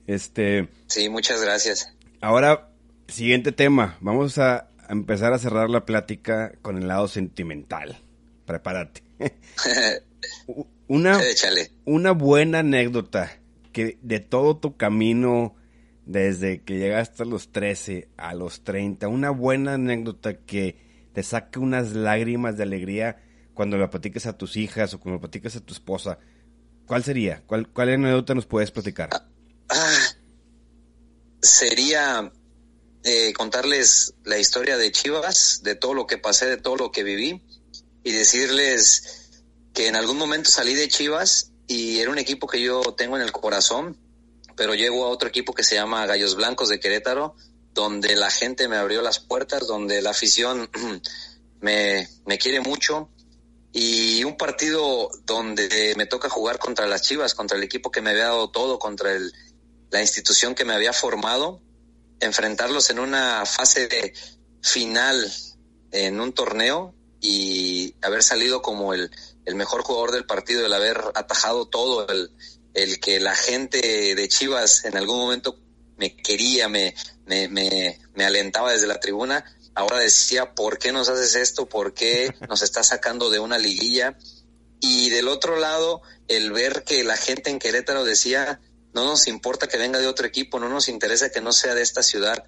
Este. 0.07 0.69
Sí, 0.87 1.09
muchas 1.09 1.41
gracias. 1.41 1.93
Ahora, 2.21 2.69
siguiente 3.07 3.51
tema. 3.51 3.97
Vamos 3.99 4.37
a 4.37 4.69
empezar 4.89 5.33
a 5.33 5.39
cerrar 5.39 5.69
la 5.69 5.85
plática 5.85 6.53
con 6.61 6.77
el 6.77 6.87
lado 6.87 7.07
sentimental. 7.07 8.01
Prepárate. 8.45 9.03
una, 10.87 11.19
una 11.85 12.11
buena 12.11 12.59
anécdota 12.59 13.39
que 13.71 13.97
de 14.01 14.19
todo 14.19 14.57
tu 14.57 14.77
camino 14.77 15.55
desde 16.05 16.63
que 16.63 16.79
llegaste 16.79 17.23
a 17.23 17.25
los 17.25 17.51
13 17.51 18.09
a 18.17 18.33
los 18.33 18.63
30, 18.63 19.07
una 19.07 19.29
buena 19.29 19.75
anécdota 19.75 20.37
que 20.37 20.75
te 21.13 21.21
saque 21.21 21.59
unas 21.59 21.93
lágrimas 21.93 22.57
de 22.57 22.63
alegría 22.63 23.21
cuando 23.53 23.77
la 23.77 23.89
platiques 23.89 24.25
a 24.25 24.37
tus 24.37 24.57
hijas 24.57 24.93
o 24.93 24.99
cuando 24.99 25.17
la 25.17 25.21
platiques 25.21 25.55
a 25.55 25.59
tu 25.59 25.73
esposa, 25.73 26.17
¿cuál 26.87 27.03
sería? 27.03 27.43
¿Cuál, 27.45 27.69
cuál 27.69 27.89
anécdota 27.89 28.33
nos 28.33 28.45
puedes 28.45 28.71
platicar? 28.71 29.09
Ah, 29.69 29.99
sería 31.41 32.31
eh, 33.03 33.33
contarles 33.33 34.15
la 34.23 34.37
historia 34.37 34.77
de 34.77 34.91
Chivas, 34.91 35.61
de 35.63 35.75
todo 35.75 35.93
lo 35.93 36.07
que 36.07 36.17
pasé, 36.17 36.47
de 36.47 36.57
todo 36.57 36.75
lo 36.75 36.91
que 36.91 37.03
viví 37.03 37.43
y 38.03 38.11
decirles 38.11 39.18
que 39.73 39.87
en 39.87 39.95
algún 39.95 40.17
momento 40.17 40.49
salí 40.49 40.73
de 40.73 40.87
Chivas 40.87 41.51
y 41.67 41.99
era 41.99 42.11
un 42.11 42.17
equipo 42.17 42.47
que 42.47 42.61
yo 42.61 42.81
tengo 42.97 43.15
en 43.15 43.23
el 43.23 43.31
corazón, 43.31 43.97
pero 44.55 44.75
llego 44.75 45.05
a 45.05 45.09
otro 45.09 45.29
equipo 45.29 45.53
que 45.53 45.63
se 45.63 45.75
llama 45.75 46.05
Gallos 46.05 46.35
Blancos 46.35 46.69
de 46.69 46.79
Querétaro, 46.79 47.35
donde 47.73 48.15
la 48.15 48.31
gente 48.31 48.67
me 48.67 48.77
abrió 48.77 49.01
las 49.01 49.19
puertas, 49.19 49.67
donde 49.67 50.01
la 50.01 50.09
afición 50.09 50.69
me, 51.61 52.09
me 52.25 52.37
quiere 52.37 52.59
mucho. 52.59 53.09
Y 53.71 54.23
un 54.23 54.35
partido 54.35 55.11
donde 55.25 55.93
me 55.95 56.07
toca 56.07 56.27
jugar 56.27 56.57
contra 56.57 56.87
las 56.87 57.03
Chivas, 57.03 57.35
contra 57.35 57.55
el 57.55 57.63
equipo 57.63 57.91
que 57.91 58.01
me 58.01 58.09
había 58.09 58.25
dado 58.25 58.49
todo, 58.49 58.79
contra 58.79 59.13
el, 59.13 59.31
la 59.91 60.01
institución 60.01 60.55
que 60.55 60.65
me 60.65 60.73
había 60.73 60.91
formado 60.91 61.61
enfrentarlos 62.19 62.89
en 62.89 62.99
una 62.99 63.45
fase 63.45 63.87
de 63.87 64.13
final 64.61 65.31
en 65.91 66.19
un 66.19 66.33
torneo 66.33 66.93
y 67.21 67.95
haber 68.01 68.23
salido 68.23 68.61
como 68.61 68.93
el, 68.93 69.11
el 69.45 69.55
mejor 69.55 69.81
jugador 69.81 70.11
del 70.11 70.25
partido, 70.25 70.65
el 70.65 70.73
haber 70.73 71.01
atajado 71.15 71.67
todo, 71.67 72.07
el, 72.07 72.31
el 72.73 72.99
que 72.99 73.19
la 73.19 73.35
gente 73.35 74.15
de 74.15 74.27
Chivas 74.29 74.85
en 74.85 74.97
algún 74.97 75.17
momento 75.17 75.59
me 75.97 76.15
quería, 76.15 76.69
me, 76.69 76.95
me, 77.25 77.47
me, 77.49 77.99
me 78.13 78.25
alentaba 78.25 78.71
desde 78.71 78.87
la 78.87 78.99
tribuna, 78.99 79.43
ahora 79.75 79.99
decía, 79.99 80.55
¿por 80.55 80.77
qué 80.77 80.91
nos 80.91 81.09
haces 81.09 81.35
esto? 81.35 81.67
¿Por 81.67 81.93
qué 81.93 82.33
nos 82.49 82.61
estás 82.61 82.87
sacando 82.87 83.29
de 83.29 83.39
una 83.39 83.57
liguilla? 83.57 84.17
Y 84.79 85.09
del 85.09 85.27
otro 85.27 85.57
lado, 85.57 86.01
el 86.27 86.51
ver 86.51 86.83
que 86.83 87.03
la 87.03 87.17
gente 87.17 87.49
en 87.49 87.59
Querétaro 87.59 88.05
decía, 88.05 88.61
no 88.93 89.03
nos 89.03 89.27
importa 89.27 89.67
que 89.67 89.77
venga 89.77 89.99
de 89.99 90.07
otro 90.07 90.25
equipo, 90.25 90.59
no 90.59 90.69
nos 90.69 90.87
interesa 90.87 91.31
que 91.31 91.41
no 91.41 91.51
sea 91.51 91.75
de 91.75 91.81
esta 91.81 92.01
ciudad. 92.01 92.45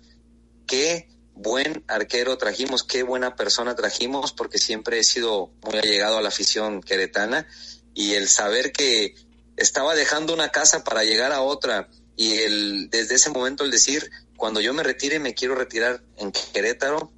Qué 0.65 1.09
buen 1.41 1.83
arquero 1.87 2.37
trajimos, 2.37 2.83
qué 2.83 3.03
buena 3.03 3.35
persona 3.35 3.75
trajimos, 3.75 4.31
porque 4.31 4.57
siempre 4.57 4.99
he 4.99 5.03
sido 5.03 5.51
muy 5.63 5.77
allegado 5.77 6.17
a 6.17 6.21
la 6.21 6.29
afición 6.29 6.81
queretana 6.81 7.47
y 7.93 8.13
el 8.13 8.27
saber 8.27 8.71
que 8.71 9.15
estaba 9.57 9.95
dejando 9.95 10.33
una 10.33 10.49
casa 10.49 10.83
para 10.83 11.03
llegar 11.03 11.31
a 11.31 11.41
otra 11.41 11.89
y 12.15 12.33
el 12.39 12.89
desde 12.89 13.15
ese 13.15 13.29
momento 13.29 13.63
el 13.63 13.71
decir 13.71 14.09
cuando 14.37 14.61
yo 14.61 14.73
me 14.73 14.83
retire 14.83 15.19
me 15.19 15.33
quiero 15.33 15.55
retirar 15.55 16.03
en 16.17 16.31
Querétaro 16.31 17.11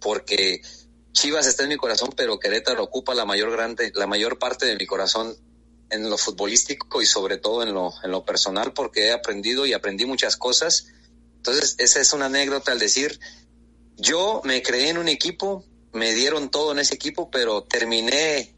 porque 0.00 0.62
Chivas 1.12 1.46
está 1.46 1.62
en 1.64 1.70
mi 1.70 1.76
corazón 1.76 2.10
pero 2.16 2.38
Querétaro 2.38 2.82
ocupa 2.82 3.14
la 3.14 3.24
mayor 3.24 3.50
grande 3.50 3.92
la 3.94 4.06
mayor 4.06 4.38
parte 4.38 4.66
de 4.66 4.76
mi 4.76 4.86
corazón 4.86 5.36
en 5.92 6.08
lo 6.08 6.16
futbolístico 6.16 7.02
y 7.02 7.06
sobre 7.06 7.36
todo 7.36 7.62
en 7.62 7.74
lo, 7.74 7.92
en 8.02 8.10
lo 8.10 8.24
personal 8.24 8.72
porque 8.72 9.06
he 9.06 9.12
aprendido 9.12 9.66
y 9.66 9.74
aprendí 9.74 10.06
muchas 10.06 10.36
cosas. 10.38 10.86
Entonces, 11.36 11.74
esa 11.78 12.00
es 12.00 12.12
una 12.14 12.26
anécdota 12.26 12.72
al 12.72 12.78
decir, 12.78 13.20
yo 13.96 14.40
me 14.44 14.62
creé 14.62 14.90
en 14.90 14.98
un 14.98 15.08
equipo, 15.08 15.64
me 15.92 16.14
dieron 16.14 16.50
todo 16.50 16.72
en 16.72 16.78
ese 16.78 16.94
equipo, 16.94 17.30
pero 17.30 17.62
terminé 17.62 18.54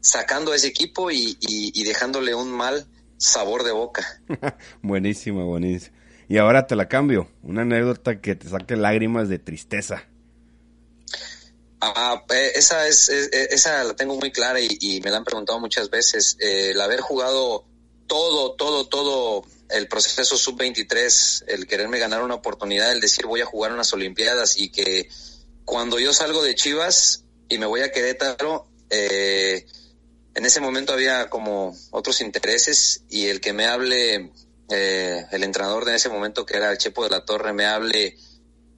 sacando 0.00 0.52
ese 0.52 0.68
equipo 0.68 1.10
y, 1.10 1.36
y, 1.40 1.72
y 1.80 1.84
dejándole 1.84 2.34
un 2.34 2.50
mal 2.50 2.86
sabor 3.16 3.64
de 3.64 3.72
boca. 3.72 4.22
buenísimo, 4.82 5.46
buenísimo. 5.46 5.96
Y 6.28 6.38
ahora 6.38 6.66
te 6.66 6.76
la 6.76 6.88
cambio, 6.88 7.28
una 7.42 7.62
anécdota 7.62 8.20
que 8.20 8.34
te 8.34 8.48
saque 8.48 8.76
lágrimas 8.76 9.28
de 9.28 9.38
tristeza. 9.38 10.04
Ah, 11.80 12.24
eh, 12.30 12.52
esa 12.54 12.88
es, 12.88 13.08
esa 13.10 13.84
la 13.84 13.94
tengo 13.94 14.18
muy 14.18 14.32
clara 14.32 14.58
y, 14.60 15.00
me 15.04 15.10
la 15.10 15.18
han 15.18 15.24
preguntado 15.24 15.60
muchas 15.60 15.90
veces. 15.90 16.36
Eh, 16.40 16.70
el 16.70 16.80
haber 16.80 17.00
jugado 17.00 17.64
todo, 18.06 18.54
todo, 18.54 18.86
todo 18.88 19.44
el 19.74 19.88
proceso 19.88 20.36
sub-23, 20.36 21.44
el 21.48 21.66
quererme 21.66 21.98
ganar 21.98 22.22
una 22.22 22.34
oportunidad, 22.34 22.92
el 22.92 23.00
decir 23.00 23.26
voy 23.26 23.40
a 23.40 23.46
jugar 23.46 23.72
unas 23.72 23.92
Olimpiadas 23.92 24.56
y 24.56 24.70
que 24.70 25.08
cuando 25.64 25.98
yo 25.98 26.12
salgo 26.12 26.42
de 26.42 26.54
Chivas 26.54 27.24
y 27.48 27.58
me 27.58 27.66
voy 27.66 27.82
a 27.82 27.90
Querétaro, 27.92 28.66
eh, 28.90 29.66
en 30.34 30.46
ese 30.46 30.60
momento 30.60 30.92
había 30.92 31.28
como 31.30 31.76
otros 31.90 32.20
intereses 32.20 33.02
y 33.08 33.26
el 33.26 33.40
que 33.40 33.52
me 33.52 33.66
hable, 33.66 34.32
el 34.68 35.44
entrenador 35.44 35.84
de 35.84 35.94
ese 35.94 36.08
momento 36.08 36.44
que 36.44 36.56
era 36.56 36.72
el 36.72 36.78
Chepo 36.78 37.04
de 37.04 37.10
la 37.10 37.24
Torre, 37.24 37.52
me 37.52 37.66
hable 37.66 38.16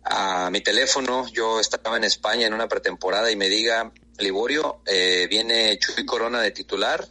a 0.09 0.51
mi 0.51 0.61
teléfono, 0.61 1.27
yo 1.33 1.59
estaba 1.59 1.97
en 1.97 2.05
España 2.05 2.47
en 2.47 2.55
una 2.55 2.69
pretemporada 2.69 3.31
y 3.31 3.37
me 3.37 3.49
diga, 3.49 3.93
Liborio, 4.19 4.81
eh, 4.87 5.27
viene 5.29 5.79
Chuy 5.79 6.07
Corona 6.07 6.41
de 6.41 6.53
titular, 6.53 7.07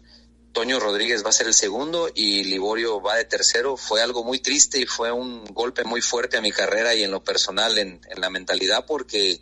Toño 0.56 0.80
Rodríguez 0.80 1.22
va 1.26 1.32
a 1.32 1.34
ser 1.34 1.48
el 1.48 1.54
segundo 1.54 2.10
y 2.16 2.46
Liborio 2.46 3.02
va 3.02 3.18
de 3.18 3.26
tercero, 3.26 3.76
fue 3.76 4.02
algo 4.02 4.24
muy 4.24 4.40
triste 4.40 4.80
y 4.80 4.86
fue 4.86 5.12
un 5.12 5.44
golpe 5.44 5.84
muy 5.84 6.00
fuerte 6.00 6.38
a 6.38 6.42
mi 6.42 6.50
carrera 6.50 6.96
y 6.96 7.04
en 7.04 7.12
lo 7.12 7.22
personal, 7.22 7.78
en, 7.78 8.00
en 8.10 8.22
la 8.22 8.30
mentalidad, 8.30 8.86
porque 8.86 9.42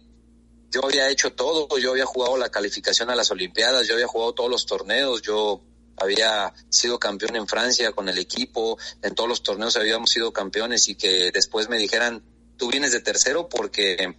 yo 0.71 0.84
había 0.84 1.12
hecho 1.12 1.34
todo, 1.34 1.78
yo 1.78 1.91
había 1.91 2.08
jugado 2.08 2.36
la 2.36 2.49
calificación 2.49 3.12
a 3.12 3.15
las 3.15 3.30
Olimpiadas, 3.30 3.88
yo 3.88 3.93
había 3.93 4.08
jugado 4.08 4.34
todos 4.34 4.49
los 4.49 4.65
torneos, 4.65 5.21
yo 5.21 5.62
había 5.97 6.52
sido 6.69 6.97
campeón 6.97 7.36
en 7.36 7.47
Francia 7.47 7.91
con 7.91 8.10
el 8.10 8.17
equipo, 8.17 8.80
en 9.04 9.13
todos 9.13 9.30
los 9.30 9.43
torneos 9.43 9.78
habíamos 9.78 10.10
sido 10.10 10.34
campeones 10.34 10.88
y 10.89 10.95
que 10.95 11.30
después 11.32 11.69
me 11.69 11.78
dijeran, 11.78 12.23
tú 12.58 12.71
vienes 12.71 12.91
de 12.91 13.02
tercero 13.02 13.47
porque 13.49 14.17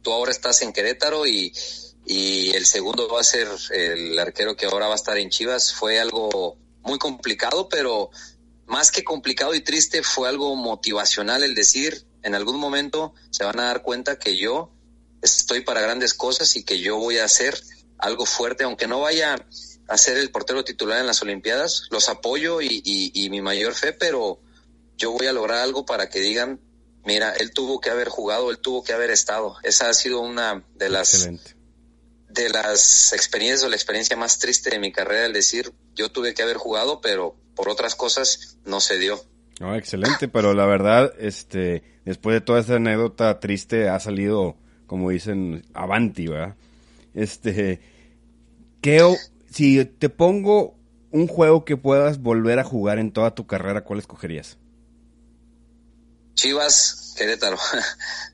tú 0.00 0.12
ahora 0.12 0.30
estás 0.30 0.62
en 0.62 0.72
Querétaro 0.72 1.26
y, 1.26 1.52
y 2.06 2.54
el 2.54 2.66
segundo 2.66 3.08
va 3.08 3.20
a 3.20 3.24
ser 3.24 3.48
el 3.70 4.18
arquero 4.18 4.56
que 4.56 4.66
ahora 4.66 4.86
va 4.86 4.92
a 4.92 4.96
estar 4.96 5.16
en 5.16 5.30
Chivas. 5.30 5.72
Fue 5.72 5.98
algo 5.98 6.58
muy 6.82 6.98
complicado, 6.98 7.68
pero 7.68 8.10
más 8.66 8.90
que 8.90 9.04
complicado 9.04 9.54
y 9.54 9.60
triste 9.60 10.02
fue 10.02 10.28
algo 10.28 10.54
motivacional 10.56 11.42
el 11.42 11.54
decir, 11.54 12.06
en 12.22 12.34
algún 12.34 12.58
momento 12.58 13.14
se 13.30 13.44
van 13.44 13.58
a 13.60 13.64
dar 13.64 13.82
cuenta 13.82 14.18
que 14.18 14.36
yo 14.36 14.70
estoy 15.22 15.62
para 15.62 15.80
grandes 15.80 16.14
cosas 16.14 16.56
y 16.56 16.64
que 16.64 16.78
yo 16.80 16.96
voy 16.98 17.18
a 17.18 17.24
hacer 17.24 17.58
algo 17.98 18.26
fuerte, 18.26 18.64
aunque 18.64 18.86
no 18.86 19.00
vaya 19.00 19.46
a 19.88 19.98
ser 19.98 20.18
el 20.18 20.30
portero 20.30 20.64
titular 20.64 21.00
en 21.00 21.06
las 21.06 21.22
Olimpiadas, 21.22 21.84
los 21.90 22.08
apoyo 22.08 22.60
y, 22.60 22.82
y, 22.84 23.12
y 23.14 23.30
mi 23.30 23.40
mayor 23.40 23.74
fe, 23.74 23.92
pero 23.92 24.40
yo 24.96 25.12
voy 25.12 25.26
a 25.26 25.32
lograr 25.32 25.58
algo 25.58 25.86
para 25.86 26.08
que 26.08 26.20
digan 26.20 26.60
Mira, 27.04 27.32
él 27.32 27.52
tuvo 27.52 27.80
que 27.80 27.90
haber 27.90 28.08
jugado, 28.08 28.50
él 28.50 28.58
tuvo 28.58 28.82
que 28.82 28.94
haber 28.94 29.10
estado. 29.10 29.56
Esa 29.62 29.90
ha 29.90 29.94
sido 29.94 30.20
una 30.20 30.64
de 30.74 30.88
las 30.88 31.28
de 32.34 32.50
las 32.50 33.12
experiencias 33.12 33.64
o 33.64 33.68
la 33.68 33.76
experiencia 33.76 34.16
más 34.16 34.38
triste 34.38 34.70
de 34.70 34.78
mi 34.78 34.92
carrera, 34.92 35.26
el 35.26 35.32
decir, 35.32 35.72
yo 35.94 36.10
tuve 36.10 36.34
que 36.34 36.42
haber 36.42 36.56
jugado, 36.56 37.00
pero 37.00 37.36
por 37.54 37.68
otras 37.68 37.94
cosas 37.94 38.58
no 38.64 38.80
se 38.80 38.98
dio. 38.98 39.22
No, 39.60 39.76
excelente, 39.76 40.26
pero 40.28 40.52
la 40.52 40.66
verdad, 40.66 41.12
este, 41.18 41.84
después 42.04 42.34
de 42.34 42.40
toda 42.40 42.60
esa 42.60 42.76
anécdota 42.76 43.38
triste, 43.38 43.88
ha 43.88 44.00
salido, 44.00 44.56
como 44.86 45.10
dicen, 45.10 45.64
avanti, 45.74 46.26
¿verdad? 46.26 46.56
Este, 47.14 47.80
¿qué, 48.80 49.16
si 49.50 49.84
te 49.84 50.08
pongo 50.08 50.76
un 51.12 51.28
juego 51.28 51.64
que 51.64 51.76
puedas 51.76 52.20
volver 52.20 52.58
a 52.58 52.64
jugar 52.64 52.98
en 52.98 53.12
toda 53.12 53.36
tu 53.36 53.46
carrera, 53.46 53.84
¿cuál 53.84 54.00
escogerías? 54.00 54.58
Chivas, 56.34 57.14
Querétaro. 57.16 57.56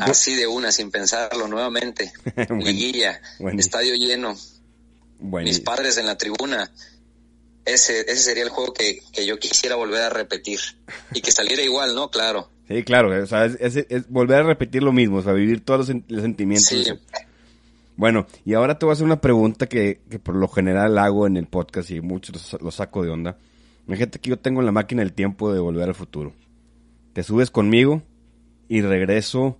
Así 0.00 0.34
de 0.34 0.46
una, 0.46 0.72
sin 0.72 0.90
pensarlo, 0.90 1.48
nuevamente. 1.48 2.12
Liguilla, 2.50 3.20
estadio 3.56 3.94
lleno. 3.94 4.36
Mis 5.20 5.60
padres 5.60 5.98
en 5.98 6.06
la 6.06 6.16
tribuna. 6.16 6.70
Ese, 7.64 8.00
ese 8.00 8.16
sería 8.16 8.42
el 8.42 8.48
juego 8.48 8.72
que, 8.72 9.00
yo 9.24 9.38
quisiera 9.38 9.76
volver 9.76 10.02
a 10.02 10.10
repetir. 10.10 10.60
Y 11.14 11.20
que 11.20 11.30
saliera 11.30 11.62
igual, 11.62 11.94
¿no? 11.94 12.10
Claro. 12.10 12.50
Sí, 12.68 12.82
claro. 12.82 13.22
O 13.22 13.26
sea, 13.26 13.44
es, 13.44 13.86
volver 14.08 14.40
a 14.40 14.42
repetir 14.44 14.82
lo 14.82 14.92
mismo, 14.92 15.18
o 15.18 15.22
sea, 15.22 15.32
vivir 15.32 15.64
todos 15.64 15.88
los, 15.88 16.22
sentimientos. 16.22 16.68
Sí. 16.68 16.84
Bueno, 17.96 18.26
y 18.44 18.54
ahora 18.54 18.78
te 18.78 18.86
voy 18.86 18.92
a 18.92 18.94
hacer 18.94 19.04
una 19.04 19.20
pregunta 19.20 19.68
que, 19.68 20.00
por 20.22 20.34
lo 20.34 20.48
general 20.48 20.98
hago 20.98 21.26
en 21.26 21.36
el 21.36 21.46
podcast 21.46 21.90
y 21.90 22.00
muchos 22.00 22.56
lo 22.60 22.70
saco 22.70 23.04
de 23.04 23.10
onda. 23.10 23.36
Imagínate 23.86 24.18
que 24.18 24.30
yo 24.30 24.38
tengo 24.38 24.62
la 24.62 24.72
máquina 24.72 25.02
del 25.02 25.12
tiempo 25.12 25.52
de 25.52 25.60
volver 25.60 25.88
al 25.88 25.94
futuro 25.94 26.34
te 27.12 27.22
subes 27.22 27.50
conmigo 27.50 28.02
y 28.68 28.80
regreso 28.80 29.58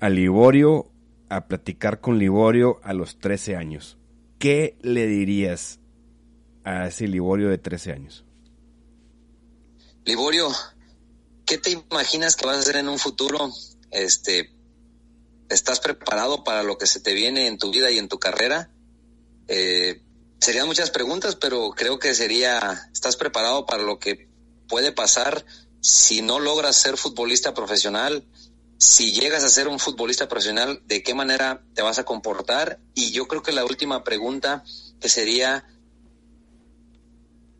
a 0.00 0.08
Liborio 0.08 0.90
a 1.28 1.46
platicar 1.48 2.00
con 2.00 2.18
Liborio 2.18 2.80
a 2.82 2.92
los 2.92 3.18
13 3.18 3.56
años. 3.56 3.96
¿Qué 4.38 4.76
le 4.82 5.06
dirías 5.06 5.80
a 6.64 6.86
ese 6.86 7.08
Liborio 7.08 7.48
de 7.48 7.58
13 7.58 7.92
años? 7.92 8.24
Liborio, 10.04 10.48
¿qué 11.44 11.58
te 11.58 11.70
imaginas 11.70 12.36
que 12.36 12.46
vas 12.46 12.56
a 12.56 12.60
hacer 12.60 12.76
en 12.76 12.88
un 12.88 12.98
futuro? 12.98 13.50
Este, 13.90 14.52
¿Estás 15.48 15.80
preparado 15.80 16.44
para 16.44 16.62
lo 16.62 16.78
que 16.78 16.86
se 16.86 17.00
te 17.00 17.12
viene 17.12 17.46
en 17.46 17.58
tu 17.58 17.70
vida 17.70 17.90
y 17.90 17.98
en 17.98 18.08
tu 18.08 18.18
carrera? 18.18 18.70
Eh, 19.48 20.02
serían 20.40 20.66
muchas 20.66 20.90
preguntas, 20.90 21.36
pero 21.36 21.70
creo 21.70 21.98
que 21.98 22.14
sería, 22.14 22.88
¿estás 22.92 23.16
preparado 23.16 23.66
para 23.66 23.82
lo 23.82 23.98
que 23.98 24.28
puede 24.68 24.92
pasar 24.92 25.44
si 25.80 26.20
no 26.20 26.40
logras 26.40 26.76
ser 26.76 26.96
futbolista 26.96 27.54
profesional, 27.54 28.26
si 28.78 29.12
llegas 29.12 29.42
a 29.44 29.48
ser 29.48 29.68
un 29.68 29.78
futbolista 29.78 30.28
profesional, 30.28 30.82
¿de 30.86 31.02
qué 31.02 31.14
manera 31.14 31.62
te 31.74 31.82
vas 31.82 31.98
a 31.98 32.04
comportar? 32.04 32.78
Y 32.94 33.10
yo 33.12 33.26
creo 33.26 33.42
que 33.42 33.52
la 33.52 33.64
última 33.64 34.04
pregunta 34.04 34.64
que 35.00 35.08
sería, 35.08 35.66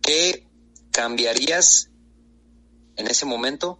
¿qué 0.02 0.46
cambiarías 0.92 1.90
en 2.96 3.06
ese 3.06 3.26
momento 3.26 3.78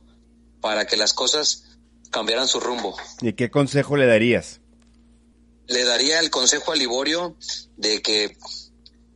para 0.61 0.87
que 0.87 0.97
las 0.97 1.13
cosas 1.13 1.79
cambiaran 2.11 2.49
su 2.49 2.61
rumbo? 2.61 2.97
¿Y 3.21 3.35
qué 3.35 3.51
consejo 3.51 3.97
le 3.97 4.07
darías? 4.07 4.61
Le 5.67 5.85
daría 5.85 6.21
el 6.21 6.31
consejo 6.31 6.73
a 6.73 6.77
Liborio 6.77 7.37
de 7.77 8.01
que, 8.01 8.37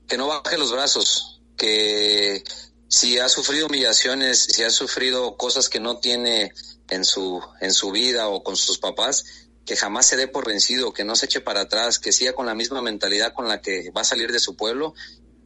que 0.08 0.16
no 0.18 0.26
baje 0.26 0.58
los 0.58 0.72
brazos, 0.72 1.40
que 1.56 2.42
si 2.88 3.18
ha 3.18 3.28
sufrido 3.28 3.66
humillaciones, 3.66 4.44
si 4.50 4.62
ha 4.64 4.70
sufrido 4.70 5.36
cosas 5.36 5.68
que 5.68 5.78
no 5.78 5.98
tiene 5.98 6.52
en 6.90 7.04
su, 7.04 7.42
en 7.60 7.72
su 7.72 7.90
vida 7.90 8.28
o 8.28 8.42
con 8.42 8.56
sus 8.56 8.78
papás, 8.78 9.48
que 9.64 9.76
jamás 9.76 10.06
se 10.06 10.16
dé 10.16 10.28
por 10.28 10.46
vencido, 10.46 10.92
que 10.92 11.04
no 11.04 11.16
se 11.16 11.26
eche 11.26 11.40
para 11.40 11.62
atrás, 11.62 11.98
que 11.98 12.12
siga 12.12 12.32
con 12.32 12.46
la 12.46 12.54
misma 12.54 12.82
mentalidad 12.82 13.32
con 13.32 13.48
la 13.48 13.60
que 13.60 13.90
va 13.90 14.00
a 14.02 14.04
salir 14.04 14.32
de 14.32 14.40
su 14.40 14.56
pueblo 14.56 14.94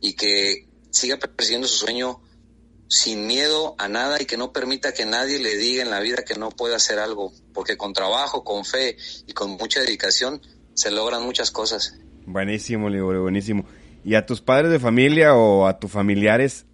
y 0.01 0.15
que 0.15 0.69
siga 0.91 1.19
persiguiendo 1.19 1.69
su 1.69 1.77
sueño 1.77 2.23
sin 2.89 3.27
miedo 3.27 3.75
a 3.79 3.89
nada 3.89 4.21
y 4.21 4.27
que 4.27 4.37
no 4.37 4.53
permita 4.53 4.93
que 4.93 5.05
nadie 5.05 5.39
le 5.39 5.57
diga 5.57 5.83
en 5.83 5.91
la 5.91 6.01
vida 6.01 6.23
que 6.27 6.37
no 6.37 6.51
puede 6.51 6.75
hacer 6.75 6.99
algo, 6.99 7.33
porque 7.53 7.77
con 7.77 7.93
trabajo, 7.93 8.45
con 8.45 8.65
fe 8.65 8.97
y 9.27 9.33
con 9.33 9.53
mucha 9.53 9.81
dedicación 9.81 10.41
se 10.75 10.91
logran 10.91 11.23
muchas 11.23 11.51
cosas. 11.51 11.99
Buenísimo, 12.27 12.89
Liborio, 12.89 13.23
buenísimo. 13.23 13.65
¿Y 14.05 14.15
a 14.15 14.27
tus 14.27 14.41
padres 14.41 14.71
de 14.71 14.79
familia 14.79 15.35
o 15.35 15.67
a 15.67 15.79
tus 15.79 15.91
familiares 15.91 16.67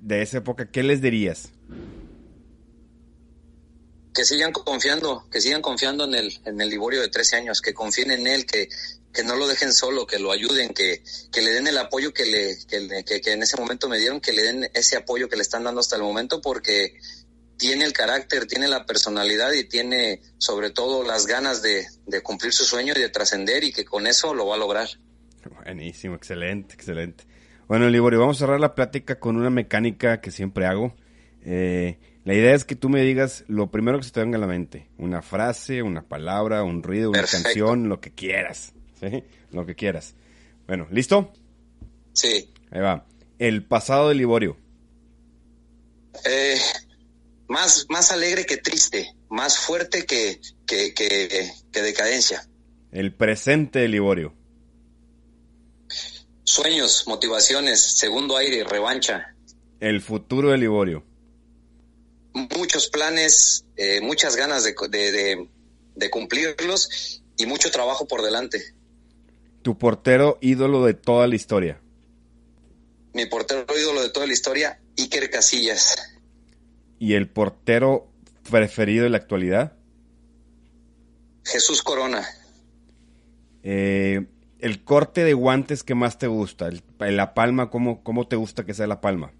de 0.00 0.22
esa 0.22 0.38
época, 0.38 0.70
qué 0.70 0.82
les 0.82 1.00
dirías? 1.00 1.50
Que 4.14 4.24
sigan 4.24 4.52
confiando, 4.52 5.26
que 5.30 5.40
sigan 5.40 5.60
confiando 5.60 6.04
en 6.04 6.14
el, 6.14 6.32
en 6.44 6.60
el 6.60 6.70
Liborio 6.70 7.00
de 7.00 7.08
13 7.08 7.36
años, 7.36 7.60
que 7.60 7.74
confíen 7.74 8.12
en 8.12 8.26
él, 8.28 8.46
que, 8.46 8.68
que 9.12 9.24
no 9.24 9.34
lo 9.34 9.48
dejen 9.48 9.72
solo, 9.72 10.06
que 10.06 10.20
lo 10.20 10.30
ayuden, 10.30 10.72
que, 10.72 11.02
que 11.32 11.42
le 11.42 11.50
den 11.50 11.66
el 11.66 11.76
apoyo 11.76 12.14
que, 12.14 12.24
le, 12.24 12.56
que, 12.68 13.20
que, 13.20 13.32
en 13.32 13.42
ese 13.42 13.56
momento 13.56 13.88
me 13.88 13.98
dieron, 13.98 14.20
que 14.20 14.32
le 14.32 14.42
den 14.44 14.70
ese 14.72 14.96
apoyo 14.96 15.28
que 15.28 15.36
le 15.36 15.42
están 15.42 15.64
dando 15.64 15.80
hasta 15.80 15.96
el 15.96 16.02
momento, 16.02 16.40
porque 16.40 16.94
tiene 17.56 17.84
el 17.84 17.92
carácter, 17.92 18.46
tiene 18.46 18.68
la 18.68 18.86
personalidad 18.86 19.52
y 19.52 19.64
tiene 19.64 20.20
sobre 20.38 20.70
todo 20.70 21.02
las 21.02 21.26
ganas 21.26 21.60
de, 21.60 21.84
de 22.06 22.22
cumplir 22.22 22.52
su 22.52 22.64
sueño 22.64 22.94
y 22.96 23.00
de 23.00 23.08
trascender 23.08 23.64
y 23.64 23.72
que 23.72 23.84
con 23.84 24.06
eso 24.06 24.32
lo 24.32 24.46
va 24.46 24.54
a 24.54 24.58
lograr. 24.58 24.88
Buenísimo, 25.64 26.14
excelente, 26.14 26.74
excelente. 26.74 27.24
Bueno, 27.66 27.88
Liborio, 27.88 28.20
vamos 28.20 28.36
a 28.36 28.40
cerrar 28.40 28.60
la 28.60 28.76
plática 28.76 29.18
con 29.18 29.36
una 29.36 29.50
mecánica 29.50 30.20
que 30.20 30.30
siempre 30.30 30.66
hago. 30.66 30.94
Eh, 31.44 31.98
la 32.24 32.32
idea 32.32 32.54
es 32.54 32.64
que 32.64 32.74
tú 32.74 32.88
me 32.88 33.02
digas 33.02 33.44
lo 33.48 33.70
primero 33.70 33.98
que 33.98 34.04
se 34.04 34.10
te 34.10 34.20
venga 34.20 34.38
a 34.38 34.40
la 34.40 34.46
mente. 34.46 34.88
Una 34.96 35.20
frase, 35.20 35.82
una 35.82 36.02
palabra, 36.02 36.64
un 36.64 36.82
ruido, 36.82 37.10
una 37.10 37.24
canción, 37.24 37.90
lo 37.90 38.00
que 38.00 38.14
quieras. 38.14 38.72
¿sí? 38.98 39.24
Lo 39.50 39.66
que 39.66 39.74
quieras. 39.74 40.14
Bueno, 40.66 40.88
¿listo? 40.90 41.34
Sí. 42.14 42.50
Ahí 42.70 42.80
va. 42.80 43.06
El 43.38 43.66
pasado 43.66 44.08
de 44.08 44.14
Liborio. 44.14 44.56
Eh, 46.24 46.58
más, 47.48 47.84
más 47.90 48.10
alegre 48.10 48.46
que 48.46 48.56
triste. 48.56 49.14
Más 49.28 49.58
fuerte 49.58 50.06
que, 50.06 50.40
que, 50.66 50.94
que, 50.94 51.50
que 51.70 51.82
decadencia. 51.82 52.48
El 52.90 53.12
presente 53.12 53.80
de 53.80 53.88
Liborio. 53.88 54.32
Sueños, 56.42 57.04
motivaciones, 57.06 57.82
segundo 57.82 58.38
aire, 58.38 58.64
revancha. 58.64 59.34
El 59.80 60.00
futuro 60.00 60.52
de 60.52 60.56
Liborio 60.56 61.04
muchos 62.34 62.88
planes, 62.88 63.64
eh, 63.76 64.00
muchas 64.00 64.36
ganas 64.36 64.64
de, 64.64 64.74
de, 64.90 65.48
de, 65.94 66.10
cumplirlos 66.10 67.22
y 67.36 67.46
mucho 67.46 67.70
trabajo 67.70 68.06
por 68.06 68.22
delante. 68.22 68.74
Tu 69.62 69.78
portero 69.78 70.38
ídolo 70.40 70.84
de 70.84 70.94
toda 70.94 71.26
la 71.26 71.36
historia. 71.36 71.80
Mi 73.12 73.26
portero 73.26 73.64
ídolo 73.78 74.02
de 74.02 74.10
toda 74.10 74.26
la 74.26 74.32
historia, 74.32 74.80
Iker 74.98 75.30
Casillas. 75.30 75.96
¿Y 76.98 77.14
el 77.14 77.28
portero 77.28 78.08
preferido 78.50 79.04
de 79.04 79.10
la 79.10 79.18
actualidad? 79.18 79.72
Jesús 81.44 81.82
Corona. 81.82 82.26
Eh, 83.62 84.26
el 84.58 84.82
corte 84.82 85.24
de 85.24 85.34
guantes 85.34 85.84
que 85.84 85.94
más 85.94 86.18
te 86.18 86.26
gusta, 86.26 86.70
la 86.98 87.34
palma, 87.34 87.70
¿cómo, 87.70 88.02
¿cómo 88.02 88.26
te 88.26 88.36
gusta 88.36 88.64
que 88.64 88.74
sea 88.74 88.86
la 88.86 89.00
palma? 89.00 89.32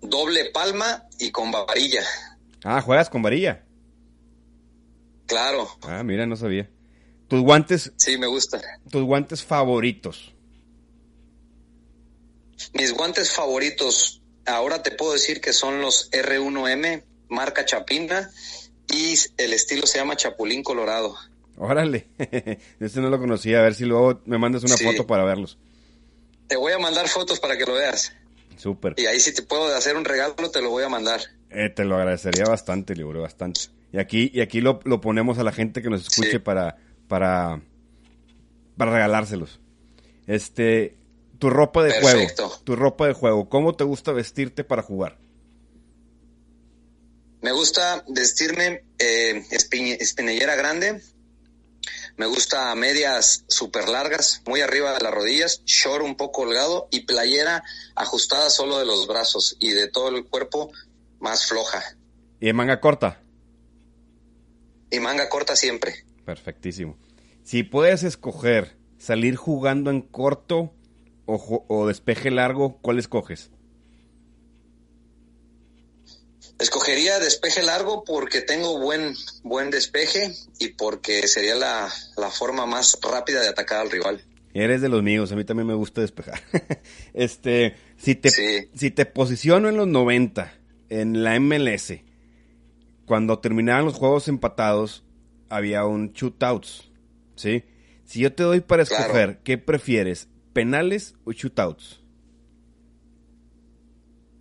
Doble 0.00 0.50
palma 0.50 1.04
y 1.18 1.30
con 1.30 1.50
varilla. 1.50 2.02
Ah, 2.64 2.80
¿juegas 2.80 3.10
con 3.10 3.22
varilla? 3.22 3.64
Claro. 5.26 5.68
Ah, 5.82 6.02
mira, 6.02 6.26
no 6.26 6.36
sabía. 6.36 6.70
Tus 7.28 7.40
guantes. 7.40 7.92
Sí, 7.96 8.16
me 8.18 8.26
gusta. 8.26 8.60
Tus 8.90 9.02
guantes 9.02 9.42
favoritos. 9.42 10.32
Mis 12.72 12.92
guantes 12.92 13.32
favoritos, 13.32 14.22
ahora 14.46 14.82
te 14.82 14.92
puedo 14.92 15.12
decir 15.12 15.40
que 15.40 15.52
son 15.52 15.80
los 15.80 16.10
R1M, 16.10 17.04
marca 17.28 17.64
Chapina, 17.64 18.30
y 18.92 19.14
el 19.36 19.52
estilo 19.52 19.86
se 19.86 19.98
llama 19.98 20.16
Chapulín 20.16 20.62
Colorado. 20.62 21.16
Órale, 21.58 22.08
este 22.80 23.00
no 23.00 23.10
lo 23.10 23.18
conocía, 23.18 23.58
a 23.58 23.62
ver 23.62 23.74
si 23.74 23.84
luego 23.84 24.20
me 24.26 24.38
mandas 24.38 24.62
una 24.64 24.76
foto 24.76 25.06
para 25.06 25.24
verlos. 25.24 25.58
Te 26.46 26.56
voy 26.56 26.72
a 26.72 26.78
mandar 26.78 27.08
fotos 27.08 27.40
para 27.40 27.56
que 27.56 27.64
lo 27.64 27.74
veas. 27.74 28.12
Súper. 28.56 28.94
Y 28.96 29.06
ahí 29.06 29.20
si 29.20 29.34
te 29.34 29.42
puedo 29.42 29.74
hacer 29.74 29.96
un 29.96 30.04
regalo, 30.04 30.34
te 30.50 30.62
lo 30.62 30.70
voy 30.70 30.84
a 30.84 30.88
mandar. 30.88 31.20
Eh, 31.50 31.70
te 31.70 31.84
lo 31.84 31.96
agradecería 31.96 32.44
bastante, 32.44 32.94
Libro, 32.94 33.22
bastante. 33.22 33.60
Y 33.92 33.98
aquí, 33.98 34.30
y 34.34 34.40
aquí 34.40 34.60
lo, 34.60 34.80
ponemos 34.80 35.38
a 35.38 35.44
la 35.44 35.52
gente 35.52 35.82
que 35.82 35.90
nos 35.90 36.02
escuche 36.02 36.40
para, 36.40 36.76
para, 37.08 37.60
para 38.76 38.92
regalárselos. 38.92 39.60
Este, 40.26 40.96
tu 41.38 41.50
ropa 41.50 41.82
de 41.82 42.00
juego. 42.00 42.26
Tu 42.64 42.76
ropa 42.76 43.06
de 43.06 43.12
juego. 43.12 43.48
¿Cómo 43.48 43.74
te 43.74 43.84
gusta 43.84 44.12
vestirte 44.12 44.64
para 44.64 44.82
jugar? 44.82 45.18
Me 47.42 47.52
gusta 47.52 48.04
vestirme 48.08 48.82
eh, 48.98 49.44
espinillera 49.50 50.56
grande, 50.56 51.00
me 52.16 52.26
gusta 52.26 52.74
medias 52.74 53.44
súper 53.46 53.88
largas, 53.88 54.42
muy 54.46 54.62
arriba 54.62 54.94
de 54.94 55.00
las 55.00 55.12
rodillas, 55.12 55.62
short 55.64 56.02
un 56.02 56.16
poco 56.16 56.42
holgado 56.42 56.88
y 56.90 57.00
playera 57.00 57.62
ajustada 57.94 58.48
solo 58.48 58.78
de 58.78 58.86
los 58.86 59.06
brazos 59.06 59.56
y 59.60 59.70
de 59.70 59.88
todo 59.88 60.08
el 60.08 60.24
cuerpo 60.24 60.72
más 61.20 61.46
floja. 61.46 61.82
¿Y 62.40 62.52
manga 62.52 62.80
corta? 62.80 63.22
Y 64.90 65.00
manga 65.00 65.28
corta 65.28 65.56
siempre. 65.56 66.06
Perfectísimo. 66.24 66.96
Si 67.42 67.62
puedes 67.62 68.02
escoger 68.02 68.76
salir 68.98 69.36
jugando 69.36 69.90
en 69.90 70.00
corto 70.00 70.72
o, 71.26 71.64
o 71.68 71.86
despeje 71.86 72.30
largo, 72.30 72.78
¿cuál 72.80 72.98
escoges? 72.98 73.50
Escogería 76.58 77.18
despeje 77.18 77.62
largo 77.62 78.02
porque 78.04 78.40
tengo 78.40 78.78
buen, 78.78 79.14
buen 79.42 79.70
despeje 79.70 80.32
y 80.58 80.68
porque 80.68 81.28
sería 81.28 81.54
la, 81.54 81.90
forma 82.30 82.64
más 82.64 82.98
rápida 83.02 83.42
de 83.42 83.48
atacar 83.48 83.80
al 83.80 83.90
rival. 83.90 84.24
Eres 84.54 84.80
de 84.80 84.88
los 84.88 85.02
míos, 85.02 85.30
a 85.32 85.36
mí 85.36 85.44
también 85.44 85.66
me 85.66 85.74
gusta 85.74 86.00
despejar. 86.00 86.40
este, 87.12 87.76
si 87.98 88.14
te, 88.14 88.30
si 88.74 88.90
te 88.90 89.04
posiciono 89.04 89.68
en 89.68 89.76
los 89.76 89.86
90 89.86 90.54
en 90.88 91.22
la 91.22 91.38
MLS, 91.38 91.92
cuando 93.04 93.38
terminaban 93.38 93.84
los 93.84 93.94
juegos 93.94 94.28
empatados, 94.28 95.04
había 95.50 95.84
un 95.84 96.12
shootouts, 96.14 96.90
¿sí? 97.36 97.64
Si 98.04 98.20
yo 98.20 98.32
te 98.32 98.44
doy 98.44 98.60
para 98.60 98.84
escoger, 98.84 99.40
¿qué 99.44 99.58
prefieres? 99.58 100.28
¿Penales 100.54 101.14
o 101.24 101.32
shootouts? 101.32 102.00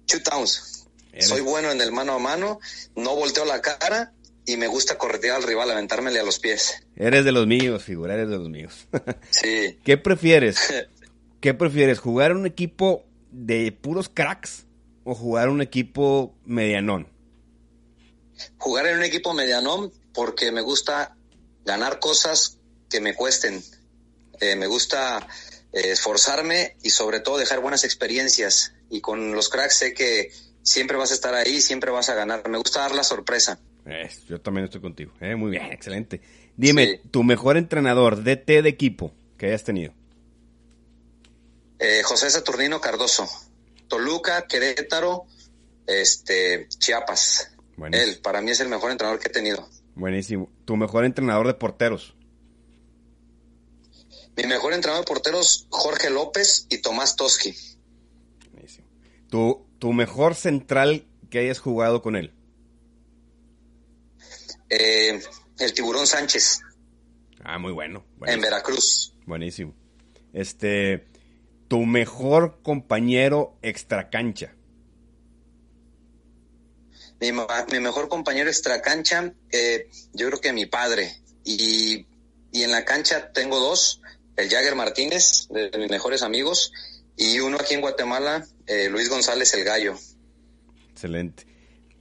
Shootouts. 0.07 0.74
Soy 1.19 1.41
bueno 1.41 1.71
en 1.71 1.81
el 1.81 1.91
mano 1.91 2.13
a 2.13 2.19
mano, 2.19 2.59
no 2.95 3.15
volteo 3.15 3.45
la 3.45 3.61
cara 3.61 4.13
y 4.45 4.57
me 4.57 4.67
gusta 4.67 4.97
corretear 4.97 5.37
al 5.37 5.43
rival, 5.43 5.71
aventármele 5.71 6.19
a 6.19 6.23
los 6.23 6.39
pies. 6.39 6.83
Eres 6.95 7.25
de 7.25 7.31
los 7.31 7.47
míos, 7.47 7.83
figura, 7.83 8.13
eres 8.13 8.29
de 8.29 8.37
los 8.37 8.49
míos. 8.49 8.87
sí. 9.29 9.79
¿Qué 9.83 9.97
prefieres? 9.97 10.57
¿Qué 11.41 11.53
prefieres? 11.53 11.99
¿Jugar 11.99 12.33
un 12.33 12.45
equipo 12.45 13.03
de 13.31 13.71
puros 13.71 14.09
cracks 14.09 14.65
o 15.03 15.15
jugar 15.15 15.49
un 15.49 15.61
equipo 15.61 16.33
medianón? 16.45 17.07
Jugar 18.57 18.87
en 18.87 18.97
un 18.97 19.03
equipo 19.03 19.33
medianón 19.33 19.91
porque 20.13 20.51
me 20.51 20.61
gusta 20.61 21.15
ganar 21.65 21.99
cosas 21.99 22.57
que 22.89 23.01
me 23.01 23.15
cuesten. 23.15 23.63
Eh, 24.39 24.55
me 24.55 24.67
gusta 24.67 25.27
eh, 25.73 25.91
esforzarme 25.91 26.75
y 26.83 26.89
sobre 26.89 27.19
todo 27.19 27.37
dejar 27.37 27.59
buenas 27.59 27.83
experiencias. 27.83 28.73
Y 28.89 29.01
con 29.01 29.33
los 29.33 29.49
cracks 29.49 29.77
sé 29.77 29.93
que 29.93 30.31
siempre 30.65 30.97
vas 30.97 31.11
a 31.11 31.13
estar 31.13 31.33
ahí, 31.33 31.61
siempre 31.61 31.91
vas 31.91 32.09
a 32.09 32.15
ganar. 32.15 32.49
Me 32.49 32.57
gusta 32.57 32.81
dar 32.81 32.93
la 32.93 33.03
sorpresa. 33.03 33.59
yo 34.27 34.41
también 34.41 34.65
estoy 34.65 34.81
contigo. 34.81 35.13
Eh, 35.21 35.35
muy 35.35 35.51
bien, 35.51 35.71
excelente. 35.71 36.19
Dime, 36.57 37.01
tu 37.11 37.23
mejor 37.23 37.55
entrenador 37.55 38.23
DT 38.23 38.61
de 38.63 38.69
equipo 38.69 39.13
que 39.37 39.47
hayas 39.47 39.63
tenido. 39.63 39.93
Eh, 41.79 42.01
José 42.03 42.29
Saturnino 42.29 42.81
Cardoso. 42.81 43.27
Toluca, 43.87 44.47
Querétaro, 44.47 45.25
este, 45.85 46.67
Chiapas. 46.69 47.51
Él, 47.91 48.19
para 48.23 48.41
mí 48.41 48.51
es 48.51 48.59
el 48.59 48.69
mejor 48.69 48.91
entrenador 48.91 49.19
que 49.19 49.27
he 49.27 49.31
tenido. 49.31 49.69
Buenísimo. 49.93 50.49
¿Tu 50.65 50.75
mejor 50.75 51.05
entrenador 51.05 51.45
de 51.47 51.53
porteros? 51.53 52.15
Mi 54.35 54.45
mejor 54.45 54.73
entrenador 54.73 55.05
de 55.05 55.07
porteros, 55.07 55.67
Jorge 55.69 56.09
López 56.09 56.65
y 56.69 56.79
Tomás 56.79 57.15
Toski. 57.15 57.55
Buenísimo. 58.51 58.87
¿Tu, 59.29 59.64
tu 59.79 59.93
mejor 59.93 60.35
central 60.35 61.05
que 61.29 61.39
hayas 61.39 61.59
jugado 61.59 62.01
con 62.01 62.15
él? 62.15 62.33
Eh, 64.69 65.21
el 65.59 65.73
Tiburón 65.73 66.07
Sánchez. 66.07 66.61
Ah, 67.43 67.59
muy 67.59 67.71
bueno. 67.71 68.05
En 68.25 68.41
Veracruz. 68.41 69.13
Buenísimo. 69.25 69.73
Este, 70.33 71.05
tu 71.67 71.85
mejor 71.85 72.61
compañero 72.61 73.57
extracancha. 73.61 74.53
Mi, 77.19 77.31
mi 77.31 77.79
mejor 77.79 78.09
compañero 78.09 78.49
extracancha, 78.49 79.33
eh, 79.51 79.89
yo 80.13 80.27
creo 80.27 80.41
que 80.41 80.53
mi 80.53 80.65
padre. 80.65 81.15
Y, 81.43 82.05
y, 82.51 82.63
en 82.63 82.71
la 82.71 82.83
cancha 82.83 83.31
tengo 83.31 83.59
dos, 83.59 84.01
el 84.35 84.49
Jagger 84.49 84.75
Martínez, 84.75 85.47
de 85.49 85.71
mis 85.77 85.89
mejores 85.89 86.23
amigos, 86.23 86.71
y 87.17 87.39
uno 87.39 87.57
aquí 87.59 87.73
en 87.73 87.81
Guatemala, 87.81 88.45
eh, 88.67 88.89
Luis 88.89 89.09
González 89.09 89.53
el 89.53 89.63
Gallo. 89.63 89.95
Excelente. 90.91 91.45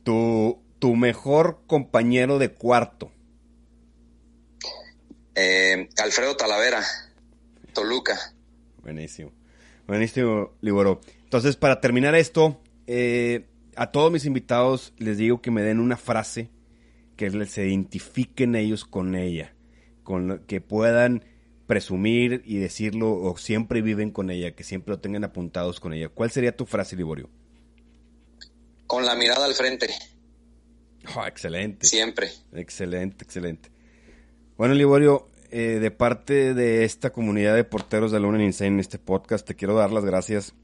Tu, 0.03 0.61
tu 0.79 0.97
mejor 0.97 1.63
compañero 1.67 2.39
de 2.39 2.53
cuarto. 2.53 3.11
Eh, 5.35 5.89
Alfredo 6.03 6.37
Talavera, 6.37 6.85
Toluca. 7.73 8.35
Buenísimo. 8.83 9.33
Buenísimo, 9.87 10.53
Liboro. 10.61 11.01
Entonces, 11.25 11.57
para 11.57 11.81
terminar 11.81 12.15
esto, 12.15 12.61
eh, 12.87 13.47
a 13.77 13.91
todos 13.91 14.13
mis 14.13 14.25
invitados 14.25 14.95
les 14.99 15.19
digo 15.19 15.43
que 15.43 15.51
me 15.51 15.63
den 15.63 15.81
una 15.81 15.97
frase 15.97 16.51
que 17.17 17.31
se 17.47 17.67
identifiquen 17.67 18.55
ellos 18.55 18.85
con 18.85 19.15
ella, 19.15 19.55
con 20.03 20.45
que 20.47 20.61
puedan 20.61 21.25
presumir 21.67 22.43
y 22.45 22.59
decirlo 22.59 23.13
o 23.15 23.37
siempre 23.37 23.83
viven 23.83 24.11
con 24.11 24.31
ella, 24.31 24.55
que 24.55 24.65
siempre 24.65 24.93
lo 24.93 25.01
tengan 25.01 25.25
apuntados 25.25 25.81
con 25.81 25.93
ella. 25.93 26.09
¿Cuál 26.09 26.31
sería 26.31 26.57
tu 26.57 26.67
frase, 26.67 26.97
Liborio? 26.97 27.31
Con 28.87 29.05
la 29.05 29.15
mirada 29.15 29.47
al 29.47 29.55
frente. 29.55 29.89
Oh, 31.17 31.25
excelente. 31.27 31.87
Siempre. 31.87 32.31
Excelente, 32.53 33.25
excelente. 33.25 33.71
Bueno, 34.57 34.75
Liborio, 34.75 35.29
eh, 35.51 35.79
de 35.81 35.91
parte 35.91 36.55
de 36.55 36.85
esta 36.85 37.11
comunidad 37.11 37.55
de 37.55 37.65
porteros 37.65 38.13
de 38.13 38.21
Luna 38.21 38.43
Insane 38.43 38.69
en 38.69 38.81
este 38.81 38.99
podcast, 38.99 39.47
te 39.47 39.55
quiero 39.55 39.75
dar 39.75 39.93
las 39.93 40.05
gracias. 40.05 40.55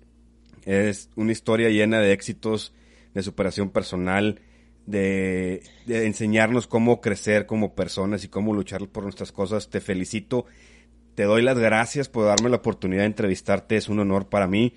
Es 0.64 1.10
una 1.16 1.32
historia 1.32 1.70
llena 1.70 2.00
de 2.00 2.12
éxitos, 2.12 2.72
de 3.14 3.22
superación 3.22 3.70
personal, 3.70 4.40
de, 4.86 5.62
de, 5.86 6.06
enseñarnos 6.06 6.66
cómo 6.66 7.00
crecer 7.00 7.46
como 7.46 7.74
personas 7.74 8.24
y 8.24 8.28
cómo 8.28 8.54
luchar 8.54 8.86
por 8.88 9.04
nuestras 9.04 9.32
cosas. 9.32 9.70
Te 9.70 9.80
felicito, 9.80 10.46
te 11.20 11.26
doy 11.26 11.42
las 11.42 11.58
gracias 11.58 12.08
por 12.08 12.24
darme 12.24 12.48
la 12.48 12.56
oportunidad 12.56 13.02
de 13.02 13.08
entrevistarte, 13.08 13.76
es 13.76 13.88
un 13.90 13.98
honor 13.98 14.30
para 14.30 14.46
mí 14.46 14.74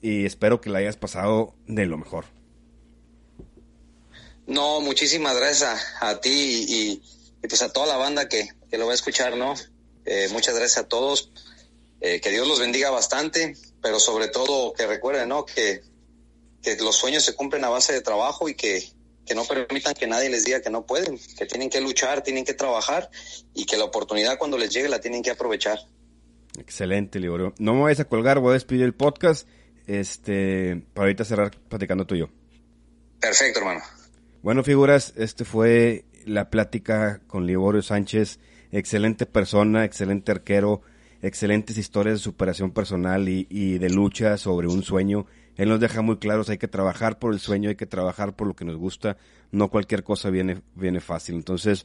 y 0.00 0.24
espero 0.24 0.58
que 0.58 0.70
la 0.70 0.78
hayas 0.78 0.96
pasado 0.96 1.54
de 1.66 1.84
lo 1.84 1.98
mejor. 1.98 2.24
No, 4.46 4.80
muchísimas 4.80 5.36
gracias 5.36 5.84
a, 6.00 6.18
ti 6.18 6.30
y, 6.66 7.02
y, 7.42 7.46
pues 7.46 7.60
a 7.60 7.70
toda 7.70 7.88
la 7.88 7.98
banda 7.98 8.26
que, 8.26 8.48
que 8.70 8.78
lo 8.78 8.86
va 8.86 8.92
a 8.92 8.94
escuchar, 8.94 9.36
¿no? 9.36 9.52
Eh, 10.06 10.28
muchas 10.32 10.54
gracias 10.54 10.82
a 10.82 10.88
todos, 10.88 11.30
eh, 12.00 12.22
que 12.22 12.30
Dios 12.30 12.48
los 12.48 12.58
bendiga 12.58 12.88
bastante, 12.88 13.54
pero 13.82 14.00
sobre 14.00 14.28
todo 14.28 14.72
que 14.72 14.86
recuerden, 14.86 15.28
¿no? 15.28 15.44
Que, 15.44 15.82
que 16.62 16.74
los 16.76 16.96
sueños 16.96 17.22
se 17.22 17.34
cumplen 17.34 17.66
a 17.66 17.68
base 17.68 17.92
de 17.92 18.00
trabajo 18.00 18.48
y 18.48 18.54
que, 18.54 18.82
que 19.26 19.34
no 19.34 19.44
permitan 19.44 19.94
que 19.94 20.06
nadie 20.06 20.28
les 20.30 20.44
diga 20.44 20.60
que 20.60 20.70
no 20.70 20.84
pueden, 20.84 21.18
que 21.36 21.46
tienen 21.46 21.70
que 21.70 21.80
luchar, 21.80 22.22
tienen 22.22 22.44
que 22.44 22.54
trabajar 22.54 23.10
y 23.54 23.66
que 23.66 23.76
la 23.76 23.84
oportunidad 23.84 24.38
cuando 24.38 24.58
les 24.58 24.70
llegue 24.70 24.88
la 24.88 25.00
tienen 25.00 25.22
que 25.22 25.30
aprovechar. 25.30 25.78
Excelente, 26.58 27.18
Liborio. 27.18 27.54
No 27.58 27.74
me 27.74 27.82
vayas 27.82 28.00
a 28.00 28.04
colgar, 28.04 28.38
voy 28.40 28.50
a 28.50 28.54
despedir 28.54 28.82
el 28.82 28.94
podcast 28.94 29.48
este, 29.86 30.82
para 30.94 31.06
ahorita 31.06 31.24
cerrar 31.24 31.50
platicando 31.68 32.06
tú 32.06 32.14
y 32.14 32.20
yo. 32.20 32.28
Perfecto, 33.20 33.60
hermano. 33.60 33.80
Bueno, 34.42 34.64
figuras, 34.64 35.12
este 35.16 35.44
fue 35.44 36.04
la 36.24 36.50
plática 36.50 37.20
con 37.26 37.46
Liborio 37.46 37.82
Sánchez. 37.82 38.40
Excelente 38.72 39.26
persona, 39.26 39.84
excelente 39.84 40.32
arquero, 40.32 40.82
excelentes 41.22 41.78
historias 41.78 42.18
de 42.18 42.24
superación 42.24 42.72
personal 42.72 43.28
y, 43.28 43.46
y, 43.48 43.78
de 43.78 43.90
lucha 43.90 44.36
sobre 44.38 44.66
un 44.66 44.82
sueño. 44.82 45.26
Él 45.56 45.68
nos 45.68 45.80
deja 45.80 46.02
muy 46.02 46.16
claros, 46.16 46.48
hay 46.48 46.58
que 46.58 46.68
trabajar 46.68 47.18
por 47.18 47.32
el 47.32 47.40
sueño, 47.40 47.68
hay 47.68 47.76
que 47.76 47.86
trabajar 47.86 48.34
por 48.34 48.46
lo 48.46 48.54
que 48.54 48.64
nos 48.64 48.76
gusta. 48.76 49.16
No 49.50 49.68
cualquier 49.68 50.02
cosa 50.02 50.30
viene, 50.30 50.62
viene 50.74 51.00
fácil. 51.00 51.34
Entonces, 51.34 51.84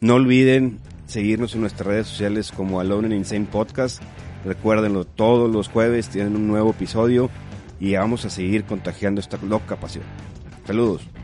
no 0.00 0.14
olviden 0.14 0.80
seguirnos 1.06 1.54
en 1.54 1.62
nuestras 1.62 1.86
redes 1.86 2.06
sociales 2.06 2.52
como 2.52 2.80
Alone 2.80 3.08
in 3.08 3.12
Insane 3.14 3.46
Podcast. 3.50 4.02
Recuérdenlo, 4.44 5.04
todos 5.04 5.50
los 5.50 5.68
jueves 5.68 6.08
tienen 6.08 6.36
un 6.36 6.46
nuevo 6.46 6.70
episodio 6.70 7.30
y 7.80 7.94
vamos 7.94 8.24
a 8.24 8.30
seguir 8.30 8.64
contagiando 8.64 9.20
esta 9.20 9.38
loca 9.38 9.76
pasión. 9.76 10.04
Saludos. 10.66 11.15